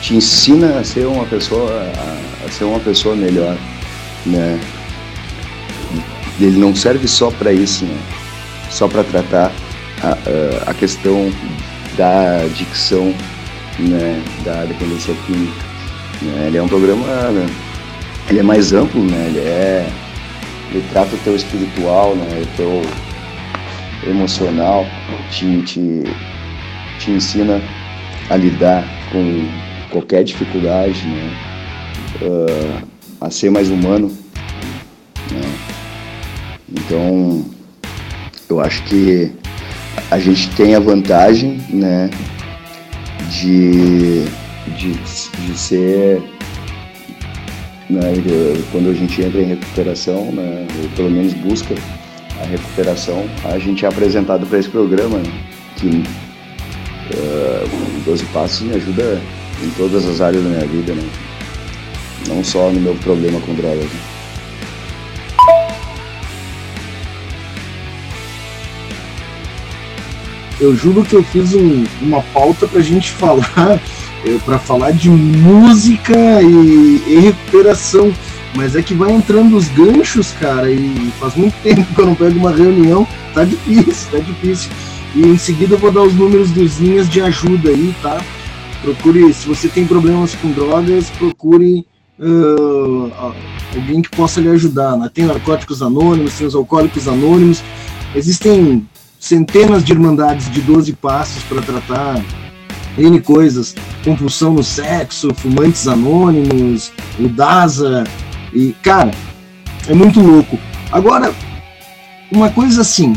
te 0.03 0.15
ensina 0.17 0.79
a 0.79 0.85
ser 0.85 1.07
uma 1.07 1.25
pessoa 1.25 1.71
a, 1.71 2.47
a 2.47 2.51
ser 2.51 2.65
uma 2.65 2.81
pessoa 2.81 3.17
melhor, 3.17 3.57
né? 4.27 4.61
Ele 6.45 6.59
não 6.59 6.75
serve 6.75 7.07
só 7.09 7.31
para 7.31 7.53
isso, 7.53 7.85
né? 7.85 7.99
só 8.71 8.87
para 8.87 9.03
tratar 9.05 9.53
a, 10.03 10.71
a, 10.71 10.75
questão 10.75 11.33
da 11.97 12.43
adicção, 12.43 13.15
né? 13.79 14.23
da 14.45 14.65
dependência 14.65 15.15
química. 15.27 15.65
Né? 16.23 16.47
Ele 16.49 16.59
é 16.59 16.63
um 16.63 16.69
programa, 16.69 17.05
né? 17.31 17.47
ele 18.29 18.41
é 18.41 18.43
mais 18.43 18.73
amplo, 18.73 19.03
né? 19.03 19.27
ele, 19.27 19.39
é, 19.39 19.89
ele 20.71 20.85
trata 20.91 21.15
o 21.15 21.19
teu 21.19 21.35
espiritual, 21.35 22.15
né? 22.15 22.43
o 22.43 22.57
teu 22.57 22.83
emocional, 24.09 24.87
te, 25.31 25.63
te, 25.63 26.05
te 26.99 27.11
ensina 27.11 27.61
a 28.31 28.37
lidar 28.37 28.85
com 29.11 29.49
qualquer 29.91 30.23
dificuldade, 30.25 31.07
né? 31.07 31.37
Uh, 32.21 32.87
a 33.21 33.31
ser 33.31 33.51
mais 33.51 33.69
humano. 33.69 34.11
Né? 35.31 35.78
Então, 36.73 37.45
eu 38.49 38.61
acho 38.61 38.83
que 38.85 39.33
a 40.11 40.19
gente 40.19 40.51
tem 40.51 40.75
a 40.75 40.81
vantagem, 40.81 41.61
né, 41.71 42.11
de, 43.31 44.25
de, 44.77 44.93
de 44.93 45.59
ser, 45.59 46.23
né, 47.89 48.01
quando 48.71 48.91
a 48.91 48.95
gente 48.95 49.21
entra 49.23 49.41
em 49.41 49.47
recuperação, 49.47 50.33
né, 50.33 50.67
ou 50.83 50.89
pelo 50.91 51.11
menos 51.11 51.33
busca 51.35 51.75
a 52.43 52.47
recuperação, 52.47 53.25
a 53.45 53.59
gente 53.59 53.85
é 53.85 53.89
apresentado 53.89 54.47
para 54.47 54.59
esse 54.59 54.69
programa, 54.69 55.19
né, 55.19 55.33
que 55.77 55.87
uh, 57.15 58.05
12 58.05 58.25
Passos 58.27 58.61
me 58.61 58.75
ajuda 58.75 59.21
em 59.63 59.71
todas 59.71 60.07
as 60.07 60.21
áreas 60.21 60.43
da 60.43 60.51
minha 60.51 60.67
vida, 60.67 60.95
né, 60.95 61.09
não 62.29 62.45
só 62.45 62.71
no 62.71 62.81
meu 62.81 62.95
problema 62.97 63.41
com 63.41 63.55
drogas. 63.55 63.85
Né. 63.85 64.08
Eu 70.61 70.75
juro 70.75 71.05
que 71.05 71.15
eu 71.15 71.23
fiz 71.23 71.55
um, 71.55 71.85
uma 72.01 72.23
pauta 72.23 72.67
pra 72.67 72.81
gente 72.81 73.13
falar, 73.13 73.81
para 74.45 74.59
falar 74.59 74.93
de 74.93 75.09
música 75.09 76.43
e, 76.43 77.03
e, 77.07 77.21
recuperação. 77.21 78.13
Mas 78.55 78.75
é 78.75 78.83
que 78.83 78.95
vai 78.95 79.13
entrando 79.13 79.57
os 79.57 79.69
ganchos, 79.69 80.33
cara, 80.33 80.71
e 80.71 81.13
faz 81.21 81.35
muito 81.37 81.55
tempo 81.63 81.95
que 81.95 82.01
eu 82.01 82.07
não 82.07 82.15
pego 82.15 82.39
uma 82.39 82.51
reunião, 82.51 83.07
tá 83.35 83.45
difícil, 83.45 84.11
tá 84.11 84.19
difícil. 84.19 84.71
E 85.15 85.23
em 85.23 85.39
seguida 85.39 85.75
eu 85.75 85.79
vou 85.79 85.93
dar 85.93 86.03
os 86.03 86.15
números 86.15 86.51
dos 86.51 86.79
linhas 86.79 87.09
de 87.09 87.21
ajuda 87.21 87.71
aí, 87.71 87.95
tá? 88.03 88.21
Procure, 88.83 89.33
se 89.33 89.47
você 89.47 89.69
tem 89.69 89.87
problemas 89.87 90.35
com 90.37 90.51
drogas, 90.51 91.11
procure 91.11 91.85
uh, 92.19 93.13
alguém 93.75 94.03
que 94.03 94.11
possa 94.11 94.41
lhe 94.41 94.49
ajudar. 94.49 94.97
Né? 94.97 95.11
Tem 95.13 95.25
narcóticos 95.25 95.83
anônimos, 95.83 96.35
tem 96.35 96.47
os 96.47 96.55
alcoólicos 96.55 97.09
anônimos. 97.09 97.63
Existem 98.15 98.87
centenas 99.19 99.85
de 99.85 99.93
irmandades 99.93 100.51
de 100.51 100.61
12 100.61 100.93
passos 100.95 101.43
para 101.45 101.61
tratar 101.63 102.23
N 102.97 103.21
coisas, 103.21 103.75
compulsão 104.05 104.55
no 104.55 104.63
sexo, 104.63 105.35
fumantes 105.35 105.87
anônimos, 105.87 106.93
o 107.19 107.29
DASA, 107.29 108.05
e 108.53 108.75
cara, 108.83 109.13
é 109.87 109.95
muito 109.95 110.21
louco. 110.21 110.59
Agora, 110.91 111.33
uma 112.31 112.51
coisa 112.51 112.81
assim, 112.81 113.13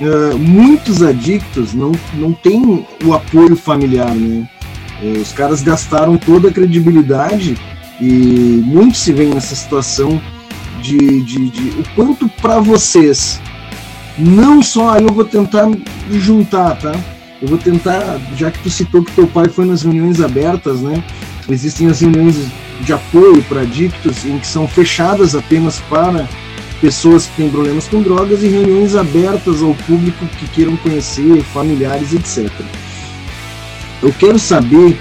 uh, 0.00 0.38
muitos 0.38 1.02
adictos 1.02 1.74
não, 1.74 1.92
não 2.14 2.32
têm 2.32 2.86
o 3.04 3.14
apoio 3.14 3.56
familiar, 3.56 4.14
né? 4.14 4.48
Uh, 5.02 5.20
os 5.20 5.32
caras 5.32 5.62
gastaram 5.62 6.16
toda 6.16 6.48
a 6.48 6.52
credibilidade 6.52 7.56
e 8.00 8.62
muitos 8.64 9.00
se 9.00 9.12
veem 9.12 9.34
nessa 9.34 9.54
situação 9.54 10.20
de, 10.82 11.22
de, 11.22 11.50
de 11.50 11.80
o 11.80 11.84
quanto 11.94 12.28
para 12.28 12.58
vocês 12.60 13.40
não 14.18 14.62
só 14.62 14.90
aí 14.90 15.04
eu 15.04 15.12
vou 15.12 15.24
tentar 15.24 15.68
juntar, 16.10 16.76
tá? 16.76 16.92
Eu 17.40 17.48
vou 17.48 17.58
tentar, 17.58 18.18
já 18.36 18.50
que 18.50 18.58
tu 18.60 18.70
citou 18.70 19.04
que 19.04 19.12
teu 19.12 19.26
pai 19.26 19.48
foi 19.48 19.66
nas 19.66 19.82
reuniões 19.82 20.20
abertas, 20.20 20.80
né? 20.80 21.02
Existem 21.48 21.86
as 21.88 22.00
reuniões 22.00 22.36
de 22.80 22.92
apoio 22.92 23.42
para 23.44 23.60
adictos 23.60 24.24
em 24.24 24.38
que 24.38 24.46
são 24.46 24.66
fechadas 24.66 25.34
apenas 25.34 25.78
para 25.88 26.26
pessoas 26.80 27.26
que 27.26 27.36
têm 27.36 27.50
problemas 27.50 27.88
com 27.88 28.02
drogas 28.02 28.42
e 28.42 28.48
reuniões 28.48 28.94
abertas 28.94 29.62
ao 29.62 29.74
público 29.74 30.26
que 30.38 30.48
queiram 30.48 30.76
conhecer, 30.78 31.42
familiares, 31.42 32.12
etc. 32.12 32.50
Eu 34.02 34.12
quero 34.18 34.38
saber 34.38 34.98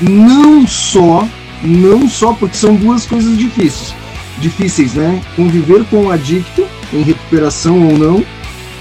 não 0.00 0.66
só, 0.66 1.26
não 1.62 2.08
só 2.08 2.32
porque 2.32 2.56
são 2.56 2.74
duas 2.76 3.06
coisas 3.06 3.36
difíceis, 3.36 3.94
difíceis, 4.38 4.94
né? 4.94 5.20
Conviver 5.36 5.84
com 5.84 6.06
o 6.06 6.10
adicto 6.10 6.66
em 6.92 7.02
recuperação 7.02 7.88
ou 7.88 7.98
não, 7.98 8.24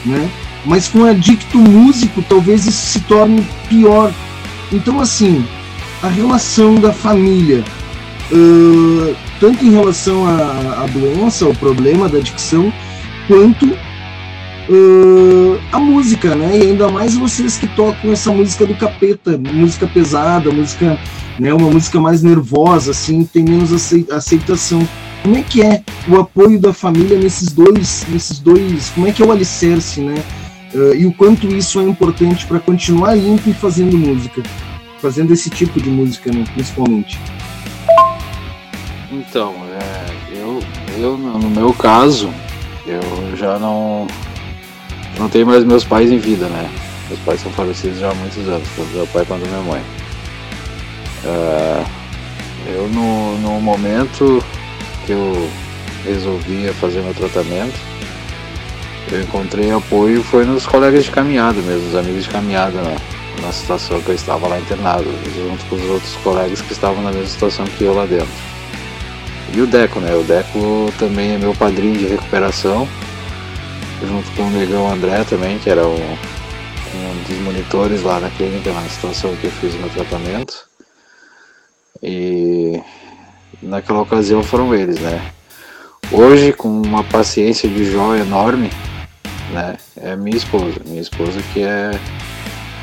né? 0.05 0.29
Mas 0.65 0.87
com 0.87 1.03
adicto 1.05 1.57
músico, 1.57 2.23
talvez 2.27 2.65
isso 2.65 2.85
se 2.85 2.99
torne 3.01 3.45
pior. 3.67 4.11
Então, 4.71 4.99
assim, 4.99 5.45
a 6.01 6.07
relação 6.07 6.75
da 6.75 6.91
família, 6.91 7.63
uh, 8.31 9.15
tanto 9.39 9.65
em 9.65 9.71
relação 9.71 10.25
à, 10.25 10.83
à 10.83 10.87
doença, 10.87 11.45
ao 11.45 11.53
problema 11.53 12.07
da 12.07 12.17
adicção, 12.17 12.71
quanto 13.27 13.65
uh, 13.65 15.59
a 15.71 15.79
música, 15.79 16.35
né? 16.35 16.57
E 16.57 16.61
ainda 16.61 16.89
mais 16.89 17.15
vocês 17.15 17.57
que 17.57 17.67
tocam 17.67 18.11
essa 18.11 18.31
música 18.31 18.65
do 18.65 18.75
capeta, 18.75 19.37
música 19.37 19.87
pesada, 19.87 20.51
música, 20.51 20.97
né? 21.39 21.53
Uma 21.53 21.69
música 21.69 21.99
mais 21.99 22.23
nervosa, 22.23 22.91
assim, 22.91 23.23
tem 23.25 23.43
menos 23.43 23.71
aceitação. 24.11 24.87
Como 25.23 25.37
é 25.37 25.41
que 25.41 25.61
é 25.61 25.81
o 26.09 26.19
apoio 26.19 26.59
da 26.59 26.73
família 26.73 27.17
nesses 27.17 27.53
dois, 27.53 28.05
nesses 28.09 28.39
dois? 28.39 28.89
Como 28.89 29.07
é 29.07 29.11
que 29.13 29.23
é 29.23 29.25
o 29.25 29.31
alicerce, 29.31 30.01
né? 30.01 30.21
Uh, 30.73 30.93
e 30.95 31.05
o 31.05 31.13
quanto 31.13 31.47
isso 31.47 31.79
é 31.79 31.83
importante 31.83 32.45
para 32.45 32.59
continuar 32.59 33.15
limpo 33.15 33.49
e 33.49 33.53
fazendo 33.53 33.97
música, 33.97 34.43
fazendo 34.99 35.31
esse 35.31 35.49
tipo 35.49 35.79
de 35.79 35.89
música, 35.89 36.29
né, 36.29 36.43
principalmente. 36.53 37.17
Então, 39.09 39.53
é, 39.79 40.37
eu, 40.37 40.59
eu 40.97 41.17
no 41.17 41.49
meu 41.49 41.73
caso, 41.73 42.29
eu 42.85 43.37
já 43.37 43.57
não 43.57 44.07
não 45.17 45.29
tenho 45.29 45.45
mais 45.45 45.63
meus 45.63 45.85
pais 45.85 46.11
em 46.11 46.17
vida, 46.17 46.47
né? 46.47 46.69
Meus 47.07 47.19
pais 47.21 47.39
são 47.39 47.51
falecidos 47.51 47.99
já 47.99 48.11
há 48.11 48.15
muitos 48.15 48.45
anos, 48.49 48.67
tanto 48.75 48.89
meu 48.89 49.07
pai 49.07 49.23
quanto 49.25 49.47
minha 49.47 49.61
mãe. 49.61 49.81
Uh, 51.23 51.85
eu 52.75 52.89
no, 52.89 53.37
no 53.37 53.61
momento 53.61 54.43
que 55.05 55.11
eu 55.11 55.49
resolvi 56.05 56.67
fazer 56.73 57.01
meu 57.01 57.13
tratamento, 57.13 57.79
eu 59.11 59.21
encontrei 59.21 59.71
apoio 59.71 60.23
foi 60.23 60.45
nos 60.45 60.65
colegas 60.65 61.03
de 61.03 61.11
caminhada 61.11 61.61
mesmo, 61.61 61.87
os 61.87 61.95
amigos 61.95 62.23
de 62.23 62.29
caminhada 62.29 62.81
né? 62.81 62.95
na 63.41 63.51
situação 63.51 64.01
que 64.01 64.09
eu 64.09 64.15
estava 64.15 64.47
lá 64.47 64.59
internado, 64.59 65.05
junto 65.35 65.65
com 65.65 65.75
os 65.75 65.83
outros 65.83 66.15
colegas 66.17 66.61
que 66.61 66.71
estavam 66.71 67.03
na 67.03 67.11
mesma 67.11 67.27
situação 67.27 67.65
que 67.65 67.83
eu 67.83 67.93
lá 67.93 68.05
dentro. 68.05 68.27
E 69.53 69.61
o 69.61 69.67
Deco, 69.67 69.99
né? 69.99 70.15
O 70.15 70.23
Deco 70.23 70.91
também 70.97 71.33
é 71.33 71.37
meu 71.37 71.53
padrinho 71.53 71.97
de 71.97 72.07
recuperação, 72.07 72.87
junto 74.01 74.31
com 74.31 74.43
o 74.43 74.49
negão 74.49 74.91
André 74.91 75.23
também, 75.25 75.59
que 75.59 75.69
era 75.69 75.85
um, 75.85 75.93
um 75.93 77.23
dos 77.27 77.37
monitores 77.39 78.01
lá 78.01 78.19
na 78.19 78.29
clínica, 78.31 78.71
na 78.71 78.81
situação 78.89 79.35
que 79.35 79.45
eu 79.45 79.51
fiz 79.51 79.73
o 79.75 79.77
meu 79.77 79.89
tratamento. 79.89 80.67
E 82.01 82.81
naquela 83.63 84.01
ocasião 84.01 84.43
foram 84.43 84.73
eles, 84.73 84.99
né? 84.99 85.21
Hoje, 86.11 86.53
com 86.53 86.69
uma 86.69 87.03
paciência 87.03 87.67
de 87.67 87.89
Jó 87.91 88.15
enorme, 88.15 88.69
né? 89.51 89.77
É 89.97 90.15
minha 90.15 90.37
esposa, 90.37 90.79
minha 90.85 91.01
esposa 91.01 91.41
que 91.53 91.61
é 91.63 91.91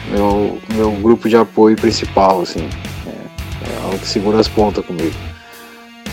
meu, 0.09 0.59
meu 0.75 0.91
grupo 0.93 1.29
de 1.29 1.37
apoio 1.37 1.77
principal, 1.77 2.43
assim. 2.43 2.69
É, 3.07 3.11
é 3.11 3.77
ela 3.85 3.99
que 3.99 4.07
segura 4.07 4.41
as 4.41 4.49
pontas 4.49 4.85
comigo. 4.85 5.15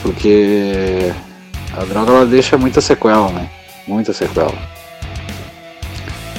Porque 0.02 1.12
a 1.76 1.84
droga 1.86 2.12
ela 2.12 2.26
deixa 2.26 2.58
muita 2.58 2.82
sequela, 2.82 3.32
né? 3.32 3.50
Muita 3.88 4.14
sequela. 4.14 4.58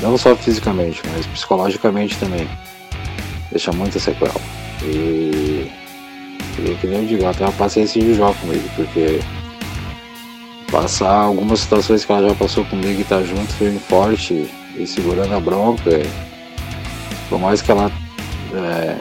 Não 0.01 0.17
só 0.17 0.37
fisicamente, 0.37 1.03
mas 1.13 1.27
psicologicamente 1.27 2.17
também. 2.19 2.49
Deixa 3.51 3.73
muita 3.73 3.99
sequela. 3.99 4.41
E 4.83 5.48
e 6.65 6.75
que 6.77 6.87
nem 6.87 7.01
eu 7.01 7.07
digo, 7.07 7.23
ela 7.23 7.35
tem 7.35 7.47
uma 7.47 7.53
paciência 7.53 8.01
de 8.01 8.15
jogo 8.15 8.35
comigo, 8.41 8.69
porque 8.75 9.21
passar 10.71 11.13
algumas 11.13 11.61
situações 11.61 12.05
que 12.05 12.13
ela 12.13 12.29
já 12.29 12.35
passou 12.35 12.65
comigo 12.67 13.01
e 13.01 13.05
tá 13.05 13.23
junto, 13.23 13.53
firme 13.55 13.79
forte 13.79 14.49
e 14.77 14.87
segurando 14.87 15.35
a 15.35 15.41
bronca, 15.41 16.03
por 17.29 17.39
mais 17.39 17.63
que 17.63 17.71
ela 17.71 17.91
é, 18.55 18.97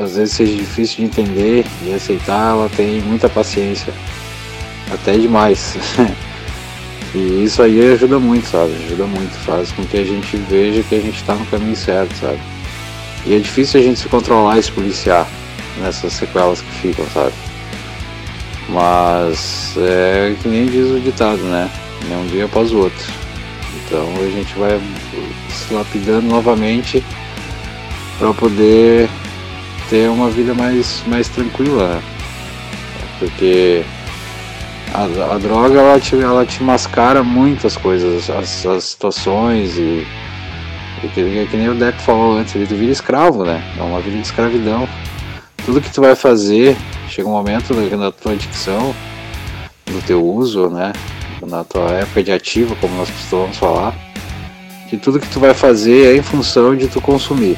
às 0.00 0.16
vezes 0.16 0.34
seja 0.34 0.56
difícil 0.56 0.96
de 0.96 1.04
entender 1.04 1.66
e 1.84 1.92
aceitar, 1.92 2.52
ela 2.52 2.68
tem 2.76 3.00
muita 3.00 3.28
paciência, 3.28 3.92
até 4.92 5.16
demais. 5.16 5.76
e 7.14 7.44
isso 7.44 7.62
aí 7.62 7.92
ajuda 7.92 8.18
muito, 8.18 8.46
sabe? 8.46 8.72
Ajuda 8.86 9.06
muito, 9.06 9.32
faz 9.44 9.72
com 9.72 9.84
que 9.84 9.96
a 9.96 10.04
gente 10.04 10.36
veja 10.36 10.82
que 10.82 10.94
a 10.94 11.00
gente 11.00 11.16
está 11.16 11.34
no 11.34 11.46
caminho 11.46 11.76
certo, 11.76 12.14
sabe? 12.14 12.38
E 13.26 13.34
é 13.34 13.38
difícil 13.38 13.80
a 13.80 13.82
gente 13.82 14.00
se 14.00 14.08
controlar 14.08 14.58
e 14.58 14.62
se 14.62 14.72
policiar 14.72 15.26
nessas 15.80 16.12
sequelas 16.12 16.60
que 16.60 16.70
ficam, 16.70 17.06
sabe? 17.12 17.32
Mas 18.68 19.74
é 19.76 20.34
que 20.42 20.48
nem 20.48 20.66
diz 20.66 20.90
o 20.90 21.00
ditado, 21.00 21.42
né? 21.42 21.70
É 22.10 22.16
um 22.16 22.26
dia 22.26 22.44
após 22.46 22.72
o 22.72 22.78
outro. 22.78 23.12
Então 23.86 24.06
a 24.16 24.30
gente 24.30 24.54
vai 24.54 24.80
se 25.50 25.72
lapidando 25.72 26.26
novamente 26.26 27.04
para 28.18 28.32
poder 28.32 29.08
ter 29.90 30.08
uma 30.08 30.30
vida 30.30 30.54
mais, 30.54 31.02
mais 31.06 31.28
tranquila. 31.28 31.88
Né? 31.88 32.02
Porque 33.18 33.84
a, 34.92 35.34
a, 35.34 35.38
droga 35.38 35.78
ela 35.78 36.00
te, 36.00 36.16
ela 36.20 36.46
te 36.46 36.62
mascara 36.62 37.22
muitas 37.22 37.76
coisas, 37.76 38.30
as, 38.30 38.64
as 38.66 38.84
situações 38.84 39.76
e, 39.76 40.06
e 41.02 41.08
que, 41.08 41.46
que, 41.46 41.56
nem 41.56 41.68
o 41.68 41.74
Deco 41.74 42.00
falou 42.00 42.38
antes, 42.38 42.54
ele 42.54 42.64
vira 42.66 42.92
escravo, 42.92 43.44
né? 43.44 43.62
É 43.78 43.82
uma 43.82 44.00
vida 44.00 44.16
de 44.16 44.22
escravidão 44.22 44.88
tudo 45.64 45.80
que 45.80 45.90
tu 45.90 46.00
vai 46.00 46.14
fazer, 46.14 46.76
chega 47.08 47.28
um 47.28 47.32
momento 47.32 47.74
na 47.96 48.12
tua 48.12 48.32
adicção, 48.32 48.94
no 49.90 50.00
teu 50.02 50.24
uso, 50.24 50.68
né? 50.68 50.92
Na 51.46 51.64
tua 51.64 51.90
época 51.90 52.22
de 52.22 52.32
ativa, 52.32 52.74
como 52.80 52.96
nós 52.96 53.10
costumamos 53.10 53.56
falar, 53.56 53.94
que 54.88 54.96
tudo 54.96 55.18
que 55.18 55.28
tu 55.28 55.40
vai 55.40 55.54
fazer 55.54 56.14
é 56.14 56.16
em 56.16 56.22
função 56.22 56.76
de 56.76 56.88
tu 56.88 57.00
consumir. 57.00 57.56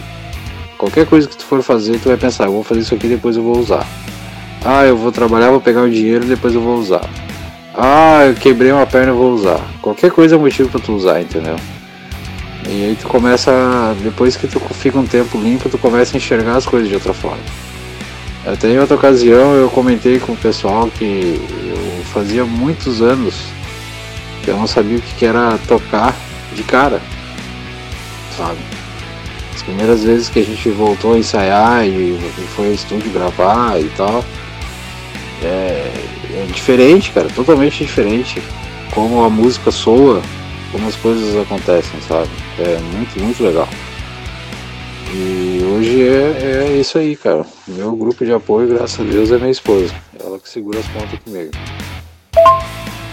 Qualquer 0.79 1.07
coisa 1.07 1.27
que 1.27 1.37
tu 1.37 1.45
for 1.45 1.63
fazer, 1.63 1.99
tu 1.99 2.09
vai 2.09 2.17
pensar, 2.17 2.45
eu 2.45 2.53
vou 2.53 2.63
fazer 2.63 2.81
isso 2.81 2.95
aqui 2.95 3.09
depois 3.09 3.37
eu 3.37 3.43
vou 3.43 3.59
usar. 3.59 3.87
Ah, 4.65 4.85
eu 4.85 4.97
vou 4.97 5.11
trabalhar, 5.11 5.51
vou 5.51 5.61
pegar 5.61 5.83
o 5.83 5.91
dinheiro 5.91 6.25
depois 6.25 6.55
eu 6.55 6.61
vou 6.61 6.77
usar. 6.79 7.09
Ah, 7.75 8.25
eu 8.27 8.35
quebrei 8.35 8.73
uma 8.73 8.87
perna 8.87 9.13
eu 9.13 9.17
vou 9.17 9.33
usar. 9.33 9.61
Qualquer 9.81 10.11
coisa 10.11 10.35
é 10.35 10.39
motivo 10.39 10.69
para 10.69 10.81
tu 10.81 10.93
usar, 10.93 11.21
entendeu? 11.21 11.57
E 12.69 12.85
aí 12.85 12.99
tu 13.01 13.07
começa, 13.07 13.95
depois 14.03 14.37
que 14.37 14.49
tu 14.49 14.59
fica 14.75 14.99
um 14.99 15.07
tempo 15.07 15.39
limpo, 15.39 15.69
tu 15.69 15.79
começa 15.79 16.17
a 16.17 16.19
enxergar 16.19 16.57
as 16.57 16.67
coisas 16.67 16.89
de 16.89 16.95
outra 16.95 17.15
forma. 17.15 17.43
Até 18.47 18.71
em 18.71 18.79
outra 18.79 18.95
ocasião 18.95 19.55
eu 19.55 19.69
comentei 19.69 20.21
com 20.21 20.33
o 20.33 20.37
pessoal 20.37 20.89
que 20.89 21.41
eu 21.69 22.05
fazia 22.13 22.45
muitos 22.45 23.03
anos 23.03 23.35
que 24.43 24.51
eu 24.51 24.57
não 24.57 24.67
sabia 24.67 24.99
o 24.99 25.01
que 25.01 25.27
era 25.27 25.59
tocar 25.67 26.15
de 26.55 26.63
cara, 26.63 27.01
sabe? 28.37 28.59
primeiras 29.67 30.05
vezes 30.05 30.29
que 30.29 30.39
a 30.39 30.45
gente 30.45 30.71
voltou 30.71 31.15
a 31.15 31.19
ensaiar 31.19 31.87
e 31.87 32.17
foi 32.55 32.69
ao 32.69 32.73
estúdio 32.73 33.11
gravar 33.11 33.79
e 33.81 33.91
tal, 33.97 34.25
é, 35.43 35.93
é 36.33 36.47
diferente, 36.53 37.11
cara, 37.11 37.29
totalmente 37.29 37.85
diferente. 37.85 38.41
Como 38.95 39.23
a 39.25 39.29
música 39.29 39.71
soa, 39.71 40.23
como 40.73 40.89
as 40.89 40.95
coisas 40.97 41.37
acontecem, 41.37 42.01
sabe? 42.09 42.29
É 42.59 42.79
muito, 42.95 43.21
muito 43.21 43.43
legal. 43.43 43.69
E 45.15 45.63
hoje 45.65 46.03
é, 46.03 46.65
é 46.69 46.79
isso 46.79 46.99
aí, 46.99 47.17
cara. 47.17 47.47
Meu 47.69 47.95
grupo 47.97 48.25
de 48.25 48.33
apoio, 48.33 48.69
graças 48.69 49.01
a 49.01 49.11
Deus, 49.11 49.31
é 49.31 49.39
minha 49.39 49.51
esposa. 49.51 49.95
Ela 50.19 50.39
que 50.39 50.49
segura 50.49 50.79
as 50.79 50.87
pontas 50.89 51.19
comigo. 51.21 51.51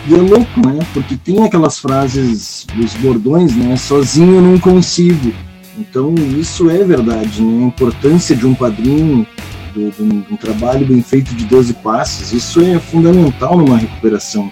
E 0.05 0.13
é 0.13 0.17
louco, 0.17 0.67
né? 0.67 0.85
Porque 0.93 1.15
tem 1.15 1.43
aquelas 1.43 1.79
frases, 1.79 2.67
os 2.77 2.93
bordões, 2.95 3.55
né? 3.55 3.77
Sozinho 3.77 4.35
eu 4.35 4.41
não 4.41 4.59
consigo. 4.59 5.33
Então 5.77 6.13
isso 6.37 6.69
é 6.69 6.83
verdade, 6.83 7.41
né? 7.41 7.63
A 7.63 7.67
importância 7.67 8.35
de 8.35 8.45
um 8.45 8.53
padrinho, 8.53 9.25
de, 9.73 9.91
de, 9.91 10.03
um, 10.03 10.21
de 10.21 10.33
um, 10.33 10.37
trabalho 10.37 10.85
bem 10.85 11.01
feito 11.01 11.33
de 11.33 11.45
12 11.45 11.73
passos, 11.75 12.33
isso 12.33 12.61
é 12.61 12.77
fundamental 12.79 13.57
numa 13.57 13.77
recuperação. 13.77 14.51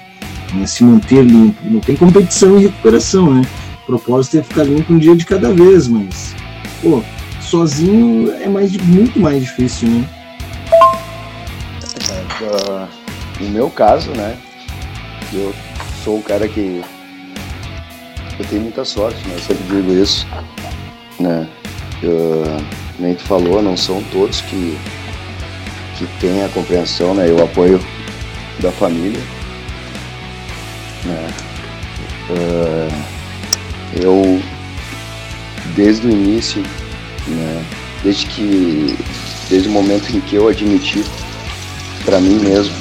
Né? 0.54 0.66
Se 0.66 0.84
manter 0.84 1.22
limpo. 1.22 1.62
Não 1.70 1.82
tem 1.82 1.96
competição 1.96 2.58
em 2.58 2.64
recuperação, 2.64 3.34
né? 3.34 3.42
O 3.84 3.86
propósito 3.88 4.38
é 4.38 4.44
ficar 4.44 4.64
limpo 4.64 4.94
um 4.94 4.98
dia 4.98 5.16
de 5.16 5.26
cada 5.26 5.54
vez, 5.54 5.88
mas, 5.88 6.34
pô, 6.82 7.04
sozinho 7.52 8.34
é 8.42 8.48
mais, 8.48 8.72
muito 8.78 9.20
mais 9.20 9.44
difícil, 9.44 9.90
né? 9.90 10.08
Uh, 12.42 12.88
no 13.44 13.50
meu 13.50 13.70
caso, 13.70 14.10
né? 14.12 14.38
Eu 15.34 15.54
sou 16.02 16.20
o 16.20 16.24
cara 16.24 16.48
que 16.48 16.82
eu 18.40 18.46
tenho 18.46 18.62
muita 18.62 18.86
sorte, 18.86 19.20
né? 19.28 19.36
Eu 19.36 19.40
sempre 19.40 19.64
digo 19.66 19.92
isso, 19.92 20.26
né? 21.20 21.46
Eu, 22.02 22.44
nem 22.98 23.16
tu 23.16 23.24
falou, 23.24 23.62
não 23.62 23.76
são 23.76 24.02
todos 24.14 24.40
que 24.42 24.78
que 25.98 26.08
têm 26.20 26.44
a 26.44 26.50
compreensão, 26.50 27.14
né? 27.14 27.28
E 27.28 27.32
o 27.32 27.44
apoio 27.44 27.82
da 28.62 28.72
família, 28.72 29.22
né? 31.04 31.34
Uh, 32.30 34.02
eu 34.02 34.42
desde 35.76 36.08
o 36.08 36.12
início 36.12 36.64
né? 37.28 37.66
Desde 38.04 38.26
que, 38.28 38.98
desde 39.50 39.68
o 39.68 39.72
momento 39.72 40.16
em 40.16 40.20
que 40.22 40.36
eu 40.36 40.48
admiti 40.48 41.04
para 42.04 42.20
mim 42.20 42.40
mesmo, 42.40 42.74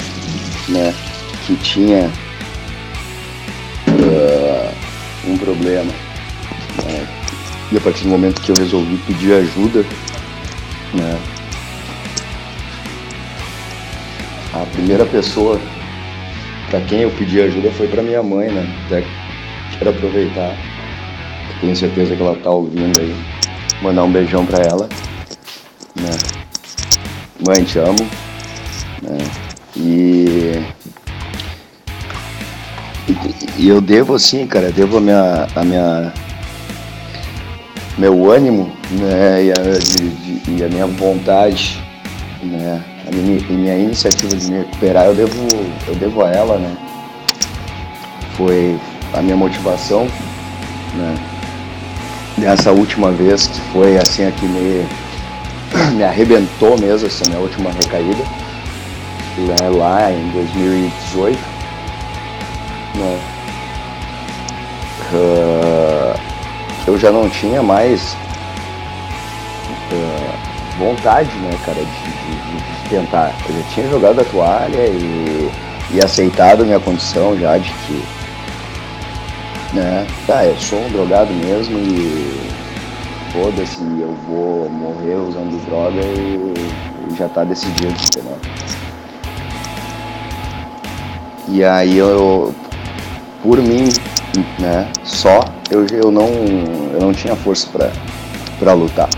né, 0.68 0.95
que 1.47 1.55
tinha 1.57 2.11
uh, 3.88 5.30
um 5.30 5.36
problema, 5.36 5.93
né? 6.84 7.07
e 7.70 7.76
a 7.76 7.80
partir 7.80 8.05
do 8.05 8.11
momento 8.11 8.41
que 8.41 8.51
eu 8.51 8.57
resolvi 8.57 8.97
pedir 9.07 9.34
ajuda, 9.34 9.84
né, 10.95 11.18
a 14.55 14.66
primeira 14.72 15.05
pessoa 15.05 15.61
para 16.70 16.80
quem 16.82 17.01
eu 17.01 17.11
pedi 17.11 17.41
ajuda 17.41 17.70
foi 17.72 17.88
para 17.88 18.03
minha 18.03 18.22
mãe, 18.22 18.49
né? 18.49 18.64
Até 18.86 19.05
quero 19.76 19.91
aproveitar, 19.91 20.57
tenho 21.61 21.74
certeza 21.74 22.14
que 22.14 22.22
ela 22.22 22.36
tá 22.36 22.51
ouvindo 22.51 23.01
aí 23.01 23.14
mandar 23.83 24.05
um 24.05 24.12
beijão 24.12 24.45
pra 24.45 24.59
ela. 24.59 24.89
Né? 25.97 26.11
Mãe, 27.47 27.64
te 27.64 27.78
amo. 27.78 28.09
Né? 29.03 29.18
E, 29.76 30.62
e, 33.59 33.68
eu 33.68 33.81
devo 33.81 34.14
assim, 34.14 34.47
cara, 34.47 34.70
devo 34.70 34.99
a 34.99 35.01
minha, 35.01 35.49
a 35.55 35.64
minha 35.64 36.12
meu 37.97 38.31
ânimo 38.31 38.72
né, 38.91 39.45
e, 39.45 39.51
a, 39.51 39.78
de, 39.78 40.09
de, 40.09 40.51
e 40.57 40.64
a 40.64 40.68
minha 40.68 40.87
vontade, 40.87 41.83
né, 42.43 42.83
a 43.07 43.14
minha, 43.14 43.41
minha 43.49 43.76
iniciativa 43.76 44.35
de 44.35 44.51
me 44.51 44.59
recuperar, 44.59 45.07
eu 45.07 45.14
devo, 45.14 45.49
eu 45.87 45.95
devo 45.97 46.24
a 46.24 46.31
ela, 46.31 46.59
né? 46.59 46.76
Foi 48.37 48.78
a 49.12 49.20
minha 49.20 49.37
motivação, 49.37 50.07
né? 50.95 51.30
Nessa 52.41 52.72
última 52.72 53.11
vez, 53.12 53.47
que 53.47 53.61
foi 53.72 53.99
assim 53.99 54.26
a 54.26 54.32
que 54.32 54.47
me, 54.47 54.86
me 55.95 56.03
arrebentou 56.03 56.78
mesmo, 56.80 57.07
essa 57.07 57.24
minha 57.26 57.38
última 57.38 57.70
recaída, 57.70 58.24
né, 59.36 59.68
lá 59.70 60.11
em 60.11 60.28
2018. 60.30 61.38
Né, 62.97 63.20
uh, 65.12 66.18
eu 66.86 66.99
já 66.99 67.11
não 67.12 67.28
tinha 67.28 67.62
mais 67.62 68.16
uh, 69.93 70.78
vontade, 70.78 71.30
né, 71.36 71.51
cara, 71.64 71.78
de, 71.78 71.84
de, 71.84 72.82
de, 72.82 72.88
tentar. 72.88 73.32
Eu 73.49 73.55
já 73.57 73.62
tinha 73.74 73.88
jogado 73.88 74.20
a 74.20 74.24
toalha 74.24 74.86
e, 74.86 75.51
e 75.93 76.01
aceitado 76.03 76.62
a 76.62 76.64
minha 76.64 76.80
condição 76.80 77.38
já 77.38 77.59
de 77.59 77.70
que 77.70 78.03
né? 79.72 80.06
Tá, 80.26 80.44
eu 80.44 80.56
sou 80.58 80.80
um 80.80 80.90
drogado 80.90 81.32
mesmo 81.32 81.78
e 81.78 82.40
foda-se, 83.32 83.78
eu 84.00 84.14
vou 84.28 84.68
morrer 84.68 85.14
usando 85.14 85.64
droga 85.66 86.00
e, 86.00 86.54
e 87.10 87.16
já 87.16 87.28
tá 87.28 87.44
decidido, 87.44 87.92
entendeu? 87.92 88.38
E 91.48 91.64
aí 91.64 91.96
eu, 91.96 92.54
por 93.42 93.58
mim, 93.58 93.88
né, 94.58 94.90
só, 95.04 95.40
eu, 95.70 95.86
eu, 95.86 96.10
não, 96.10 96.28
eu 96.92 97.00
não 97.00 97.12
tinha 97.12 97.34
força 97.36 97.68
pra, 97.70 97.90
pra 98.58 98.72
lutar. 98.72 99.08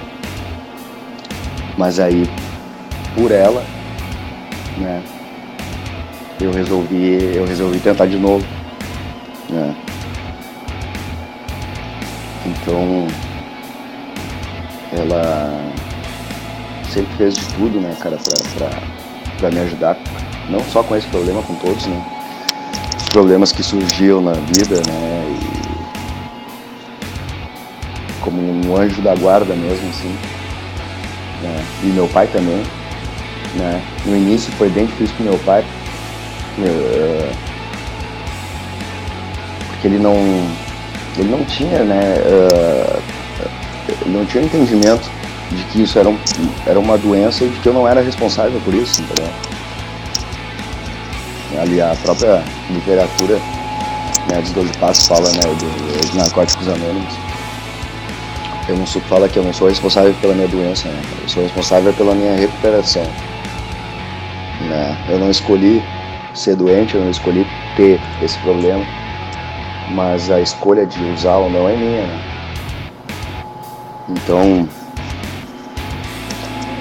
Mas 1.76 1.98
aí, 1.98 2.28
por 3.14 3.30
ela, 3.30 3.62
né, 4.78 5.02
eu 6.40 6.52
resolvi, 6.52 7.34
eu 7.34 7.46
resolvi 7.46 7.78
tentar 7.78 8.06
de 8.06 8.16
novo, 8.16 8.44
né. 9.48 9.74
Então, 12.62 13.08
ela 14.92 15.60
sempre 16.88 17.12
fez 17.16 17.34
de 17.34 17.44
tudo, 17.54 17.80
né, 17.80 17.96
cara, 18.00 18.16
pra, 18.16 18.68
pra, 18.68 18.82
pra 19.38 19.50
me 19.50 19.58
ajudar. 19.60 19.96
Não 20.48 20.60
só 20.60 20.82
com 20.82 20.94
esse 20.94 21.08
problema, 21.08 21.42
com 21.42 21.56
todos, 21.56 21.86
né. 21.86 22.00
Os 22.96 23.08
problemas 23.08 23.50
que 23.50 23.62
surgiam 23.64 24.20
na 24.20 24.32
vida, 24.32 24.76
né, 24.86 25.38
e 25.40 25.62
como 28.20 28.40
um 28.40 28.76
anjo 28.76 29.02
da 29.02 29.14
guarda 29.16 29.54
mesmo, 29.54 29.88
assim. 29.90 30.16
Né? 31.42 31.64
E 31.82 31.86
meu 31.86 32.06
pai 32.08 32.28
também, 32.28 32.62
né. 33.56 33.82
No 34.06 34.16
início 34.16 34.52
foi 34.52 34.68
bem 34.68 34.86
difícil 34.86 35.16
com 35.16 35.24
meu 35.24 35.38
pai, 35.40 35.64
eh, 36.60 37.32
porque 39.70 39.88
ele 39.88 39.98
não 39.98 40.14
ele 41.18 41.30
não 41.30 41.44
tinha, 41.44 41.84
né, 41.84 42.16
uh, 42.24 43.02
não 44.06 44.24
tinha 44.24 44.44
entendimento 44.44 45.10
de 45.50 45.62
que 45.64 45.82
isso 45.82 45.98
era, 45.98 46.08
um, 46.08 46.18
era 46.66 46.78
uma 46.78 46.96
doença 46.96 47.44
e 47.44 47.48
de 47.48 47.58
que 47.60 47.68
eu 47.68 47.74
não 47.74 47.86
era 47.86 48.00
responsável 48.00 48.60
por 48.64 48.74
isso, 48.74 49.02
entendeu? 49.02 49.30
Ali 51.60 51.82
a 51.82 51.94
própria 52.02 52.42
literatura 52.70 53.34
né, 54.30 54.40
dos 54.40 54.52
12 54.52 54.72
passos 54.78 55.06
fala 55.06 55.30
né, 55.32 55.42
dos 56.00 56.14
narcóticos 56.14 56.66
anônimos. 56.66 57.12
Eu 58.68 58.76
não 58.76 58.86
sou, 58.86 59.02
fala 59.02 59.28
que 59.28 59.38
eu 59.38 59.42
não 59.42 59.52
sou 59.52 59.68
responsável 59.68 60.14
pela 60.20 60.34
minha 60.34 60.48
doença, 60.48 60.88
né? 60.88 61.02
eu 61.22 61.28
sou 61.28 61.42
responsável 61.42 61.92
pela 61.92 62.14
minha 62.14 62.36
recuperação. 62.36 63.04
Né? 64.62 64.96
Eu 65.10 65.18
não 65.18 65.30
escolhi 65.30 65.82
ser 66.32 66.56
doente, 66.56 66.94
eu 66.94 67.02
não 67.02 67.10
escolhi 67.10 67.46
ter 67.76 68.00
esse 68.22 68.38
problema 68.38 68.86
mas 69.90 70.30
a 70.30 70.40
escolha 70.40 70.86
de 70.86 71.02
usar 71.10 71.36
ou 71.36 71.50
não 71.50 71.68
é 71.68 71.76
minha. 71.76 72.06
Né? 72.06 72.20
Então, 74.08 74.68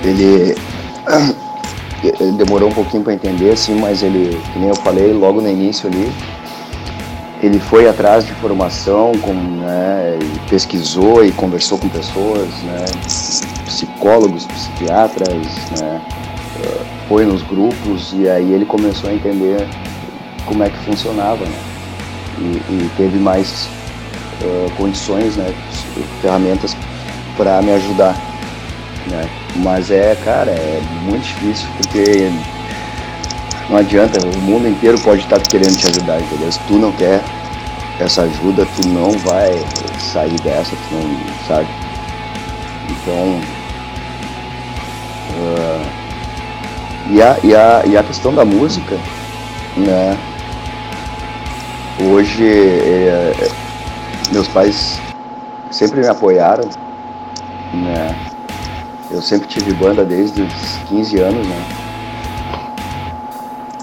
ele, 0.04 0.56
ele 2.20 2.32
demorou 2.34 2.70
um 2.70 2.74
pouquinho 2.74 3.04
para 3.04 3.14
entender, 3.14 3.52
assim, 3.52 3.76
mas 3.80 4.04
ele, 4.04 4.39
que 4.52 4.60
nem 4.60 4.70
eu 4.70 4.76
falei 4.76 5.14
logo 5.14 5.41
no 5.41 5.49
início 5.49 5.89
ali, 5.89 6.12
ele 7.41 7.60
foi 7.60 7.88
atrás 7.88 8.26
de 8.26 8.32
informação, 8.32 9.12
com, 9.22 9.34
né, 9.34 10.20
pesquisou 10.49 11.26
e 11.26 11.32
conversou 11.32 11.78
com 11.78 11.89
pessoas, 11.89 12.49
né, 12.64 12.86
psicólogos, 13.66 14.45
psiquiatras, 14.45 15.30
né, 15.80 16.02
foi 17.08 17.26
nos 17.26 17.41
grupos 17.41 18.14
e 18.14 18.30
aí 18.30 18.54
ele 18.54 18.66
começou 18.66 19.10
a 19.10 19.14
entender 19.14 19.68
como 20.45 20.64
é 20.64 20.70
que 20.70 20.78
funcionava, 20.86 21.43
né 21.43 21.70
e, 22.38 22.44
e 22.70 22.92
teve 22.98 23.18
mais 23.18 23.68
uh, 24.42 24.72
condições, 24.78 25.36
né, 25.36 25.54
ferramentas 26.22 26.76
para 27.38 27.62
me 27.62 27.72
ajudar. 27.74 28.16
Né? 29.08 29.30
Mas 29.58 29.92
é, 29.92 30.16
cara, 30.24 30.52
é 30.52 30.82
muito 31.04 31.24
difícil 31.24 31.68
porque 31.78 32.32
não 33.70 33.78
adianta, 33.78 34.20
o 34.20 34.38
mundo 34.42 34.68
inteiro 34.68 35.00
pode 35.00 35.22
estar 35.22 35.40
querendo 35.40 35.78
te 35.78 35.88
ajudar, 35.88 36.20
entendeu? 36.20 36.52
Se 36.52 36.60
tu 36.68 36.74
não 36.74 36.92
quer 36.92 37.22
essa 38.00 38.24
ajuda, 38.24 38.68
tu 38.76 38.88
não 38.90 39.12
vai 39.20 39.64
sair 39.98 40.40
dessa, 40.42 40.76
tu 40.76 40.96
não, 40.96 41.48
sabe? 41.48 41.68
Então, 42.90 43.40
uh, 45.38 45.86
e, 47.12 47.22
a, 47.22 47.38
e, 47.44 47.56
a, 47.56 47.84
e 47.86 47.98
a 47.98 48.04
questão 48.04 48.34
da 48.34 48.44
música, 48.44 48.98
né? 49.78 50.18
Hoje, 52.10 52.43
é, 52.47 53.32
meus 54.32 54.47
pais 54.47 54.99
sempre 55.70 55.99
me 55.99 56.08
apoiaram, 56.08 56.68
né? 57.74 58.16
Eu 59.12 59.22
sempre 59.22 59.47
tive 59.47 59.74
banda 59.74 60.04
desde 60.04 60.41
os 60.41 60.78
15 60.89 61.20
anos, 61.20 61.47
né? 61.47 61.66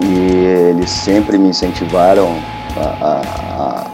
E 0.00 0.70
eles 0.70 0.90
sempre 0.90 1.38
me 1.38 1.50
incentivaram 1.50 2.36
a, 2.76 3.86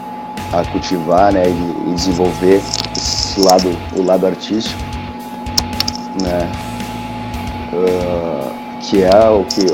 a, 0.53 0.59
a 0.59 0.65
cultivar, 0.71 1.31
né? 1.31 1.43
E, 1.47 1.89
e, 1.89 1.93
desenvolver 1.93 2.61
esse 2.95 3.39
lado, 3.41 3.77
o 3.95 4.01
lado 4.01 4.25
artístico, 4.25 4.81
né? 6.23 6.51
Uh, 7.73 8.79
que 8.79 9.03
é 9.03 9.29
o 9.29 9.43
que 9.43 9.67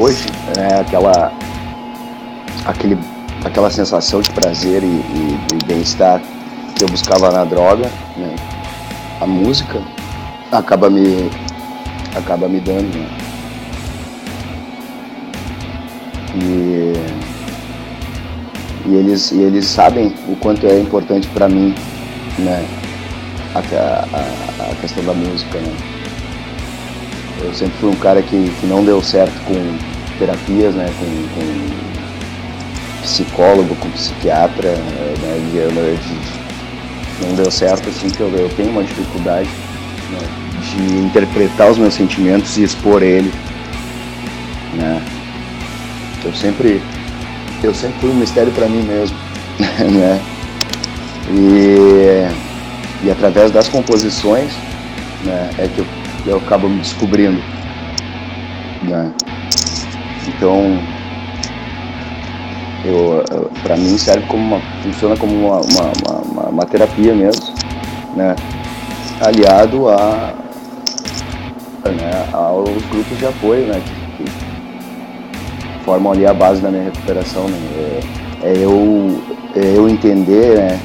hoje, 0.00 0.26
né? 0.56 0.80
Aquela, 0.80 1.32
aquele, 2.64 2.98
aquela 3.44 3.70
sensação 3.70 4.20
de 4.20 4.30
prazer 4.30 4.82
e, 4.82 4.86
e, 4.86 5.38
e 5.54 5.64
bem-estar 5.66 6.20
que 6.74 6.84
eu 6.84 6.88
buscava 6.88 7.30
na 7.30 7.44
droga, 7.44 7.90
né? 8.16 8.34
A 9.20 9.26
música 9.26 9.82
acaba 10.50 10.90
me 10.90 11.30
acaba 12.16 12.48
me 12.48 12.58
dando 12.58 12.98
né? 12.98 13.08
e, 16.34 16.92
e 18.88 18.94
eles 18.94 19.30
e 19.30 19.40
eles 19.40 19.66
sabem 19.66 20.12
o 20.28 20.34
quanto 20.36 20.66
é 20.66 20.80
importante 20.80 21.28
para 21.28 21.48
mim 21.48 21.74
né 22.38 22.66
a, 23.54 23.58
a, 23.58 24.70
a, 24.70 24.74
questão 24.80 25.04
da 25.04 25.12
música 25.12 25.58
né? 25.58 25.72
eu 27.42 27.54
sempre 27.54 27.78
fui 27.78 27.90
um 27.90 27.96
cara 27.96 28.22
que, 28.22 28.50
que 28.60 28.66
não 28.66 28.84
deu 28.84 29.00
certo 29.02 29.38
com 29.44 30.18
terapias 30.18 30.74
né 30.74 30.86
com, 30.98 31.04
com 31.06 31.89
psicólogo 33.02 33.74
com 33.76 33.90
psiquiatra 33.90 34.70
né? 34.70 35.50
de, 35.50 36.08
de, 36.08 37.26
não 37.26 37.34
deu 37.34 37.50
certo 37.50 37.88
assim 37.88 38.10
que 38.10 38.20
eu, 38.20 38.28
eu 38.30 38.48
tenho 38.50 38.70
uma 38.70 38.82
dificuldade 38.82 39.48
né? 40.10 40.40
de 40.60 40.98
interpretar 40.98 41.70
os 41.70 41.78
meus 41.78 41.94
sentimentos 41.94 42.56
e 42.56 42.62
expor 42.62 43.02
ele, 43.02 43.32
né? 44.74 45.02
Eu 46.24 46.34
sempre, 46.34 46.82
eu 47.62 47.74
sempre 47.74 47.98
fui 48.00 48.10
um 48.10 48.14
mistério 48.14 48.52
para 48.52 48.66
mim 48.68 48.82
mesmo, 48.82 49.16
né? 49.58 50.20
E, 51.30 53.06
e 53.06 53.10
através 53.10 53.50
das 53.50 53.68
composições, 53.68 54.52
né, 55.24 55.50
é 55.58 55.68
que 55.68 55.78
eu, 55.78 55.86
eu 56.26 56.36
acabo 56.38 56.68
me 56.68 56.80
descobrindo, 56.80 57.42
né? 58.82 59.12
Então, 60.28 60.78
eu, 62.84 63.24
para 63.62 63.76
mim 63.76 63.98
serve 63.98 64.26
como 64.26 64.42
uma, 64.42 64.60
funciona 64.82 65.16
como 65.16 65.32
uma, 65.34 65.60
uma, 65.60 66.22
uma, 66.24 66.42
uma 66.48 66.66
terapia 66.66 67.14
mesmo, 67.14 67.54
né? 68.16 68.34
aliado 69.20 69.88
a, 69.90 70.34
né, 71.88 72.28
aos 72.32 72.82
grupos 72.86 73.18
de 73.18 73.26
apoio, 73.26 73.66
né, 73.66 73.82
que, 74.16 74.24
que, 74.24 74.30
formam 75.84 76.12
ali 76.12 76.26
a 76.26 76.34
base 76.34 76.60
da 76.60 76.70
minha 76.70 76.84
recuperação. 76.84 77.46
Né, 77.48 77.58
é, 78.42 78.48
é, 78.48 78.56
eu, 78.56 79.22
é 79.54 79.76
eu 79.76 79.88
entender 79.88 80.56
né, 80.56 80.80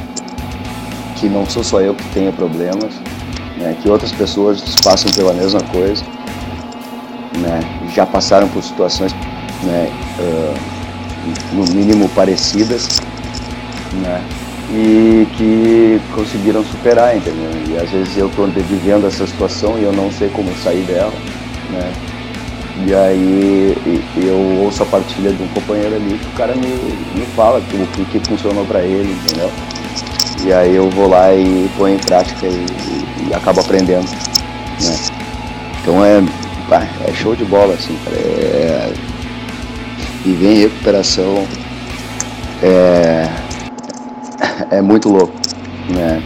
que 1.16 1.30
não 1.30 1.46
sou 1.46 1.64
só 1.64 1.80
eu 1.80 1.96
que 1.96 2.04
tenho 2.10 2.32
problemas, 2.34 2.94
né, 3.58 3.76
que 3.82 3.90
outras 3.90 4.12
pessoas 4.12 4.62
passam 4.84 5.12
pela 5.14 5.34
mesma 5.34 5.62
coisa, 5.64 6.04
né, 7.38 7.60
já 7.94 8.06
passaram 8.06 8.48
por 8.50 8.62
situações 8.64 9.14
né, 9.64 9.90
uh, 10.20 10.75
no 11.54 11.64
mínimo 11.74 12.10
parecidas, 12.10 13.00
né, 13.94 14.22
e 14.72 15.28
que 15.38 16.02
conseguiram 16.14 16.64
superar, 16.64 17.16
entendeu? 17.16 17.52
E 17.70 17.78
às 17.78 17.90
vezes 17.90 18.18
eu 18.18 18.28
estou 18.28 18.48
vivendo 18.48 19.08
essa 19.08 19.26
situação 19.28 19.78
e 19.78 19.84
eu 19.84 19.94
não 19.94 20.12
sei 20.12 20.30
como 20.30 20.50
sair 20.58 20.84
dela, 20.84 21.14
né? 21.72 21.94
E 22.86 22.94
aí 22.94 23.78
eu 24.18 24.38
ouço 24.64 24.84
a 24.84 24.86
partilha 24.86 25.32
de 25.32 25.42
um 25.42 25.48
companheiro 25.48 25.96
ali 25.96 26.18
que 26.18 26.28
o 26.28 26.32
cara 26.32 26.56
me, 26.56 26.68
me 26.68 27.26
fala 27.36 27.60
o 27.60 27.88
que, 27.88 28.06
que 28.06 28.28
funcionou 28.28 28.66
para 28.66 28.82
ele, 28.82 29.12
entendeu? 29.12 29.50
E 30.46 30.52
aí 30.52 30.76
eu 30.76 30.90
vou 30.90 31.08
lá 31.08 31.34
e 31.34 31.70
ponho 31.78 31.96
em 31.96 32.00
prática 32.00 32.46
e, 32.46 32.66
e 33.30 33.34
acabo 33.34 33.62
aprendendo, 33.62 34.10
né? 34.12 34.98
Então 35.82 36.04
é, 36.04 36.22
é 37.08 37.14
show 37.14 37.36
de 37.36 37.46
bola, 37.46 37.76
assim, 37.76 37.98
cara. 38.04 38.18
É, 38.18 38.94
viver 40.26 40.54
em 40.54 40.60
recuperação 40.62 41.48
é 42.64 43.30
é 44.72 44.82
muito 44.82 45.08
louco, 45.10 45.34
né? 45.90 46.22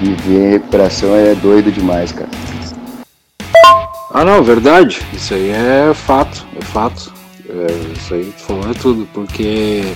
Viver 0.00 0.50
recuperação 0.52 1.16
é 1.16 1.34
doido 1.34 1.72
demais, 1.72 2.12
cara. 2.12 2.28
Ah 4.12 4.24
não, 4.24 4.42
verdade. 4.42 5.00
Isso 5.14 5.32
aí 5.34 5.50
é 5.50 5.94
fato, 5.94 6.46
é 6.60 6.64
fato. 6.64 7.12
É, 7.48 7.92
isso 7.96 8.14
aí 8.14 8.32
tu 8.36 8.42
falou 8.42 8.70
é 8.70 8.74
tudo, 8.74 9.08
porque 9.14 9.94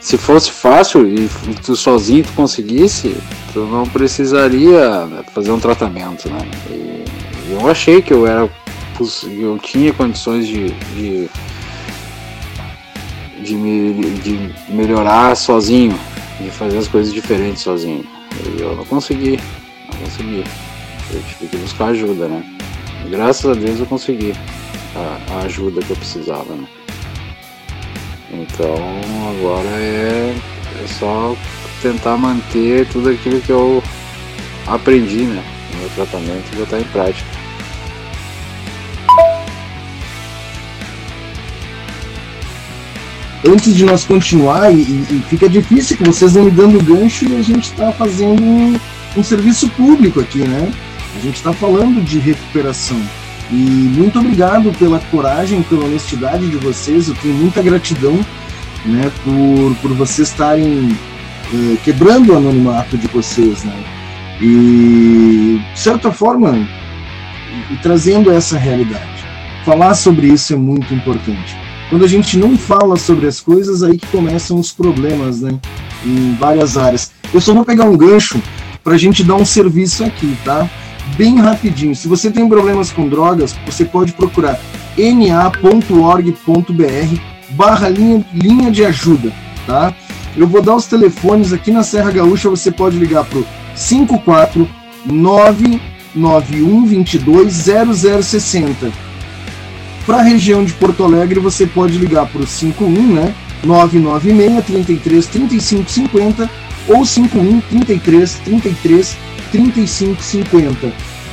se 0.00 0.18
fosse 0.18 0.50
fácil 0.50 1.06
e 1.08 1.28
tu 1.64 1.74
sozinho 1.74 2.24
tu 2.24 2.32
conseguisse, 2.32 3.16
tu 3.52 3.60
não 3.60 3.86
precisaria 3.86 5.08
fazer 5.34 5.50
um 5.50 5.60
tratamento, 5.60 6.28
né? 6.28 6.38
E 6.70 7.04
eu 7.52 7.68
achei 7.68 8.00
que 8.00 8.12
eu 8.12 8.26
era 8.26 8.48
eu 9.24 9.58
tinha 9.58 9.92
condições 9.92 10.46
de, 10.46 10.70
de 10.94 11.28
de, 13.42 13.54
me, 13.54 13.92
de 14.20 14.54
melhorar 14.68 15.34
sozinho, 15.36 15.98
de 16.40 16.50
fazer 16.50 16.78
as 16.78 16.88
coisas 16.88 17.12
diferentes 17.12 17.62
sozinho. 17.62 18.04
E 18.44 18.60
eu 18.60 18.76
não 18.76 18.84
consegui, 18.84 19.38
não 19.90 19.98
consegui. 19.98 20.44
Eu 21.12 21.22
tive 21.22 21.48
que 21.48 21.56
buscar 21.56 21.86
ajuda, 21.86 22.28
né? 22.28 22.44
Graças 23.08 23.50
a 23.50 23.58
Deus 23.58 23.80
eu 23.80 23.86
consegui 23.86 24.32
a, 24.94 25.34
a 25.34 25.38
ajuda 25.40 25.80
que 25.80 25.90
eu 25.90 25.96
precisava, 25.96 26.54
né? 26.54 26.66
Então 28.32 28.74
agora 29.30 29.68
é, 29.68 30.34
é 30.82 30.86
só 30.86 31.34
tentar 31.82 32.16
manter 32.16 32.86
tudo 32.88 33.08
aquilo 33.10 33.40
que 33.40 33.50
eu 33.50 33.82
aprendi, 34.66 35.24
né? 35.24 35.42
Meu 35.78 35.88
tratamento 35.90 36.44
e 36.52 36.56
botar 36.56 36.78
em 36.78 36.84
prática. 36.84 37.39
Antes 43.46 43.74
de 43.74 43.84
nós 43.84 44.04
continuar, 44.04 44.72
e, 44.72 44.80
e, 44.80 45.24
fica 45.28 45.48
difícil 45.48 45.96
que 45.96 46.04
vocês 46.04 46.32
vão 46.32 46.44
me 46.44 46.50
dando 46.50 46.82
gancho 46.82 47.26
e 47.26 47.36
a 47.36 47.42
gente 47.42 47.70
está 47.70 47.90
fazendo 47.92 48.42
um, 48.42 48.78
um, 49.16 49.22
serviço 49.22 49.68
público 49.70 50.20
aqui, 50.20 50.38
né? 50.38 50.70
A 51.16 51.20
gente 51.20 51.36
está 51.36 51.52
falando 51.52 52.02
de 52.02 52.18
recuperação. 52.18 53.00
E 53.50 53.54
muito 53.54 54.18
obrigado 54.18 54.70
pela 54.78 55.00
coragem, 55.10 55.62
pela 55.62 55.84
honestidade 55.84 56.48
de 56.48 56.56
vocês. 56.56 57.08
Eu 57.08 57.14
tenho 57.16 57.34
muita 57.34 57.60
gratidão 57.60 58.14
né, 58.84 59.10
por, 59.24 59.74
por 59.82 59.92
vocês 59.96 60.28
estarem 60.28 60.96
eh, 61.52 61.76
quebrando 61.82 62.32
o 62.32 62.36
anonimato 62.36 62.96
de 62.96 63.08
vocês, 63.08 63.64
né? 63.64 63.74
E, 64.40 65.60
de 65.74 65.78
certa 65.78 66.12
forma, 66.12 66.66
trazendo 67.82 68.30
essa 68.30 68.56
realidade. 68.56 69.24
Falar 69.64 69.94
sobre 69.94 70.28
isso 70.28 70.52
é 70.52 70.56
muito 70.56 70.94
importante 70.94 71.69
quando 71.90 72.04
a 72.04 72.08
gente 72.08 72.38
não 72.38 72.56
fala 72.56 72.96
sobre 72.96 73.26
as 73.26 73.40
coisas, 73.40 73.82
aí 73.82 73.98
que 73.98 74.06
começam 74.06 74.58
os 74.58 74.70
problemas, 74.70 75.40
né? 75.40 75.58
Em 76.06 76.36
várias 76.36 76.78
áreas. 76.78 77.10
Eu 77.34 77.40
só 77.40 77.52
vou 77.52 77.64
pegar 77.64 77.84
um 77.84 77.96
gancho 77.96 78.40
para 78.82 78.94
a 78.94 78.98
gente 78.98 79.24
dar 79.24 79.34
um 79.34 79.44
serviço 79.44 80.04
aqui, 80.04 80.36
tá? 80.44 80.70
Bem 81.16 81.40
rapidinho. 81.40 81.96
Se 81.96 82.06
você 82.06 82.30
tem 82.30 82.48
problemas 82.48 82.92
com 82.92 83.08
drogas, 83.08 83.56
você 83.66 83.84
pode 83.84 84.12
procurar 84.12 84.60
na.org.br 84.96 86.40
barra 87.50 87.88
linha, 87.88 88.24
linha 88.32 88.70
de 88.70 88.84
ajuda, 88.84 89.32
tá? 89.66 89.92
Eu 90.36 90.46
vou 90.46 90.62
dar 90.62 90.76
os 90.76 90.86
telefones 90.86 91.52
aqui 91.52 91.72
na 91.72 91.82
Serra 91.82 92.12
Gaúcha, 92.12 92.48
você 92.48 92.70
pode 92.70 92.96
ligar 92.96 93.24
pro 93.24 93.44
549 93.74 95.80
9122 96.14 97.68
0060 98.24 99.09
para 100.06 100.18
a 100.18 100.22
região 100.22 100.64
de 100.64 100.72
Porto 100.72 101.04
Alegre, 101.04 101.40
você 101.40 101.66
pode 101.66 101.98
ligar 101.98 102.26
para 102.26 102.42
o 102.42 102.46
51, 102.46 103.14
né? 103.14 103.34
996 103.64 104.64
33 104.64 105.26
35 105.26 105.90
50 105.90 106.50
ou 106.88 107.04
51 107.04 107.60
33 107.60 108.34
33 108.44 109.16
35 109.52 110.22
50. 110.22 110.92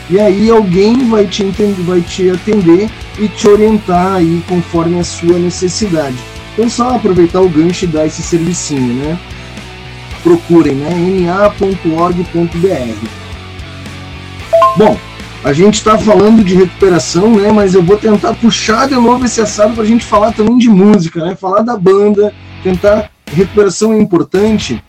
E 0.10 0.20
aí 0.20 0.50
alguém 0.50 1.10
vai 1.10 1.26
te, 1.26 1.44
entender, 1.44 1.82
vai 1.84 2.02
te 2.02 2.30
atender 2.30 2.90
e 3.20 3.28
te 3.28 3.48
orientar 3.48 4.16
aí 4.16 4.42
conforme 4.48 5.00
a 5.00 5.04
sua 5.04 5.38
necessidade. 5.38 6.18
Então 6.54 6.70
só 6.70 6.96
aproveitar 6.96 7.42
o 7.42 7.50
gancho 7.50 7.86
e 7.86 7.88
dar 7.88 8.06
esse 8.06 8.22
servicinho, 8.22 8.94
né? 8.94 9.20
procurem, 10.24 10.76
né? 10.76 11.26
na.org.br. 11.26 12.28
Bom, 14.78 14.98
a 15.44 15.54
gente 15.54 15.76
está 15.76 15.98
falando 15.98 16.44
de 16.44 16.56
recuperação, 16.56 17.36
né? 17.36 17.52
Mas 17.52 17.74
eu 17.74 17.84
vou 17.84 17.98
tentar 17.98 18.34
puxar 18.34 18.88
de 18.88 18.96
novo 18.96 19.26
esse 19.26 19.40
assado 19.40 19.74
para 19.74 19.84
a 19.84 19.88
gente 19.88 20.04
falar 20.04 20.34
também 20.34 20.58
de 20.58 20.70
música, 20.70 21.24
né? 21.24 21.36
Falar 21.36 21.62
da 21.62 21.78
banda, 21.78 22.34
tentar 22.64 23.12
recuperação 23.32 23.94
é 23.94 24.00
importante. 24.00 24.84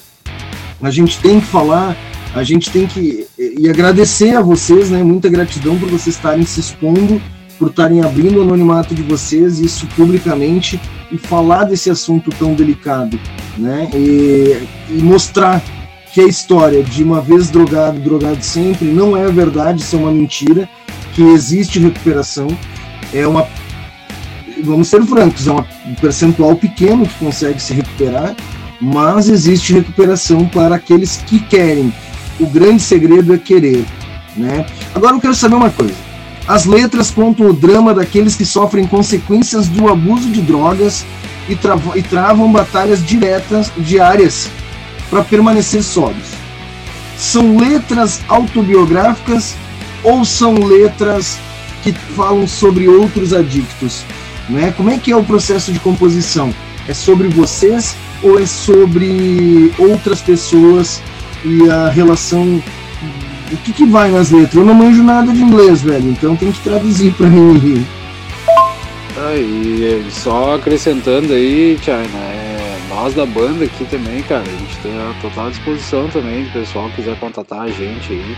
A 0.80 0.90
gente 0.90 1.18
tem 1.18 1.40
que 1.40 1.46
falar, 1.46 1.96
a 2.34 2.42
gente 2.42 2.70
tem 2.70 2.86
que 2.86 3.26
e 3.38 3.68
agradecer 3.68 4.36
a 4.36 4.40
vocês, 4.40 4.90
né? 4.90 5.02
Muita 5.02 5.28
gratidão 5.28 5.78
por 5.78 5.88
vocês 5.88 6.16
estarem 6.16 6.44
se 6.44 6.60
expondo, 6.60 7.20
por 7.58 7.68
estarem 7.68 8.02
abrindo 8.02 8.38
o 8.38 8.42
anonimato 8.42 8.94
de 8.94 9.02
vocês, 9.02 9.58
isso 9.58 9.86
publicamente 9.96 10.80
e 11.10 11.18
falar 11.18 11.64
desse 11.64 11.90
assunto 11.90 12.30
tão 12.30 12.54
delicado, 12.54 13.18
né? 13.56 13.88
E, 13.94 14.66
e 14.90 15.02
mostrar 15.02 15.62
que 16.12 16.20
a 16.20 16.26
história 16.26 16.82
de 16.82 17.02
uma 17.02 17.20
vez 17.20 17.50
drogado, 17.50 17.98
drogado 18.00 18.42
sempre 18.42 18.86
não 18.86 19.16
é 19.16 19.30
verdade, 19.30 19.82
isso 19.82 19.96
é 19.96 19.98
uma 19.98 20.12
mentira, 20.12 20.68
que 21.14 21.22
existe 21.22 21.78
recuperação, 21.78 22.48
é 23.12 23.26
uma 23.26 23.46
vamos 24.62 24.88
ser 24.88 25.02
francos, 25.04 25.46
é 25.46 25.52
um 25.52 25.64
percentual 26.00 26.56
pequeno 26.56 27.06
que 27.06 27.14
consegue 27.14 27.60
se 27.60 27.74
recuperar, 27.74 28.34
mas 28.80 29.28
existe 29.28 29.72
recuperação 29.72 30.46
para 30.46 30.76
aqueles 30.76 31.22
que 31.26 31.38
querem. 31.40 31.92
O 32.40 32.46
grande 32.46 32.82
segredo 32.82 33.34
é 33.34 33.38
querer, 33.38 33.84
né? 34.36 34.66
Agora 34.94 35.16
eu 35.16 35.20
quero 35.20 35.34
saber 35.34 35.56
uma 35.56 35.70
coisa. 35.70 35.94
As 36.46 36.64
letras 36.64 37.10
contam 37.10 37.46
o 37.46 37.52
drama 37.52 37.92
daqueles 37.92 38.34
que 38.34 38.44
sofrem 38.44 38.86
consequências 38.86 39.68
do 39.68 39.88
abuso 39.88 40.30
de 40.30 40.40
drogas 40.40 41.04
e, 41.48 41.58
e 41.98 42.02
travam 42.02 42.50
batalhas 42.50 43.04
diretas, 43.04 43.70
diárias, 43.76 44.48
para 45.10 45.22
permanecer 45.22 45.82
sóbrios. 45.82 46.28
São 47.16 47.58
letras 47.58 48.20
autobiográficas 48.28 49.56
ou 50.02 50.24
são 50.24 50.54
letras 50.54 51.38
que 51.82 51.92
falam 51.92 52.46
sobre 52.46 52.88
outros 52.88 53.32
adictos? 53.32 54.04
Né? 54.48 54.72
Como 54.76 54.90
é 54.90 54.98
que 54.98 55.12
é 55.12 55.16
o 55.16 55.24
processo 55.24 55.72
de 55.72 55.78
composição? 55.80 56.54
É 56.86 56.94
sobre 56.94 57.28
vocês 57.28 57.96
ou 58.22 58.38
é 58.38 58.46
sobre 58.46 59.72
outras 59.78 60.20
pessoas 60.20 61.02
e 61.44 61.68
a 61.68 61.88
relação 61.88 62.62
o 63.50 63.56
que, 63.58 63.72
que 63.72 63.86
vai 63.86 64.10
nas 64.10 64.30
letras? 64.30 64.54
Eu 64.54 64.64
não 64.64 64.74
manjo 64.74 65.02
nada 65.02 65.32
de 65.32 65.40
inglês, 65.40 65.80
velho, 65.80 66.10
então 66.10 66.36
tem 66.36 66.52
que 66.52 66.60
traduzir 66.60 67.12
para 67.14 67.26
mim. 67.28 67.86
Ah, 69.16 69.34
e 69.34 70.04
só 70.10 70.56
acrescentando 70.56 71.32
aí, 71.32 71.78
China, 71.82 72.37
nós 73.00 73.14
da 73.14 73.24
banda 73.24 73.64
aqui 73.64 73.84
também, 73.84 74.22
cara, 74.24 74.42
a 74.42 74.44
gente 74.44 74.76
tem 74.78 74.90
a 74.98 75.14
total 75.22 75.50
disposição 75.50 76.08
também, 76.08 76.42
se 76.42 76.50
o 76.50 76.52
pessoal 76.52 76.90
quiser 76.96 77.16
contatar 77.20 77.60
a 77.60 77.68
gente 77.68 78.12
aí, 78.12 78.36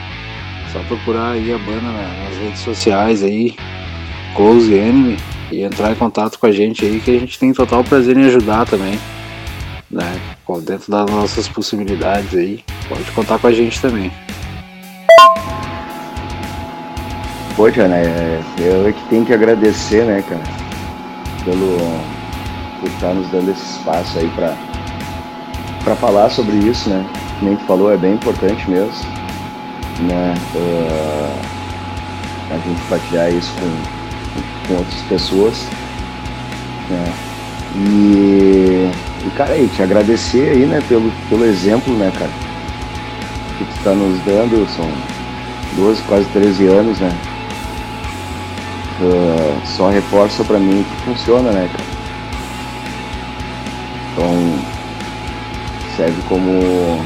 só 0.71 0.81
procurar 0.81 1.31
aí 1.31 1.51
a 1.51 1.57
banda 1.57 1.81
nas 1.81 2.37
redes 2.37 2.61
sociais 2.61 3.23
aí, 3.23 3.57
Close 4.37 4.71
Enemy, 4.71 5.17
e 5.51 5.63
entrar 5.63 5.93
em 5.93 5.95
contato 5.95 6.39
com 6.39 6.45
a 6.45 6.53
gente 6.53 6.85
aí, 6.85 7.01
que 7.01 7.17
a 7.17 7.19
gente 7.19 7.39
tem 7.39 7.55
total 7.55 7.83
prazer 7.83 8.19
em 8.19 8.27
ajudar 8.27 8.67
também, 8.67 9.01
né, 9.91 10.21
dentro 10.67 10.93
das 10.93 11.11
nossas 11.11 11.49
possibilidades 11.49 12.35
aí, 12.35 12.63
pode 12.87 13.11
contar 13.13 13.39
com 13.39 13.47
a 13.47 13.53
gente 13.53 13.81
também. 13.81 14.13
Poxa, 17.57 17.89
né? 17.89 18.43
Eu 18.59 18.87
é 18.87 18.93
que 18.93 19.09
tenho 19.09 19.25
que 19.25 19.33
agradecer, 19.33 20.05
né, 20.05 20.23
cara, 20.29 20.43
pelo 21.47 22.20
por 22.81 22.89
estar 22.89 23.15
nos 23.15 23.29
dando 23.29 23.51
esse 23.51 23.63
espaço 23.63 24.19
aí 24.19 24.29
para 24.35 24.55
para 25.85 25.97
falar 25.97 26.29
sobre 26.29 26.57
isso, 26.57 26.91
né? 26.91 27.07
Como 27.39 27.51
nem 27.51 27.57
tu 27.57 27.65
falou, 27.65 27.93
é 27.93 27.97
bem 27.97 28.15
importante 28.15 28.69
mesmo, 28.69 28.93
né? 30.01 30.35
Uh, 30.55 31.41
a 32.51 32.59
gente 32.59 32.81
partilhar 32.89 33.33
isso 33.33 33.51
com, 33.55 34.69
com 34.69 34.79
outras 34.79 35.03
pessoas, 35.03 35.67
né? 36.91 37.13
E, 37.77 38.91
e 39.27 39.31
cara, 39.37 39.55
aí, 39.55 39.69
te 39.69 39.83
agradecer 39.83 40.51
aí, 40.51 40.67
né, 40.67 40.83
pelo, 40.89 41.11
pelo 41.29 41.45
exemplo, 41.45 41.95
né, 41.95 42.13
cara, 42.19 42.31
que 43.57 43.65
tu 43.65 43.85
tá 43.85 43.93
nos 43.93 44.19
dando, 44.25 44.69
são 44.75 44.91
12, 45.77 46.03
quase 46.03 46.27
13 46.27 46.67
anos, 46.67 46.99
né? 46.99 47.11
uh, 49.01 49.67
só 49.67 49.89
reforça 49.89 50.45
para 50.45 50.59
mim 50.59 50.85
que 50.85 51.03
funciona, 51.03 51.51
né, 51.51 51.69
cara? 51.73 51.90
Então 54.13 54.59
serve 55.97 56.21
como 56.29 57.05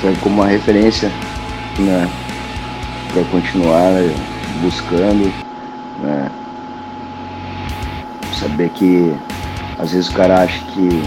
serve 0.00 0.18
como 0.20 0.36
uma 0.36 0.46
referência, 0.46 1.10
né, 1.78 2.08
para 3.12 3.24
continuar 3.24 3.92
buscando, 4.62 5.32
né? 6.02 6.30
Saber 8.38 8.68
que 8.70 9.14
às 9.78 9.92
vezes 9.92 10.08
o 10.08 10.14
cara 10.14 10.42
acha 10.42 10.58
que 10.72 11.02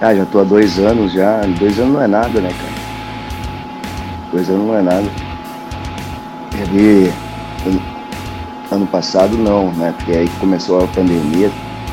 ah, 0.00 0.14
já 0.14 0.24
tô 0.24 0.40
há 0.40 0.44
dois 0.44 0.78
anos 0.78 1.12
já, 1.12 1.40
dois 1.58 1.78
anos 1.78 1.94
não 1.94 2.02
é 2.02 2.06
nada, 2.06 2.40
né, 2.40 2.48
cara? 2.48 2.80
Dois 4.32 4.48
anos 4.48 4.66
não 4.66 4.76
é 4.76 4.82
nada 4.82 5.10
ali 6.62 7.12
ano 8.70 8.86
passado 8.86 9.36
não, 9.36 9.72
né? 9.72 9.92
Porque 9.96 10.12
aí 10.12 10.28
começou 10.38 10.84
a 10.84 10.88
pandemia, 10.88 11.50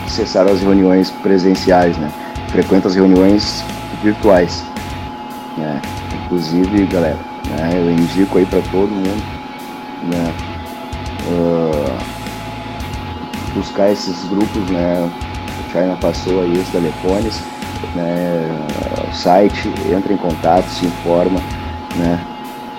cessaram 0.07 0.51
as 0.51 0.61
reuniões 0.61 1.11
presenciais, 1.11 1.97
né? 1.97 2.11
Frequento 2.49 2.87
as 2.87 2.95
reuniões 2.95 3.63
virtuais, 4.03 4.63
né? 5.57 5.81
Inclusive, 6.25 6.85
galera, 6.85 7.19
né? 7.49 7.71
Eu 7.73 7.91
indico 7.91 8.37
aí 8.37 8.45
para 8.45 8.61
todo 8.71 8.89
mundo, 8.89 9.23
né? 10.03 10.33
Uh, 11.27 11.97
buscar 13.53 13.91
esses 13.91 14.23
grupos, 14.29 14.69
né? 14.69 15.09
O 15.67 15.71
China 15.71 15.97
passou 15.99 16.41
aí 16.41 16.53
os 16.53 16.67
telefones, 16.69 17.41
né? 17.95 18.49
O 19.09 19.15
site, 19.15 19.71
entra 19.91 20.13
em 20.13 20.17
contato, 20.17 20.67
se 20.69 20.85
informa, 20.85 21.39
né? 21.95 22.19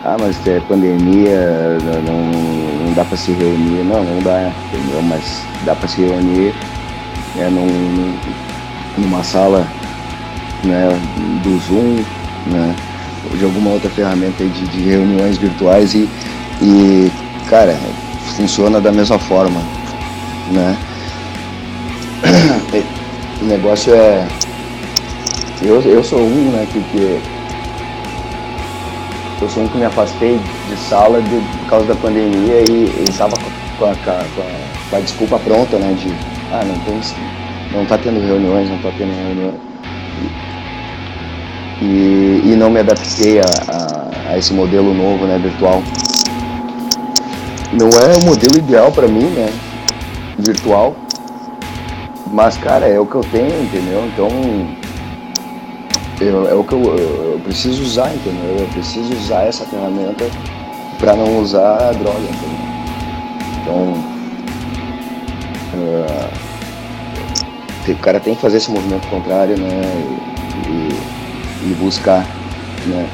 ah, 0.04 0.16
mas 0.18 0.46
é 0.46 0.60
pandemia, 0.60 1.78
não, 2.04 2.86
não 2.86 2.92
dá 2.94 3.04
para 3.04 3.16
se 3.16 3.32
reunir. 3.32 3.84
Não, 3.84 4.02
não 4.04 4.22
dá, 4.22 4.50
entendeu? 4.72 5.02
Mas 5.02 5.42
dá 5.64 5.74
para 5.74 5.88
se 5.88 6.02
reunir 6.02 6.54
é, 7.36 7.48
num, 7.48 8.14
numa 8.96 9.22
sala 9.22 9.66
né, 10.64 10.88
do 11.42 11.58
Zoom, 11.60 12.02
né, 12.46 12.74
de 13.36 13.44
alguma 13.44 13.70
outra 13.70 13.90
ferramenta 13.90 14.44
de, 14.44 14.66
de 14.66 14.80
reuniões 14.80 15.36
virtuais 15.36 15.94
e, 15.94 16.08
e, 16.62 17.10
cara, 17.48 17.76
funciona 18.36 18.80
da 18.80 18.92
mesma 18.92 19.18
forma, 19.18 19.60
né? 20.50 20.76
O 23.40 23.44
negócio 23.44 23.94
é... 23.94 24.26
Eu, 25.62 25.80
eu 25.82 26.02
sou 26.02 26.20
um, 26.20 26.50
né, 26.50 26.66
que, 26.72 26.80
que 26.90 27.20
eu 29.40 29.48
sou 29.48 29.62
um 29.62 29.68
que 29.68 29.78
me 29.78 29.84
afastei 29.84 30.40
de 30.68 30.76
sala 30.76 31.22
de, 31.22 31.40
por 31.58 31.70
causa 31.70 31.86
da 31.86 31.94
pandemia 31.94 32.64
e 32.68 33.04
estava 33.08 33.36
com, 33.36 33.50
com, 33.78 33.84
a, 33.84 33.94
com 34.90 34.96
a 34.96 35.00
desculpa 35.00 35.38
pronta, 35.38 35.78
né? 35.78 35.94
De, 35.94 36.37
ah, 36.50 36.64
não, 36.64 36.78
tem, 36.80 37.00
não 37.72 37.84
tá 37.84 37.98
tendo 37.98 38.20
reuniões, 38.20 38.70
não 38.70 38.78
tá 38.78 38.90
tendo 38.96 39.12
reuniões. 39.12 39.54
E, 41.80 42.52
e 42.52 42.56
não 42.56 42.70
me 42.70 42.80
adaptei 42.80 43.40
a, 43.40 43.44
a, 43.44 44.32
a, 44.32 44.38
esse 44.38 44.52
modelo 44.52 44.94
novo, 44.94 45.26
né, 45.26 45.38
virtual. 45.38 45.82
Não 47.72 47.88
é 47.88 48.16
o 48.16 48.24
modelo 48.24 48.56
ideal 48.56 48.90
para 48.90 49.06
mim, 49.06 49.26
né, 49.26 49.52
virtual. 50.38 50.96
Mas, 52.32 52.56
cara, 52.56 52.86
é 52.86 52.98
o 52.98 53.06
que 53.06 53.14
eu 53.14 53.24
tenho, 53.30 53.62
entendeu? 53.62 54.04
Então, 54.06 54.28
eu, 56.20 56.48
é 56.48 56.54
o 56.54 56.64
que 56.64 56.72
eu, 56.72 56.96
eu, 56.96 57.40
preciso 57.44 57.82
usar, 57.82 58.12
entendeu? 58.14 58.56
Eu 58.58 58.66
preciso 58.68 59.12
usar 59.14 59.44
essa 59.44 59.64
ferramenta 59.64 60.24
para 60.98 61.14
não 61.14 61.40
usar 61.40 61.92
droga, 61.92 62.18
entendeu? 62.18 62.58
Então, 63.62 64.17
uh, 65.74 66.48
o 67.90 67.96
cara 67.96 68.20
tem 68.20 68.34
que 68.34 68.40
fazer 68.40 68.58
esse 68.58 68.70
movimento 68.70 69.06
contrário, 69.08 69.56
né? 69.56 69.82
E, 70.66 71.68
e 71.70 71.74
buscar, 71.80 72.26
né? 72.86 73.08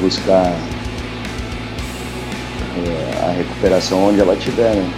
Buscar 0.00 0.52
uh, 2.76 3.28
a 3.28 3.32
recuperação 3.32 4.08
onde 4.08 4.20
ela 4.20 4.34
estiver, 4.34 4.74
né? 4.74 4.90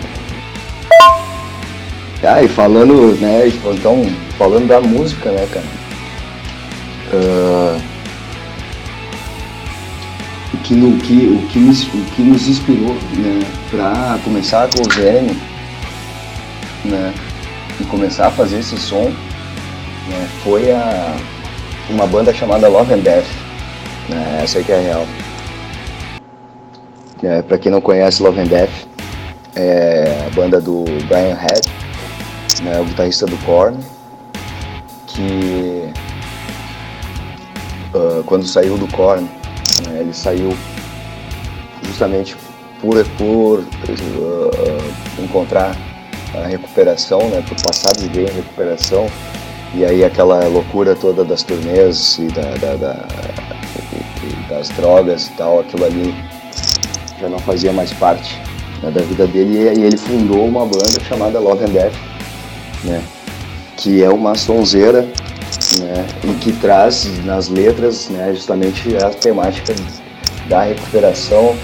Ah, 2.23 2.43
e 2.43 2.48
falando, 2.48 3.16
né? 3.20 3.47
Então, 3.47 4.05
falando 4.39 4.66
da 4.66 4.81
música, 4.81 5.31
né, 5.31 5.47
cara? 5.53 5.66
Uh, 7.12 7.81
que, 10.66 10.74
no, 10.74 10.98
que, 10.98 11.27
o, 11.28 11.47
que 11.47 11.59
nos, 11.61 11.85
o 11.85 12.05
que 12.16 12.23
nos 12.23 12.48
inspirou 12.48 12.94
né, 13.15 13.40
para 13.70 14.19
começar 14.24 14.69
com 14.69 14.82
o 14.82 14.93
Zene 14.93 15.36
né, 16.87 17.15
e 17.81 17.85
começar 17.85 18.29
a 18.29 18.31
fazer 18.31 18.59
esse 18.59 18.77
som 18.79 19.05
né, 20.09 20.29
foi 20.43 20.71
a, 20.73 21.17
uma 21.91 22.07
banda 22.07 22.33
chamada 22.33 22.69
Love 22.69 22.95
and 22.95 22.99
Death. 22.99 23.27
Né, 24.09 24.41
essa 24.43 24.59
aí 24.59 24.65
que 24.65 24.73
é 24.73 24.77
a 24.77 24.81
real. 24.81 25.07
É, 27.23 27.43
para 27.43 27.59
quem 27.59 27.73
não 27.73 27.81
conhece 27.81 28.23
Love 28.23 28.41
and 28.41 28.47
Death, 28.47 28.87
é 29.55 30.27
a 30.27 30.35
banda 30.35 30.61
do 30.61 30.85
Brian 31.09 31.35
Head, 31.35 31.69
né, 32.63 32.81
o 32.81 32.85
guitarrista 32.85 33.27
do 33.27 33.37
Korn, 33.39 33.79
que 35.07 35.91
uh, 37.95 38.23
quando 38.25 38.47
saiu 38.47 38.77
do 38.77 38.87
Korn, 38.89 39.29
né, 39.87 40.01
ele 40.01 40.13
saiu 40.13 40.55
justamente 41.83 42.37
por, 42.81 43.03
por 43.17 43.61
uh, 43.61 45.23
encontrar 45.23 45.75
a 46.35 46.47
recuperação, 46.47 47.28
né, 47.28 47.43
por 47.47 47.61
passar 47.62 47.93
de 47.94 48.09
ver 48.09 48.31
em 48.31 48.35
recuperação, 48.35 49.07
e 49.74 49.85
aí 49.85 50.05
aquela 50.05 50.47
loucura 50.47 50.94
toda 50.94 51.24
das 51.24 51.43
turnês 51.43 52.19
e, 52.19 52.27
da, 52.28 52.51
da, 52.57 52.77
da, 52.77 53.09
e 54.23 54.48
das 54.48 54.69
drogas 54.70 55.27
e 55.27 55.31
tal, 55.32 55.61
aquilo 55.61 55.85
ali 55.85 56.15
já 57.20 57.28
não 57.28 57.39
fazia 57.39 57.73
mais 57.73 57.93
parte 57.93 58.40
né, 58.82 58.90
da 58.90 59.03
vida 59.03 59.27
dele, 59.27 59.78
e 59.78 59.85
ele 59.85 59.97
fundou 59.97 60.47
uma 60.47 60.65
banda 60.65 61.01
chamada 61.09 61.39
Love 61.39 61.65
and 61.65 61.70
Death, 61.70 61.94
né, 62.85 63.03
que 63.77 64.03
é 64.03 64.09
uma 64.09 64.35
sonzeira 64.35 65.03
né, 65.81 66.07
e 66.24 66.35
que 66.35 66.53
traz 66.53 67.11
nas 67.24 67.48
letras 67.48 68.09
né, 68.09 68.32
justamente 68.32 68.97
a 68.97 69.11
temática 69.11 69.74
da 70.48 70.62
recuperação. 70.62 71.57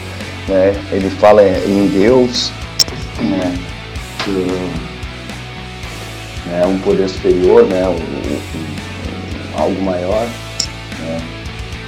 Né, 0.48 0.74
ele 0.90 1.08
fala 1.08 1.42
em 1.42 1.86
Deus, 1.86 2.50
né, 3.20 3.54
que 4.24 4.46
é 6.52 6.66
um 6.66 6.78
poder 6.78 7.08
superior, 7.08 7.64
né, 7.66 7.88
um, 7.88 7.94
um, 7.94 9.60
algo 9.60 9.82
maior. 9.82 10.26
Né, 10.98 11.20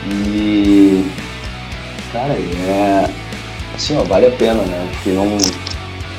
e, 0.07 1.05
cara, 2.13 2.35
é 2.35 3.11
assim, 3.75 3.97
ó, 3.97 4.05
vale 4.05 4.27
a 4.27 4.31
pena, 4.31 4.63
né? 4.63 4.89
Quem 5.03 5.15
não, 5.15 5.37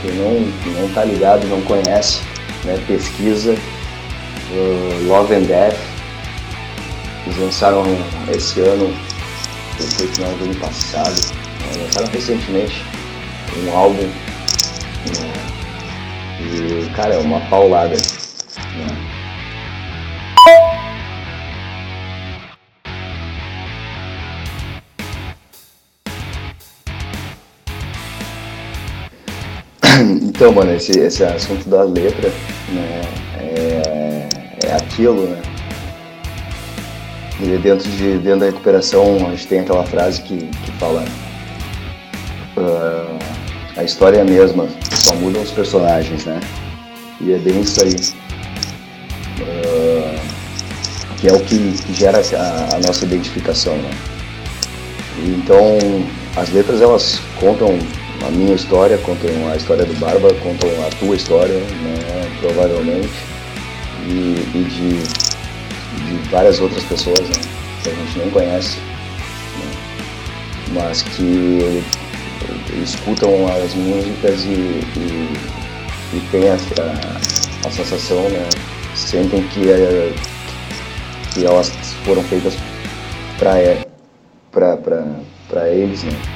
quem 0.01 0.11
não, 0.13 0.81
não 0.81 0.89
tá 0.93 1.03
ligado, 1.05 1.47
não 1.47 1.61
conhece, 1.61 2.21
né, 2.63 2.77
pesquisa 2.87 3.53
uh, 4.51 5.07
Love 5.07 5.35
and 5.35 5.43
Death. 5.43 5.77
Eles 7.25 7.37
lançaram 7.39 7.83
esse 8.33 8.59
ano, 8.61 8.93
que 9.77 10.21
não 10.21 10.27
é 10.27 10.33
do 10.35 10.43
ano 10.45 10.55
passado, 10.55 11.15
né, 11.59 11.83
lançaram 11.83 12.07
recentemente 12.11 12.83
um 13.63 13.75
álbum. 13.75 14.03
Né, 14.03 15.54
e, 16.39 16.89
cara, 16.95 17.15
é 17.15 17.17
uma 17.17 17.39
paulada. 17.49 17.95
Né. 17.95 19.05
Então, 30.21 30.51
mano, 30.51 30.73
esse, 30.73 30.91
esse 30.99 31.23
assunto 31.23 31.69
da 31.69 31.83
letra, 31.83 32.29
né, 32.67 33.01
é, 33.37 34.27
é 34.65 34.73
aquilo, 34.73 35.27
né? 35.27 35.41
E 37.39 37.57
dentro, 37.57 37.89
de, 37.89 38.17
dentro 38.17 38.39
da 38.41 38.45
recuperação, 38.47 39.15
a 39.27 39.31
gente 39.31 39.47
tem 39.47 39.59
aquela 39.59 39.85
frase 39.85 40.21
que, 40.21 40.47
que 40.47 40.71
fala 40.73 41.03
uh, 42.57 43.44
a 43.77 43.83
história 43.83 44.17
é 44.17 44.21
a 44.21 44.25
mesma, 44.25 44.67
só 44.91 45.13
mudam 45.15 45.41
os 45.41 45.51
personagens, 45.51 46.25
né? 46.25 46.39
E 47.19 47.33
é 47.33 47.37
bem 47.37 47.61
isso 47.61 47.83
aí. 47.83 47.95
Uh, 49.41 50.19
que 51.17 51.27
é 51.27 51.33
o 51.33 51.39
que, 51.41 51.73
que 51.73 51.93
gera 51.93 52.19
a, 52.19 52.75
a, 52.75 52.79
nossa 52.79 53.05
identificação, 53.05 53.75
né? 53.75 53.91
E 55.17 55.29
então, 55.31 55.77
as 56.37 56.49
letras, 56.51 56.81
elas 56.81 57.19
contam 57.39 57.77
a 58.25 58.31
minha 58.31 58.55
história, 58.55 58.97
contam 58.99 59.29
a 59.51 59.55
história 59.55 59.85
do 59.85 59.93
Barba, 59.99 60.33
contam 60.35 60.69
a 60.85 60.89
tua 60.97 61.15
história, 61.15 61.55
né, 61.55 62.31
provavelmente, 62.39 63.13
e, 64.07 64.35
e 64.53 64.63
de, 64.63 65.03
de, 66.05 66.29
várias 66.29 66.59
outras 66.59 66.83
pessoas 66.83 67.19
né, 67.19 67.35
que 67.83 67.89
a 67.89 67.93
gente 67.93 68.19
nem 68.19 68.29
conhece, 68.31 68.77
né, 68.77 69.71
mas 70.73 71.03
que 71.03 71.83
escutam 72.73 73.47
as 73.47 73.73
músicas 73.73 74.45
e, 74.45 74.49
e, 74.49 75.33
e 76.13 76.19
têm 76.31 76.49
a, 76.49 76.55
a, 77.67 77.71
sensação, 77.71 78.29
né, 78.29 78.47
sentem 78.95 79.45
que, 79.49 79.69
é, 79.69 80.13
que 81.33 81.45
elas 81.45 81.69
foram 82.03 82.23
feitas 82.23 82.55
para 83.37 83.59
eles, 85.69 86.03
né 86.03 86.35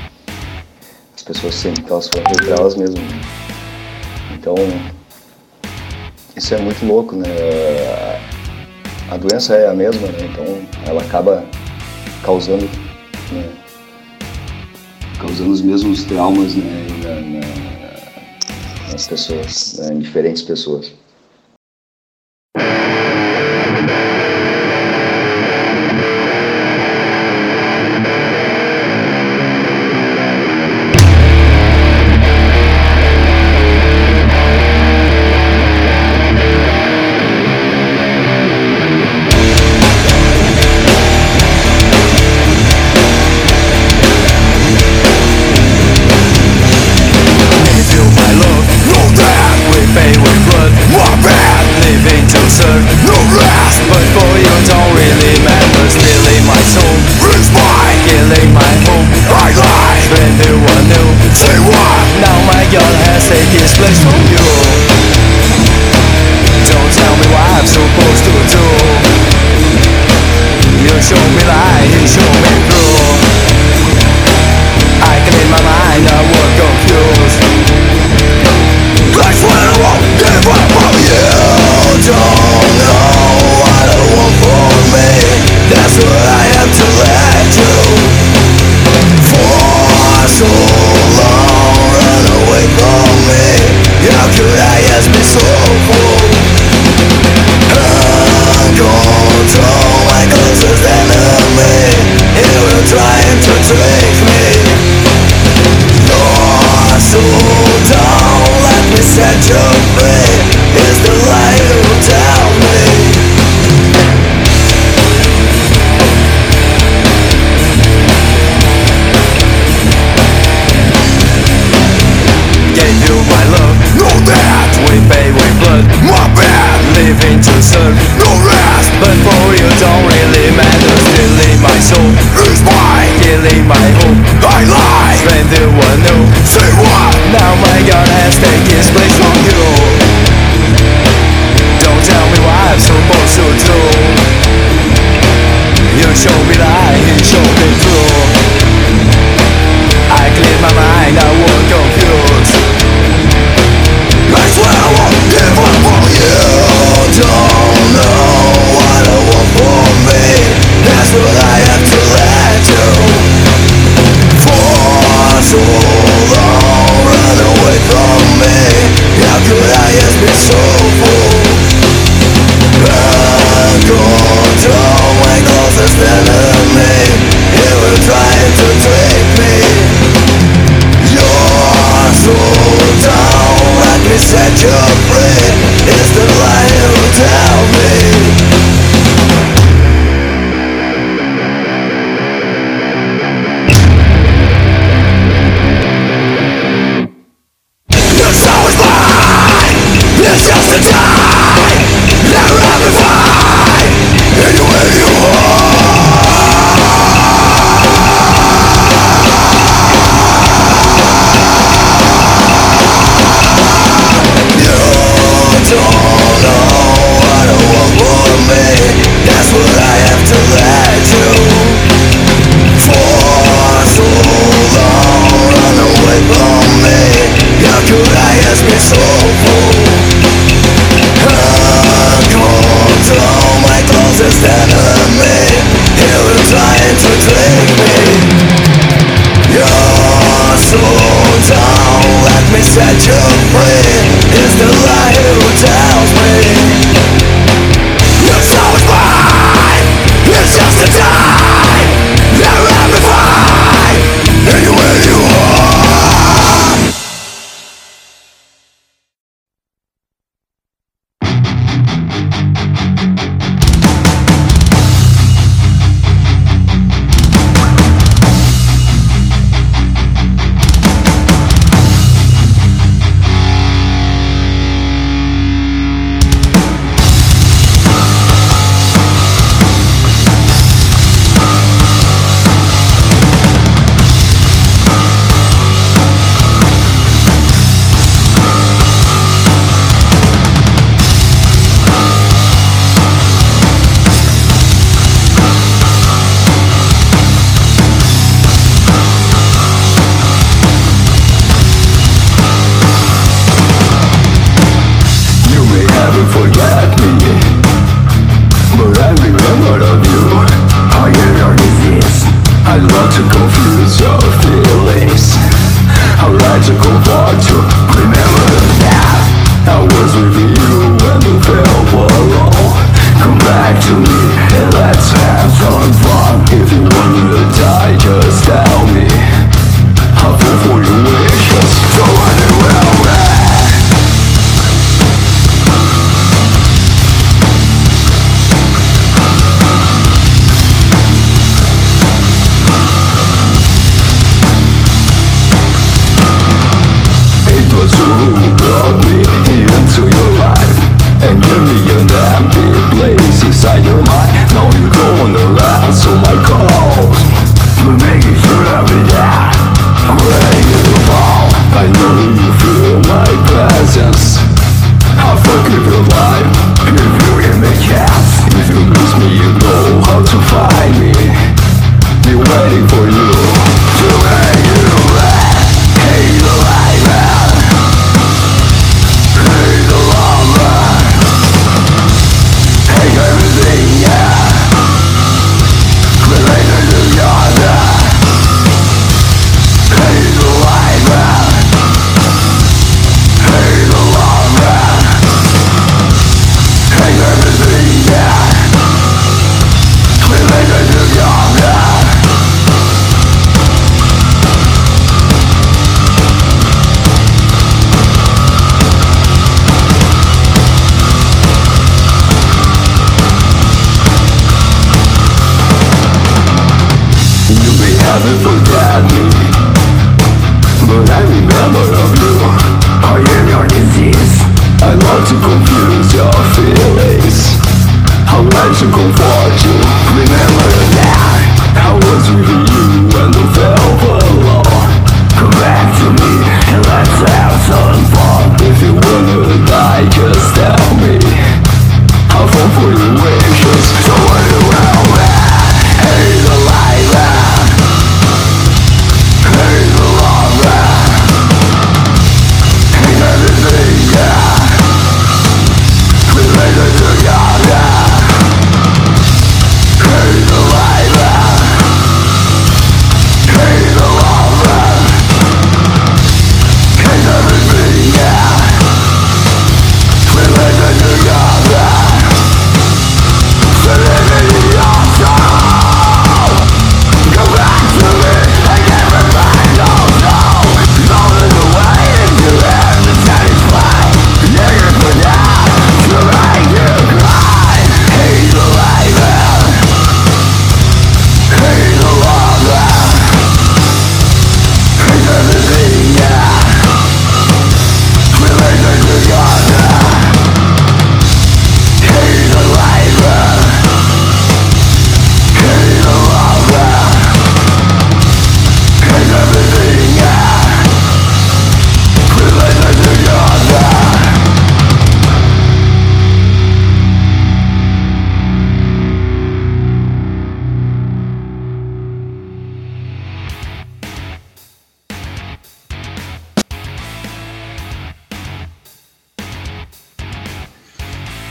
pessoas 1.30 1.54
sentem 1.54 1.84
que 1.84 1.92
elas 1.92 2.08
foram 2.08 2.24
feitas 2.26 2.48
pra 2.48 2.56
elas 2.56 2.76
mesmas. 2.76 3.00
Né? 3.00 3.22
Então, 4.34 4.56
isso 6.36 6.56
é 6.56 6.58
muito 6.58 6.84
louco, 6.86 7.16
né? 7.16 7.28
A 9.12 9.18
doença 9.18 9.56
é 9.56 9.68
a 9.68 9.74
mesma, 9.74 10.08
né? 10.08 10.18
Então, 10.22 10.46
ela 10.88 11.04
acaba 11.04 11.46
causando, 12.24 12.66
né? 13.32 13.48
Causando 15.20 15.52
os 15.52 15.62
mesmos 15.62 16.04
traumas 16.06 16.56
né? 16.56 16.88
na, 17.04 17.22
na, 17.22 18.92
nas 18.94 19.08
pessoas, 19.08 19.80
né? 19.80 19.94
em 19.94 20.00
diferentes 20.00 20.42
pessoas. 20.42 20.92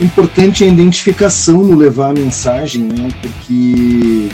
Importante 0.08 0.64
a 0.64 0.66
identificação 0.66 1.62
no 1.62 1.76
levar 1.76 2.10
a 2.10 2.14
mensagem, 2.14 2.82
né? 2.84 3.08
Porque 3.20 4.28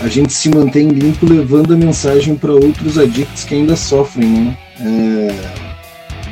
a 0.00 0.08
gente 0.08 0.32
se 0.32 0.48
mantém 0.48 0.88
limpo 0.88 1.26
levando 1.26 1.74
a 1.74 1.76
mensagem 1.76 2.34
para 2.34 2.52
outros 2.52 2.98
adictos 2.98 3.44
que 3.44 3.54
ainda 3.54 3.76
sofrem, 3.76 4.28
né? 4.28 4.56
É, 4.80 5.34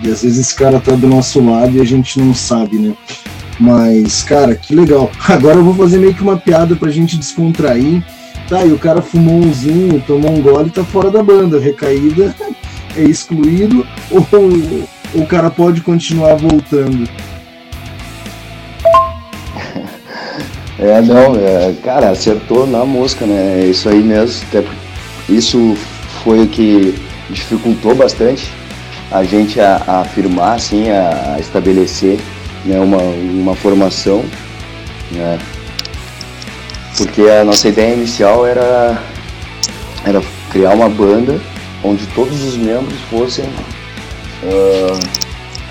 e 0.03 0.11
às 0.11 0.23
vezes 0.23 0.39
esse 0.39 0.55
cara 0.55 0.81
tá 0.81 0.93
do 0.93 1.07
nosso 1.07 1.45
lado 1.45 1.77
e 1.77 1.81
a 1.81 1.85
gente 1.85 2.19
não 2.19 2.35
sabe, 2.35 2.79
né? 2.79 2.95
Mas, 3.61 4.23
cara, 4.23 4.55
que 4.55 4.75
legal. 4.75 5.11
Agora 5.29 5.57
eu 5.57 5.65
vou 5.65 5.75
fazer 5.75 5.99
meio 5.99 6.15
que 6.15 6.23
uma 6.23 6.39
piada 6.39 6.75
pra 6.75 6.91
gente 6.91 7.19
descontrair. 7.19 8.03
Tá, 8.49 8.67
e 8.67 8.73
o 8.73 8.79
cara 8.79 9.01
fumou 9.01 9.37
umzinho, 9.37 10.03
tomou 10.07 10.33
um 10.33 10.43
gole 10.43 10.69
e 10.69 10.73
tá 10.73 10.85
fora 10.85 11.11
da 11.11 11.23
banda. 11.23 11.61
Recaída 11.61 12.35
é 12.97 13.03
excluído 13.03 13.87
ou 14.11 14.27
o 15.15 15.27
cara 15.27 15.51
pode 15.51 15.83
continuar 15.83 16.35
voltando? 16.35 17.09
É, 20.83 21.01
não, 21.01 21.37
é, 21.37 21.73
cara, 21.81 22.11
acertou 22.11 22.67
na 22.67 22.85
música, 22.85 23.25
né? 23.25 23.61
É 23.63 23.67
isso 23.67 23.89
aí 23.89 24.03
mesmo. 24.03 24.45
Até 24.49 24.65
isso 25.29 25.77
foi 26.25 26.43
o 26.43 26.49
que 26.49 27.01
dificultou 27.31 27.95
bastante 27.95 28.53
a 29.09 29.23
gente 29.23 29.61
a, 29.61 29.81
a 29.87 30.01
afirmar, 30.01 30.57
assim, 30.57 30.91
a, 30.91 31.35
a, 31.37 31.39
estabelecer 31.41 32.19
né, 32.65 32.81
uma, 32.81 32.97
uma 32.97 33.55
formação, 33.55 34.25
né? 35.13 35.39
Porque 36.97 37.23
a 37.23 37.45
nossa 37.45 37.69
ideia 37.69 37.95
inicial 37.95 38.45
era, 38.45 39.01
era 40.05 40.21
criar 40.51 40.71
uma 40.71 40.89
banda 40.89 41.41
onde 41.85 42.05
todos 42.09 42.43
os 42.43 42.57
membros 42.57 42.99
fossem 43.09 43.45
uh, 43.45 44.99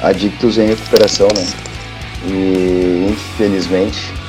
adictos 0.02 0.58
em 0.58 0.68
recuperação, 0.68 1.28
né? 1.36 1.46
E 2.28 3.08
infelizmente 3.10 4.21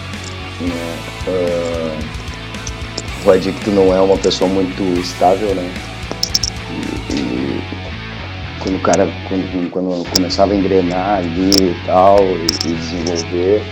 né? 0.62 0.98
Uh, 1.26 2.22
o 3.26 3.30
adicto 3.30 3.70
não 3.70 3.94
é 3.94 4.00
uma 4.00 4.16
pessoa 4.16 4.50
muito 4.50 4.82
estável, 5.00 5.54
né? 5.54 5.72
E, 7.10 7.14
e 7.14 7.62
quando 8.60 8.76
o 8.76 8.80
cara 8.80 9.08
quando, 9.28 9.70
quando, 9.70 10.10
começava 10.10 10.52
a 10.52 10.56
engrenar 10.56 11.18
ali 11.18 11.70
e 11.70 11.76
tal, 11.86 12.18
e, 12.20 12.68
e 12.68 12.74
desenvolver, 12.74 13.62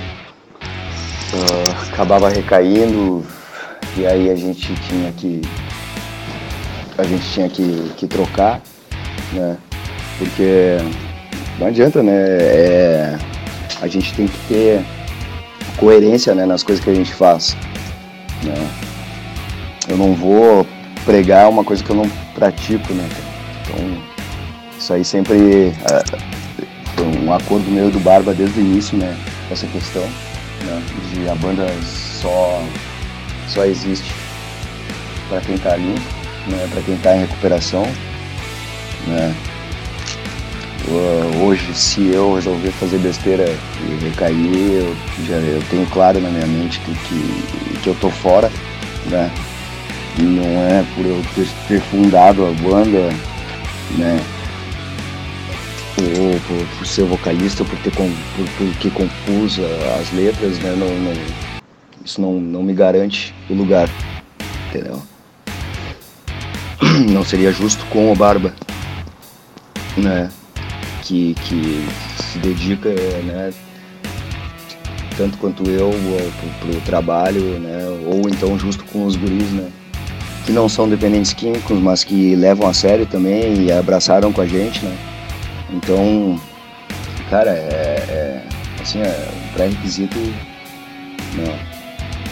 uh, 0.63 1.93
acabava 1.93 2.29
recaindo 2.29 3.25
e 3.97 4.07
aí 4.07 4.31
a 4.31 4.37
gente 4.37 4.73
tinha 4.75 5.13
que 5.13 5.41
a 6.97 7.03
gente 7.03 7.33
tinha 7.33 7.49
que, 7.49 7.93
que 7.97 8.07
trocar, 8.07 8.61
né? 9.33 9.57
Porque 10.19 10.77
não 11.59 11.67
adianta, 11.67 12.03
né? 12.03 12.13
É, 12.13 13.19
a 13.81 13.87
gente 13.87 14.13
tem 14.15 14.27
que 14.27 14.39
ter 14.49 14.85
coerência 15.77 16.35
né, 16.35 16.47
nas 16.47 16.63
coisas 16.63 16.85
que 16.85 16.91
a 16.91 16.95
gente 16.95 17.13
faz. 17.15 17.57
Né? 18.43 18.71
Eu 19.89 19.97
não 19.97 20.15
vou 20.15 20.67
pregar 21.05 21.49
uma 21.49 21.65
coisa 21.65 21.83
que 21.83 21.91
eu 21.91 21.97
não 21.97 22.09
pratico, 22.35 22.93
né? 22.93 23.09
Então, 23.63 24.03
isso 24.79 24.93
aí 24.93 25.05
sempre 25.05 25.69
é, 25.69 26.05
foi 26.95 27.07
um 27.07 27.33
acordo 27.33 27.71
meu 27.71 27.91
do 27.91 27.99
Barba 28.01 28.33
desde 28.33 28.61
o 28.61 28.63
início, 28.63 28.97
né? 28.97 29.17
Essa 29.51 29.67
questão 29.67 30.03
né, 30.03 30.83
de 31.13 31.29
a 31.29 31.35
banda 31.35 31.67
só, 31.83 32.63
só 33.49 33.65
existe 33.65 34.13
para 35.29 35.41
quem 35.41 35.55
está 35.55 35.77
limpo, 35.77 36.01
né, 36.47 36.69
para 36.73 36.83
quem 36.83 36.95
está 36.95 37.17
em 37.17 37.21
recuperação. 37.21 37.85
Né. 39.07 39.35
Hoje, 41.43 41.75
se 41.75 42.09
eu 42.09 42.35
resolver 42.35 42.71
fazer 42.73 42.99
besteira 42.99 43.45
e 43.87 44.05
recair, 44.05 44.73
eu, 44.73 44.97
já, 45.27 45.37
eu 45.37 45.63
tenho 45.71 45.87
claro 45.87 46.21
na 46.21 46.31
minha 46.31 46.47
mente 46.47 46.81
que, 46.81 46.93
que, 46.95 47.79
que 47.81 47.89
eu 47.89 47.95
tô 47.97 48.11
fora, 48.11 48.51
né? 49.07 49.31
Não 50.19 50.45
é 50.63 50.85
por 50.95 51.05
eu 51.05 51.23
ter, 51.35 51.47
ter 51.69 51.81
fundado 51.83 52.47
a 52.47 52.51
banda, 52.53 53.11
né? 53.99 54.21
Por, 55.95 56.67
por 56.79 56.87
ser 56.87 57.05
vocalista, 57.05 57.65
por 57.65 57.79
ter 57.79 57.91
por, 57.93 58.09
porque 58.57 58.91
compus 58.91 59.61
as 60.01 60.11
letras, 60.13 60.59
né? 60.59 60.75
Não, 60.77 60.89
não, 60.89 61.13
isso 62.05 62.21
não, 62.21 62.33
não 62.41 62.63
me 62.63 62.73
garante 62.73 63.35
o 63.49 63.55
lugar, 63.55 63.89
entendeu? 64.69 65.01
Não 67.09 67.25
seria 67.25 67.53
justo 67.53 67.85
com 67.87 68.11
o 68.11 68.17
Barba, 68.17 68.55
né? 69.97 70.31
Que, 71.03 71.35
que 71.35 71.87
se 72.23 72.39
dedica, 72.39 72.89
né? 72.89 73.53
Tanto 75.17 75.39
quanto 75.39 75.69
eu 75.69 75.91
pro, 76.61 76.69
pro 76.69 76.81
trabalho, 76.83 77.59
né? 77.59 77.87
Ou 78.07 78.29
então 78.29 78.59
justo 78.59 78.85
com 78.85 79.05
os 79.05 79.17
guris, 79.17 79.51
né? 79.51 79.69
Que 80.47 80.53
não 80.53 80.69
são 80.69 80.89
dependentes 80.89 81.33
químicos, 81.33 81.79
mas 81.79 82.05
que 82.05 82.35
levam 82.35 82.69
a 82.69 82.75
sério 82.75 83.07
também 83.07 83.65
e 83.65 83.73
abraçaram 83.73 84.33
com 84.33 84.41
a 84.41 84.47
gente, 84.47 84.85
né? 84.85 84.97
Então, 85.73 86.41
cara, 87.29 87.51
é, 87.51 88.05
é 88.09 88.43
assim, 88.81 89.01
é 89.01 89.29
um 89.35 89.53
pré-requisito 89.53 90.19
né, 91.35 91.67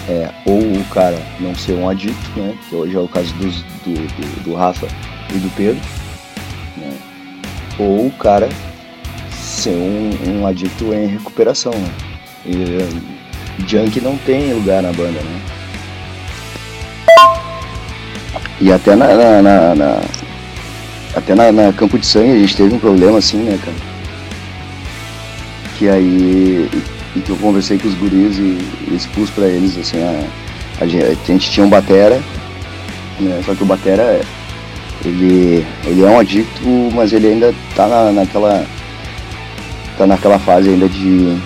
é 0.09 0.31
ou 0.47 0.59
o 0.59 0.85
cara 0.87 1.19
não 1.39 1.55
ser 1.55 1.75
um 1.75 1.89
adicto, 1.89 2.31
né? 2.37 2.57
Que 2.69 2.75
hoje 2.75 2.97
é 2.97 2.99
o 2.99 3.09
caso 3.09 3.33
dos, 3.35 3.63
do, 3.85 3.95
do, 3.95 4.45
do 4.45 4.55
Rafa 4.55 4.89
e 5.31 5.39
do 5.39 5.55
Pedro? 5.55 5.81
Ou 7.79 8.07
o 8.07 8.11
cara 8.11 8.49
ser 9.33 9.71
um, 9.71 10.41
um 10.41 10.47
adicto 10.47 10.93
em 10.93 11.07
recuperação, 11.07 11.73
né? 11.73 11.89
E 12.47 13.67
junk 13.67 14.01
não 14.01 14.17
tem 14.19 14.53
lugar 14.53 14.83
na 14.83 14.93
banda, 14.93 15.21
né? 15.21 15.41
E 18.61 18.73
até 18.73 18.97
na, 18.97 19.07
na, 19.07 19.43
na, 19.43 19.75
na 19.75 20.01
até 21.15 21.35
na, 21.35 21.53
na, 21.53 21.73
Campo 21.73 21.99
de 21.99 22.07
Sangue 22.07 22.33
a 22.33 22.39
gente 22.39 22.57
teve 22.57 22.75
um 22.75 22.79
problema 22.79 23.19
assim, 23.19 23.39
né, 23.39 23.59
cara? 23.65 23.77
Que 25.79 25.89
aí 25.89 26.69
e 27.17 27.21
que 27.21 27.31
eu 27.31 27.37
conversei 27.37 27.79
com 27.79 27.89
os 27.89 27.95
guris 27.95 28.39
e, 28.39 28.95
expus 28.95 29.31
pra 29.31 29.47
eles, 29.47 29.77
assim, 29.77 29.99
a, 30.03 30.85
a, 30.85 30.87
gente, 30.87 31.05
a 31.05 31.33
gente 31.33 31.51
tinha 31.51 31.65
um 31.65 31.69
batera, 31.69 32.21
né, 33.21 33.43
só 33.45 33.55
que 33.55 33.63
o 33.63 33.67
batera, 33.67 34.21
ele, 35.05 35.67
ele 35.87 36.03
é 36.03 36.07
um 36.07 36.19
adicto, 36.19 36.63
mas 36.95 37.13
ele 37.13 37.29
ainda 37.29 37.55
tá 37.75 37.87
na, 37.87 38.13
naquela, 38.13 38.67
tá 39.97 40.07
naquela 40.07 40.39
fase 40.39 40.71
ainda 40.71 40.89
de, 40.89 41.39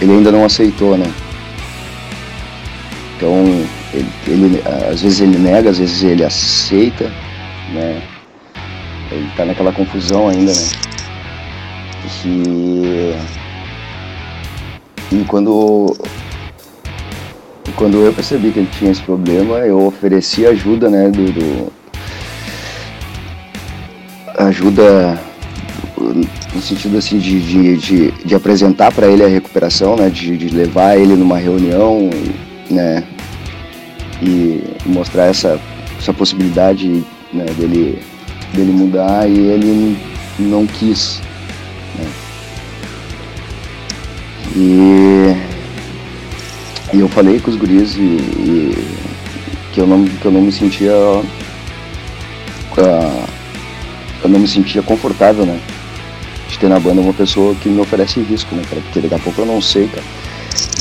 ele 0.00 0.12
ainda 0.12 0.32
não 0.32 0.44
aceitou, 0.44 0.96
né. 0.96 1.10
Então, 3.16 3.44
ele, 3.94 4.08
ele, 4.26 4.62
às 4.90 5.02
vezes 5.02 5.20
ele 5.20 5.38
nega, 5.38 5.70
às 5.70 5.78
vezes 5.78 6.02
ele 6.02 6.24
aceita, 6.24 7.10
né, 7.72 8.02
ele 9.10 9.30
tá 9.36 9.44
naquela 9.44 9.72
confusão 9.72 10.28
ainda, 10.28 10.52
né. 10.52 10.68
E 12.24 13.14
e 15.12 15.24
quando, 15.24 15.96
quando 17.76 17.98
eu 17.98 18.12
percebi 18.12 18.50
que 18.50 18.58
ele 18.58 18.68
tinha 18.76 18.90
esse 18.90 19.02
problema, 19.02 19.58
eu 19.58 19.86
ofereci 19.86 20.44
ajuda, 20.44 20.90
né, 20.90 21.08
do, 21.08 21.30
do 21.32 21.72
ajuda 24.38 25.18
no 26.54 26.62
sentido 26.62 26.98
assim 26.98 27.18
de, 27.18 27.40
de, 27.40 27.76
de, 27.76 28.10
de 28.24 28.34
apresentar 28.34 28.92
para 28.92 29.06
ele 29.06 29.24
a 29.24 29.28
recuperação, 29.28 29.96
né, 29.96 30.08
de, 30.10 30.36
de 30.36 30.48
levar 30.48 30.96
ele 30.96 31.14
numa 31.14 31.38
reunião, 31.38 32.10
né, 32.70 33.02
e 34.22 34.62
mostrar 34.84 35.26
essa, 35.26 35.60
essa 35.98 36.12
possibilidade 36.12 37.04
né, 37.32 37.44
dele, 37.58 38.02
dele 38.52 38.72
mudar 38.72 39.28
e 39.28 39.38
ele 39.38 39.96
não 40.38 40.66
quis. 40.66 41.20
Né. 41.98 42.06
E, 44.56 45.36
e 46.94 47.00
eu 47.00 47.08
falei 47.08 47.40
com 47.40 47.50
os 47.50 47.56
guris 47.56 47.96
e, 47.96 48.00
e, 48.00 48.88
que, 49.72 49.80
eu 49.80 49.86
não, 49.86 50.04
que 50.04 50.24
eu 50.24 50.30
não 50.30 50.40
me 50.40 50.52
sentia. 50.52 50.92
Uh, 52.78 53.35
eu 54.26 54.30
não 54.30 54.40
me 54.40 54.48
sentia 54.48 54.82
confortável, 54.82 55.46
né? 55.46 55.58
De 56.48 56.58
ter 56.58 56.68
na 56.68 56.78
banda 56.78 57.00
uma 57.00 57.12
pessoa 57.12 57.54
que 57.54 57.68
me 57.68 57.80
oferece 57.80 58.20
risco, 58.20 58.54
né, 58.54 58.62
cara? 58.68 58.82
Porque 58.82 59.00
daqui 59.00 59.14
a 59.14 59.18
pouco 59.18 59.40
eu 59.40 59.46
não 59.46 59.60
sei, 59.60 59.88
cara. 59.88 60.04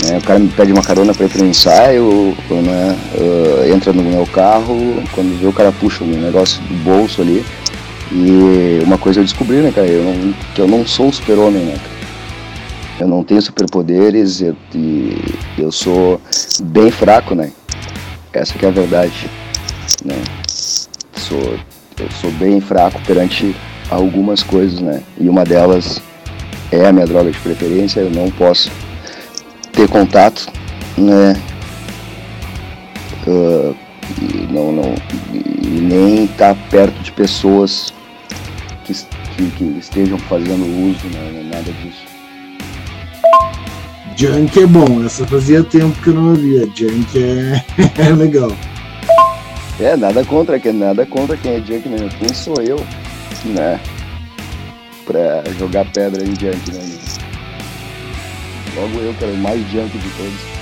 Né? 0.04 0.18
O 0.18 0.22
cara 0.22 0.40
me 0.40 0.48
pede 0.50 0.72
uma 0.72 0.84
carona 0.84 1.14
pra 1.14 1.26
ir 1.26 1.30
pro 1.30 1.46
ensaio, 1.46 2.36
né? 2.50 2.98
Uh, 3.16 3.74
entra 3.74 3.94
no 3.94 4.04
meu 4.04 4.26
carro, 4.26 5.04
quando 5.14 5.40
vê 5.40 5.48
o 5.48 5.54
cara 5.54 5.72
puxa 5.72 6.04
um 6.04 6.08
negócio 6.08 6.62
do 6.64 6.76
bolso 6.84 7.22
ali. 7.22 7.46
E 8.12 8.82
uma 8.84 8.98
coisa 8.98 9.20
eu 9.20 9.24
descobri, 9.24 9.58
né, 9.58 9.72
cara? 9.74 9.88
Eu 9.88 10.04
não, 10.04 10.34
que 10.54 10.62
eu 10.62 10.68
não 10.68 10.86
sou 10.86 11.10
o 11.10 11.14
super-homem, 11.14 11.64
né, 11.64 11.78
cara? 11.78 11.96
Eu 13.00 13.08
não 13.08 13.24
tenho 13.24 13.42
superpoderes 13.42 14.42
eu, 14.42 14.56
eu 15.58 15.72
sou 15.72 16.22
bem 16.64 16.90
fraco, 16.90 17.36
né? 17.36 17.52
Essa 18.32 18.58
que 18.58 18.66
é 18.66 18.70
a 18.70 18.72
verdade, 18.72 19.30
né? 20.04 20.16
Sou, 21.18 21.58
eu 22.00 22.10
sou 22.12 22.32
bem 22.32 22.60
fraco 22.60 23.02
perante 23.06 23.56
algumas 23.90 24.44
coisas, 24.44 24.80
né? 24.80 25.02
E 25.20 25.30
uma 25.30 25.44
delas 25.44 26.02
é 26.72 26.86
a 26.86 26.92
minha 26.92 27.06
droga 27.06 27.32
de 27.32 27.40
preferência, 27.40 28.02
eu 28.02 28.10
não 28.10 28.30
posso 28.32 28.72
ter 29.72 29.88
contato, 29.88 30.48
né? 30.98 31.34
Uh, 33.28 33.76
e 34.22 34.48
não, 34.52 34.72
não, 34.72 34.96
e 35.34 35.68
nem 35.82 36.26
estar 36.26 36.54
tá 36.54 36.62
perto 36.70 37.02
de 37.02 37.12
pessoas 37.12 37.94
que, 38.84 38.94
que, 38.94 39.50
que 39.52 39.64
estejam 39.80 40.18
fazendo 40.20 40.64
uso, 40.64 41.08
né? 41.08 41.50
nada 41.52 41.72
disso. 41.72 42.06
Junk 44.16 44.62
é 44.62 44.66
bom, 44.66 45.04
essa 45.04 45.26
fazia 45.28 45.64
tempo 45.64 46.00
que 46.02 46.08
eu 46.08 46.14
não 46.14 46.30
ouvia. 46.30 46.70
Junk 46.74 47.18
é, 47.18 47.64
é 48.02 48.10
legal. 48.10 48.52
É, 49.80 49.98
nada 49.98 50.24
contra 50.24 50.60
quem, 50.60 50.72
nada 50.72 51.06
contra 51.06 51.36
quem 51.36 51.56
é 51.56 51.58
Junk 51.58 51.88
mesmo. 51.90 52.10
Quem 52.10 52.34
sou 52.34 52.62
eu, 52.62 52.78
né? 53.46 53.80
Pra 55.06 55.44
jogar 55.60 55.86
pedra 55.92 56.24
em 56.24 56.34
Junk, 56.36 56.72
né? 56.72 56.98
Logo 58.76 59.00
eu, 59.00 59.14
que 59.14 59.24
era 59.24 59.34
o 59.34 59.38
mais 59.38 59.60
Junk 59.70 59.98
de 59.98 60.10
todos. 60.12 60.56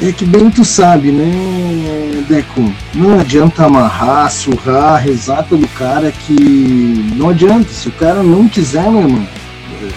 É 0.00 0.12
que 0.12 0.24
bem 0.24 0.48
tu 0.48 0.64
sabe, 0.64 1.10
né, 1.10 2.24
Deco? 2.28 2.72
Não 2.94 3.18
adianta 3.18 3.64
amarrar, 3.64 4.30
surrar, 4.30 5.02
rezar 5.02 5.42
pelo 5.42 5.66
cara 5.70 6.12
que. 6.12 7.12
Não 7.16 7.30
adianta. 7.30 7.68
Se 7.68 7.88
o 7.88 7.92
cara 7.92 8.22
não 8.22 8.48
quiser, 8.48 8.88
meu 8.88 9.00
irmão, 9.00 9.26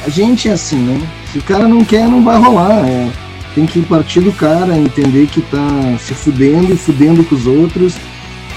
a 0.04 0.10
gente 0.10 0.50
é 0.50 0.54
assim, 0.54 0.78
né? 0.78 1.08
Se 1.32 1.38
o 1.38 1.44
cara 1.44 1.68
não 1.68 1.86
quer, 1.86 2.08
não 2.08 2.24
vai 2.24 2.40
rolar. 2.40 2.84
É, 2.84 3.08
tem 3.56 3.66
que 3.66 3.82
partir 3.82 4.22
do 4.22 4.32
cara, 4.32 4.78
entender 4.78 5.28
que 5.28 5.42
tá 5.42 5.98
se 6.00 6.14
fudendo 6.14 6.74
e 6.74 6.78
fudendo 6.78 7.24
com 7.24 7.36
os 7.36 7.46
outros, 7.46 7.96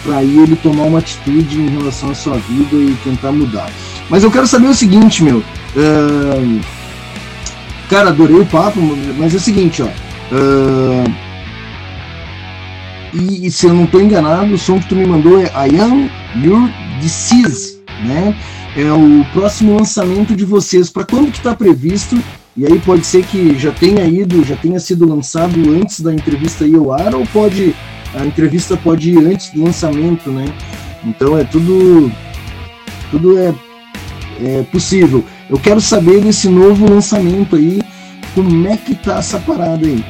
para 0.02 0.18
aí 0.18 0.38
ele 0.38 0.56
tomar 0.56 0.84
uma 0.84 0.98
atitude 0.98 1.60
em 1.60 1.68
relação 1.68 2.10
à 2.10 2.14
sua 2.14 2.36
vida 2.36 2.76
e 2.76 2.96
tentar 3.02 3.32
mudar. 3.32 3.70
Mas 4.08 4.22
eu 4.22 4.30
quero 4.30 4.46
saber 4.46 4.68
o 4.68 4.74
seguinte, 4.74 5.22
meu. 5.22 5.38
Uh, 5.38 6.60
cara, 7.88 8.10
adorei 8.10 8.38
o 8.38 8.46
papo, 8.46 8.80
mas 9.18 9.34
é 9.34 9.36
o 9.36 9.40
seguinte, 9.40 9.82
ó. 9.82 9.86
Uh, 9.86 11.14
e, 13.14 13.46
e, 13.46 13.50
se 13.50 13.66
eu 13.66 13.72
não 13.72 13.84
estou 13.84 14.00
enganado, 14.00 14.52
o 14.52 14.58
som 14.58 14.78
que 14.78 14.88
tu 14.88 14.96
me 14.96 15.06
mandou 15.06 15.40
é 15.40 15.44
I 15.44 15.80
Am 15.80 16.10
Your 16.42 16.68
Disease, 17.00 17.80
né? 18.04 18.34
é 18.76 18.92
o 18.92 19.24
próximo 19.32 19.76
lançamento 19.76 20.34
de 20.34 20.44
vocês. 20.44 20.90
Para 20.90 21.04
quando 21.04 21.30
que 21.30 21.38
está 21.38 21.54
previsto 21.54 22.18
E 22.56 22.64
aí 22.64 22.78
pode 22.80 23.04
ser 23.04 23.24
que 23.24 23.58
já 23.58 23.72
tenha 23.72 24.04
ido, 24.04 24.44
já 24.44 24.56
tenha 24.56 24.78
sido 24.78 25.08
lançado 25.08 25.58
antes 25.70 26.00
da 26.00 26.14
entrevista 26.14 26.66
ir 26.66 26.76
ao 26.76 26.92
ar, 26.92 27.14
ou 27.14 27.26
pode 27.26 27.74
a 28.14 28.24
entrevista 28.24 28.76
pode 28.76 29.10
ir 29.10 29.18
antes 29.18 29.50
do 29.50 29.64
lançamento, 29.64 30.30
né? 30.30 30.44
Então 31.04 31.36
é 31.36 31.44
tudo 31.44 32.10
tudo 33.10 33.38
é, 33.38 33.54
é 34.40 34.62
possível. 34.70 35.24
Eu 35.50 35.58
quero 35.58 35.80
saber 35.80 36.20
desse 36.20 36.48
novo 36.48 36.88
lançamento 36.88 37.56
aí, 37.56 37.82
como 38.34 38.68
é 38.68 38.76
que 38.76 38.94
tá 38.94 39.18
essa 39.18 39.38
parada 39.40 39.86
aí? 39.86 40.04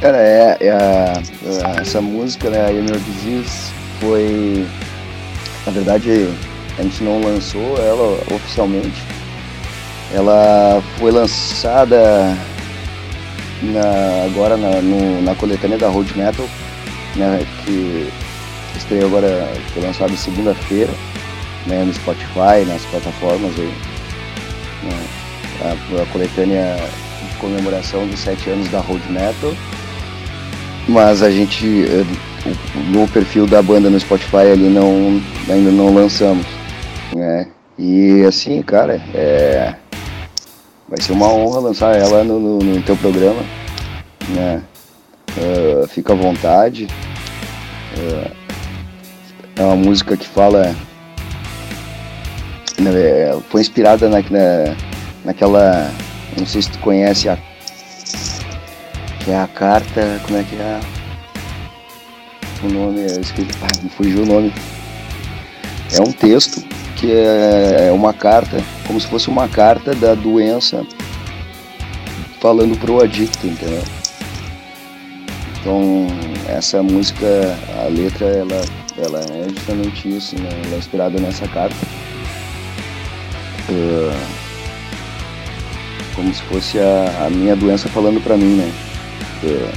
Cara, 0.00 0.18
é, 0.18 0.56
é 0.60 1.12
é, 1.44 1.80
essa 1.80 2.00
música, 2.00 2.50
né, 2.50 2.66
a 2.66 2.70
Your 2.70 2.98
Disease, 2.98 3.72
foi. 4.00 4.66
Na 5.64 5.72
verdade, 5.72 6.28
a 6.78 6.82
gente 6.82 7.02
não 7.04 7.20
lançou 7.20 7.78
ela 7.78 8.18
oficialmente. 8.34 9.02
Ela 10.14 10.82
foi 10.98 11.10
lançada 11.10 12.36
na, 13.62 14.24
agora 14.26 14.56
na, 14.56 14.82
no, 14.82 15.22
na 15.22 15.34
coletânea 15.34 15.78
da 15.78 15.88
Road 15.88 16.16
Metal, 16.16 16.46
né, 17.16 17.46
que 17.64 18.08
estreou 18.76 19.06
agora, 19.06 19.48
foi 19.72 19.82
lançada 19.82 20.14
segunda-feira 20.16 20.92
né, 21.66 21.84
no 21.84 21.94
Spotify, 21.94 22.64
nas 22.66 22.84
plataformas 22.86 23.52
aí. 23.58 23.72
Né, 24.82 25.06
a, 25.62 26.02
a, 26.02 26.06
coletânea 26.06 26.76
de 27.28 27.36
comemoração 27.36 28.06
dos 28.06 28.20
sete 28.20 28.50
anos 28.50 28.68
da 28.68 28.80
Road 28.80 29.02
Metal. 29.10 29.54
Mas 30.88 31.22
a 31.22 31.30
gente 31.30 31.84
eh, 31.84 32.04
no 32.90 33.06
perfil 33.08 33.46
da 33.46 33.62
banda 33.62 33.88
no 33.88 34.00
Spotify 34.00 34.50
ali 34.52 34.68
não 34.68 35.22
ainda 35.48 35.70
não 35.70 35.94
lançamos. 35.94 36.44
Né? 37.14 37.46
E 37.78 38.24
assim, 38.26 38.60
cara, 38.62 39.00
é, 39.14 39.74
vai 40.92 41.00
ser 41.00 41.12
uma 41.12 41.26
honra 41.26 41.58
lançar 41.58 41.96
ela 41.96 42.22
no, 42.22 42.38
no, 42.38 42.58
no 42.58 42.82
teu 42.82 42.94
programa. 42.98 43.42
Né? 44.28 44.62
Uh, 45.38 45.88
fica 45.88 46.12
à 46.12 46.16
vontade. 46.16 46.86
Uh, 47.96 48.30
é 49.56 49.62
uma 49.64 49.76
música 49.76 50.18
que 50.18 50.28
fala 50.28 50.76
né, 52.78 52.92
foi 53.48 53.62
inspirada 53.62 54.06
na, 54.10 54.18
na, 54.18 54.76
naquela. 55.24 55.90
Não 56.36 56.44
sei 56.44 56.60
se 56.60 56.70
tu 56.70 56.78
conhece 56.80 57.26
a. 57.26 57.38
Que 59.20 59.30
é 59.30 59.40
a 59.40 59.46
carta. 59.46 60.20
Como 60.26 60.38
é 60.38 60.42
que 60.42 60.56
é? 60.56 60.80
O 62.64 62.68
nome, 62.68 63.00
eu 63.00 63.20
esqueci, 63.20 63.48
ah, 63.62 63.82
me 63.82 63.88
fugiu 63.88 64.24
o 64.24 64.26
nome. 64.26 64.52
É 65.94 66.00
um 66.00 66.12
texto 66.12 66.62
que 66.96 67.10
é, 67.12 67.88
é 67.88 67.92
uma 67.92 68.12
carta, 68.12 68.62
como 68.86 69.00
se 69.00 69.06
fosse 69.06 69.28
uma 69.28 69.48
carta 69.48 69.94
da 69.94 70.14
doença 70.14 70.86
falando 72.40 72.78
pro 72.78 73.02
adicto, 73.02 73.46
entendeu? 73.46 73.82
Então 75.60 76.06
essa 76.48 76.82
música, 76.82 77.26
a 77.84 77.88
letra, 77.88 78.26
ela, 78.26 78.64
ela 78.98 79.20
é 79.20 79.48
justamente 79.48 80.08
isso, 80.08 80.36
né? 80.36 80.48
Ela 80.64 80.74
é 80.74 80.78
inspirada 80.78 81.20
nessa 81.20 81.46
carta. 81.48 81.76
Uh, 83.68 84.42
como 86.14 86.34
se 86.34 86.42
fosse 86.42 86.78
a, 86.78 87.26
a, 87.26 87.30
minha 87.30 87.56
doença 87.56 87.88
falando 87.88 88.22
pra 88.22 88.36
mim, 88.36 88.56
né? 88.56 88.72
Uh, 89.42 89.72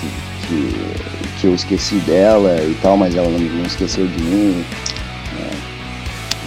que, 0.00 0.46
que, 0.46 1.40
que, 1.40 1.46
eu 1.46 1.54
esqueci 1.54 1.96
dela 1.96 2.56
e 2.62 2.76
tal, 2.80 2.96
mas 2.96 3.14
ela 3.14 3.28
não, 3.28 3.38
não 3.38 3.64
esqueceu 3.64 4.06
de 4.06 4.22
mim. 4.22 4.64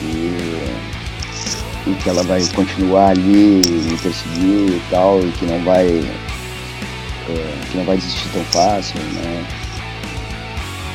E, 0.04 1.90
e, 1.90 1.96
que 1.96 2.10
ela 2.10 2.24
vai 2.24 2.46
continuar 2.56 3.10
ali 3.10 3.62
me 3.66 3.98
perseguir 3.98 4.70
e 4.70 4.82
tal, 4.90 5.20
e 5.22 5.32
que 5.32 5.46
não 5.46 5.64
vai. 5.64 5.88
Uh, 5.88 7.72
que 7.72 7.78
não 7.78 7.86
vai 7.86 7.98
desistir 7.98 8.30
tão 8.30 8.44
fácil, 8.46 9.00
né? 9.00 9.46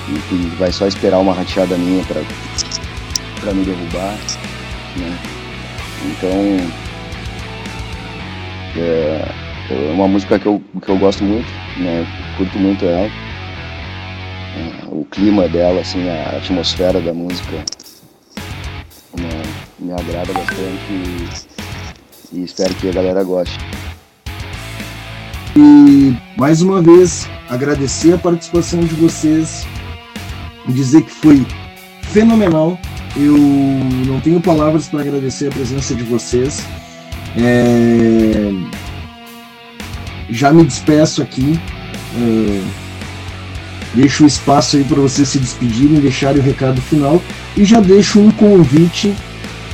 E 0.08 0.18
que 0.28 0.56
vai 0.56 0.70
só 0.70 0.86
esperar 0.86 1.18
uma 1.18 1.32
rateada 1.32 1.76
minha 1.76 2.04
pra, 2.04 2.20
pra 3.40 3.54
me 3.54 3.64
derrubar 3.64 4.16
né? 4.98 5.18
Então 6.04 6.30
é, 8.76 9.28
é 9.70 9.92
uma 9.92 10.08
música 10.08 10.38
que 10.38 10.46
eu, 10.46 10.62
que 10.82 10.88
eu 10.88 10.98
gosto 10.98 11.24
muito, 11.24 11.48
né? 11.76 12.06
Curto 12.36 12.58
muito 12.58 12.84
ela. 12.84 13.06
É, 13.06 14.86
o 14.86 15.04
clima 15.10 15.48
dela, 15.48 15.80
assim, 15.80 16.08
a 16.08 16.36
atmosfera 16.36 17.00
da 17.00 17.12
música 17.12 17.64
né? 19.18 19.42
me 19.78 19.92
agrada 19.92 20.32
bastante 20.32 20.92
e, 20.92 21.28
e 22.32 22.44
espero 22.44 22.74
que 22.74 22.88
a 22.88 22.92
galera 22.92 23.22
goste. 23.22 23.58
E 25.56 26.16
mais 26.36 26.62
uma 26.62 26.80
vez 26.80 27.28
agradecer 27.48 28.14
a 28.14 28.18
participação 28.18 28.80
de 28.80 28.94
vocês, 28.94 29.66
dizer 30.68 31.02
que 31.02 31.10
foi 31.10 31.46
fenomenal 32.02 32.78
eu 33.16 33.36
não 34.06 34.20
tenho 34.20 34.40
palavras 34.40 34.86
para 34.88 35.00
agradecer 35.00 35.48
a 35.48 35.50
presença 35.50 35.94
de 35.94 36.04
vocês. 36.04 36.64
É... 37.36 38.52
Já 40.30 40.52
me 40.52 40.64
despeço 40.64 41.22
aqui. 41.22 41.58
É... 42.16 42.87
Deixo 43.94 44.24
o 44.24 44.26
espaço 44.26 44.76
aí 44.76 44.84
para 44.84 45.00
vocês 45.00 45.28
se 45.28 45.38
despedirem, 45.38 46.00
deixarem 46.00 46.40
o 46.40 46.44
recado 46.44 46.80
final 46.80 47.22
e 47.56 47.64
já 47.64 47.80
deixo 47.80 48.20
um 48.20 48.30
convite, 48.30 49.14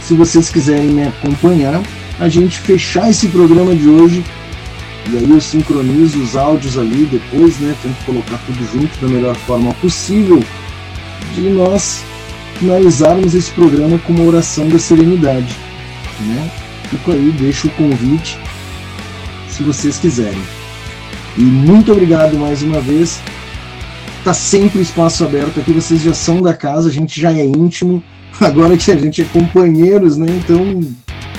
se 0.03 0.15
vocês 0.15 0.51
quiserem 0.51 0.87
me 0.87 1.03
acompanhar, 1.03 1.83
a 2.21 2.29
gente 2.29 2.61
fechar 2.61 3.11
esse 3.11 3.29
programa 3.29 3.75
de 3.75 3.89
hoje. 3.89 4.25
E 5.11 5.19
aí 5.19 5.31
eu 5.31 5.41
sincronizo 5.41 6.23
os 6.23 6.37
áudios 6.37 6.79
ali 6.79 7.07
depois, 7.07 7.59
né? 7.59 7.75
Tento 7.83 8.05
colocar 8.07 8.39
tudo 8.47 8.67
junto 8.73 8.99
da 9.01 9.09
melhor 9.09 9.37
forma 9.37 9.75
possível. 9.75 10.43
De 11.35 11.43
nós 11.43 12.03
finalizarmos 12.59 13.35
esse 13.35 13.51
programa 13.51 13.99
com 13.99 14.13
uma 14.13 14.25
oração 14.25 14.69
da 14.69 14.79
serenidade. 14.79 15.55
Né? 16.21 16.51
Fico 16.89 17.13
aí, 17.13 17.35
deixo 17.39 17.67
o 17.67 17.71
convite 17.73 18.39
se 19.49 19.63
vocês 19.63 19.99
quiserem. 19.99 20.41
E 21.37 21.41
muito 21.41 21.93
obrigado 21.93 22.39
mais 22.39 22.63
uma 22.63 22.81
vez. 22.81 23.21
Tá 24.25 24.33
sempre 24.33 24.81
espaço 24.81 25.23
aberto 25.23 25.61
aqui, 25.61 25.71
vocês 25.71 26.01
já 26.01 26.15
são 26.15 26.41
da 26.41 26.55
casa, 26.55 26.89
a 26.89 26.93
gente 26.93 27.21
já 27.21 27.31
é 27.31 27.45
íntimo. 27.45 28.03
Agora 28.41 28.75
que 28.75 28.91
a 28.91 28.97
gente 28.97 29.21
é 29.21 29.25
companheiros, 29.27 30.17
né? 30.17 30.27
Então, 30.31 30.81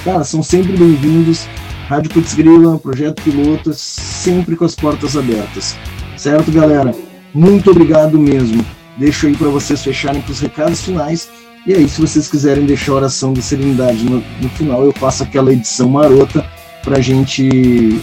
cara, 0.03 0.23
são 0.23 0.43
sempre 0.43 0.77
bem-vindos. 0.77 1.47
Rádio 1.87 2.11
Putz 2.11 2.35
Grila, 2.35 2.77
Projeto 2.77 3.23
Piloto, 3.23 3.73
sempre 3.73 4.55
com 4.55 4.65
as 4.65 4.75
portas 4.75 5.17
abertas. 5.17 5.75
Certo, 6.15 6.51
galera? 6.51 6.93
Muito 7.33 7.71
obrigado 7.71 8.19
mesmo. 8.19 8.63
Deixo 8.97 9.25
aí 9.25 9.35
para 9.35 9.49
vocês 9.49 9.83
fecharem 9.83 10.21
para 10.21 10.31
os 10.31 10.39
recados 10.39 10.83
finais. 10.83 11.27
E 11.65 11.73
aí, 11.73 11.89
se 11.89 11.99
vocês 11.99 12.27
quiserem 12.27 12.67
deixar 12.67 12.91
a 12.91 12.95
oração 12.95 13.33
de 13.33 13.41
serenidade 13.41 14.05
no, 14.05 14.23
no 14.39 14.49
final, 14.49 14.85
eu 14.85 14.91
faço 14.91 15.23
aquela 15.23 15.51
edição 15.51 15.89
marota 15.89 16.45
para 16.83 16.97
a 16.97 17.01
gente 17.01 17.99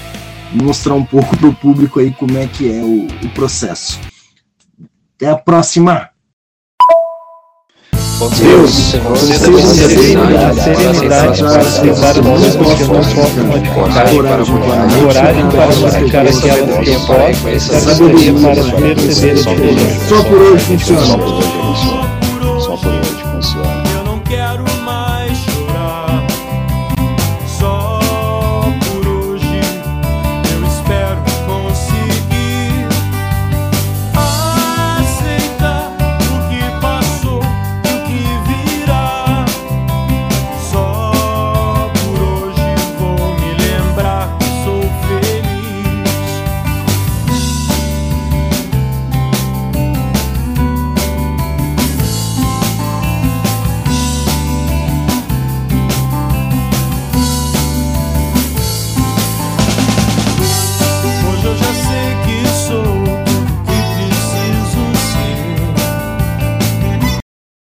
mostrar 0.52 0.94
um 0.94 1.04
pouco 1.04 1.36
para 1.36 1.48
o 1.48 1.54
público 1.54 2.00
aí 2.00 2.10
como 2.10 2.36
é 2.36 2.48
que 2.48 2.68
é 2.68 2.82
o, 2.82 3.06
o 3.06 3.28
processo. 3.28 4.00
Até 5.22 5.30
a 5.30 5.36
próxima! 5.36 6.10
Deus, 8.40 8.72
serenidade, 8.72 10.60
para 11.44 11.60
aceitar 11.60 12.16
os 12.18 12.50
coragem 14.98 15.48
para 15.48 15.72
praticar 15.76 16.26
aquelas 16.26 16.78
que 16.78 17.06
podem, 17.06 17.60
sabedoria 17.60 18.32
para 18.34 18.54
perceber 18.96 19.30
a 19.30 19.34
diferença. 19.34 20.08
Só 20.08 20.24
por 20.24 20.42
hoje 20.42 20.64
funciona. 20.64 22.01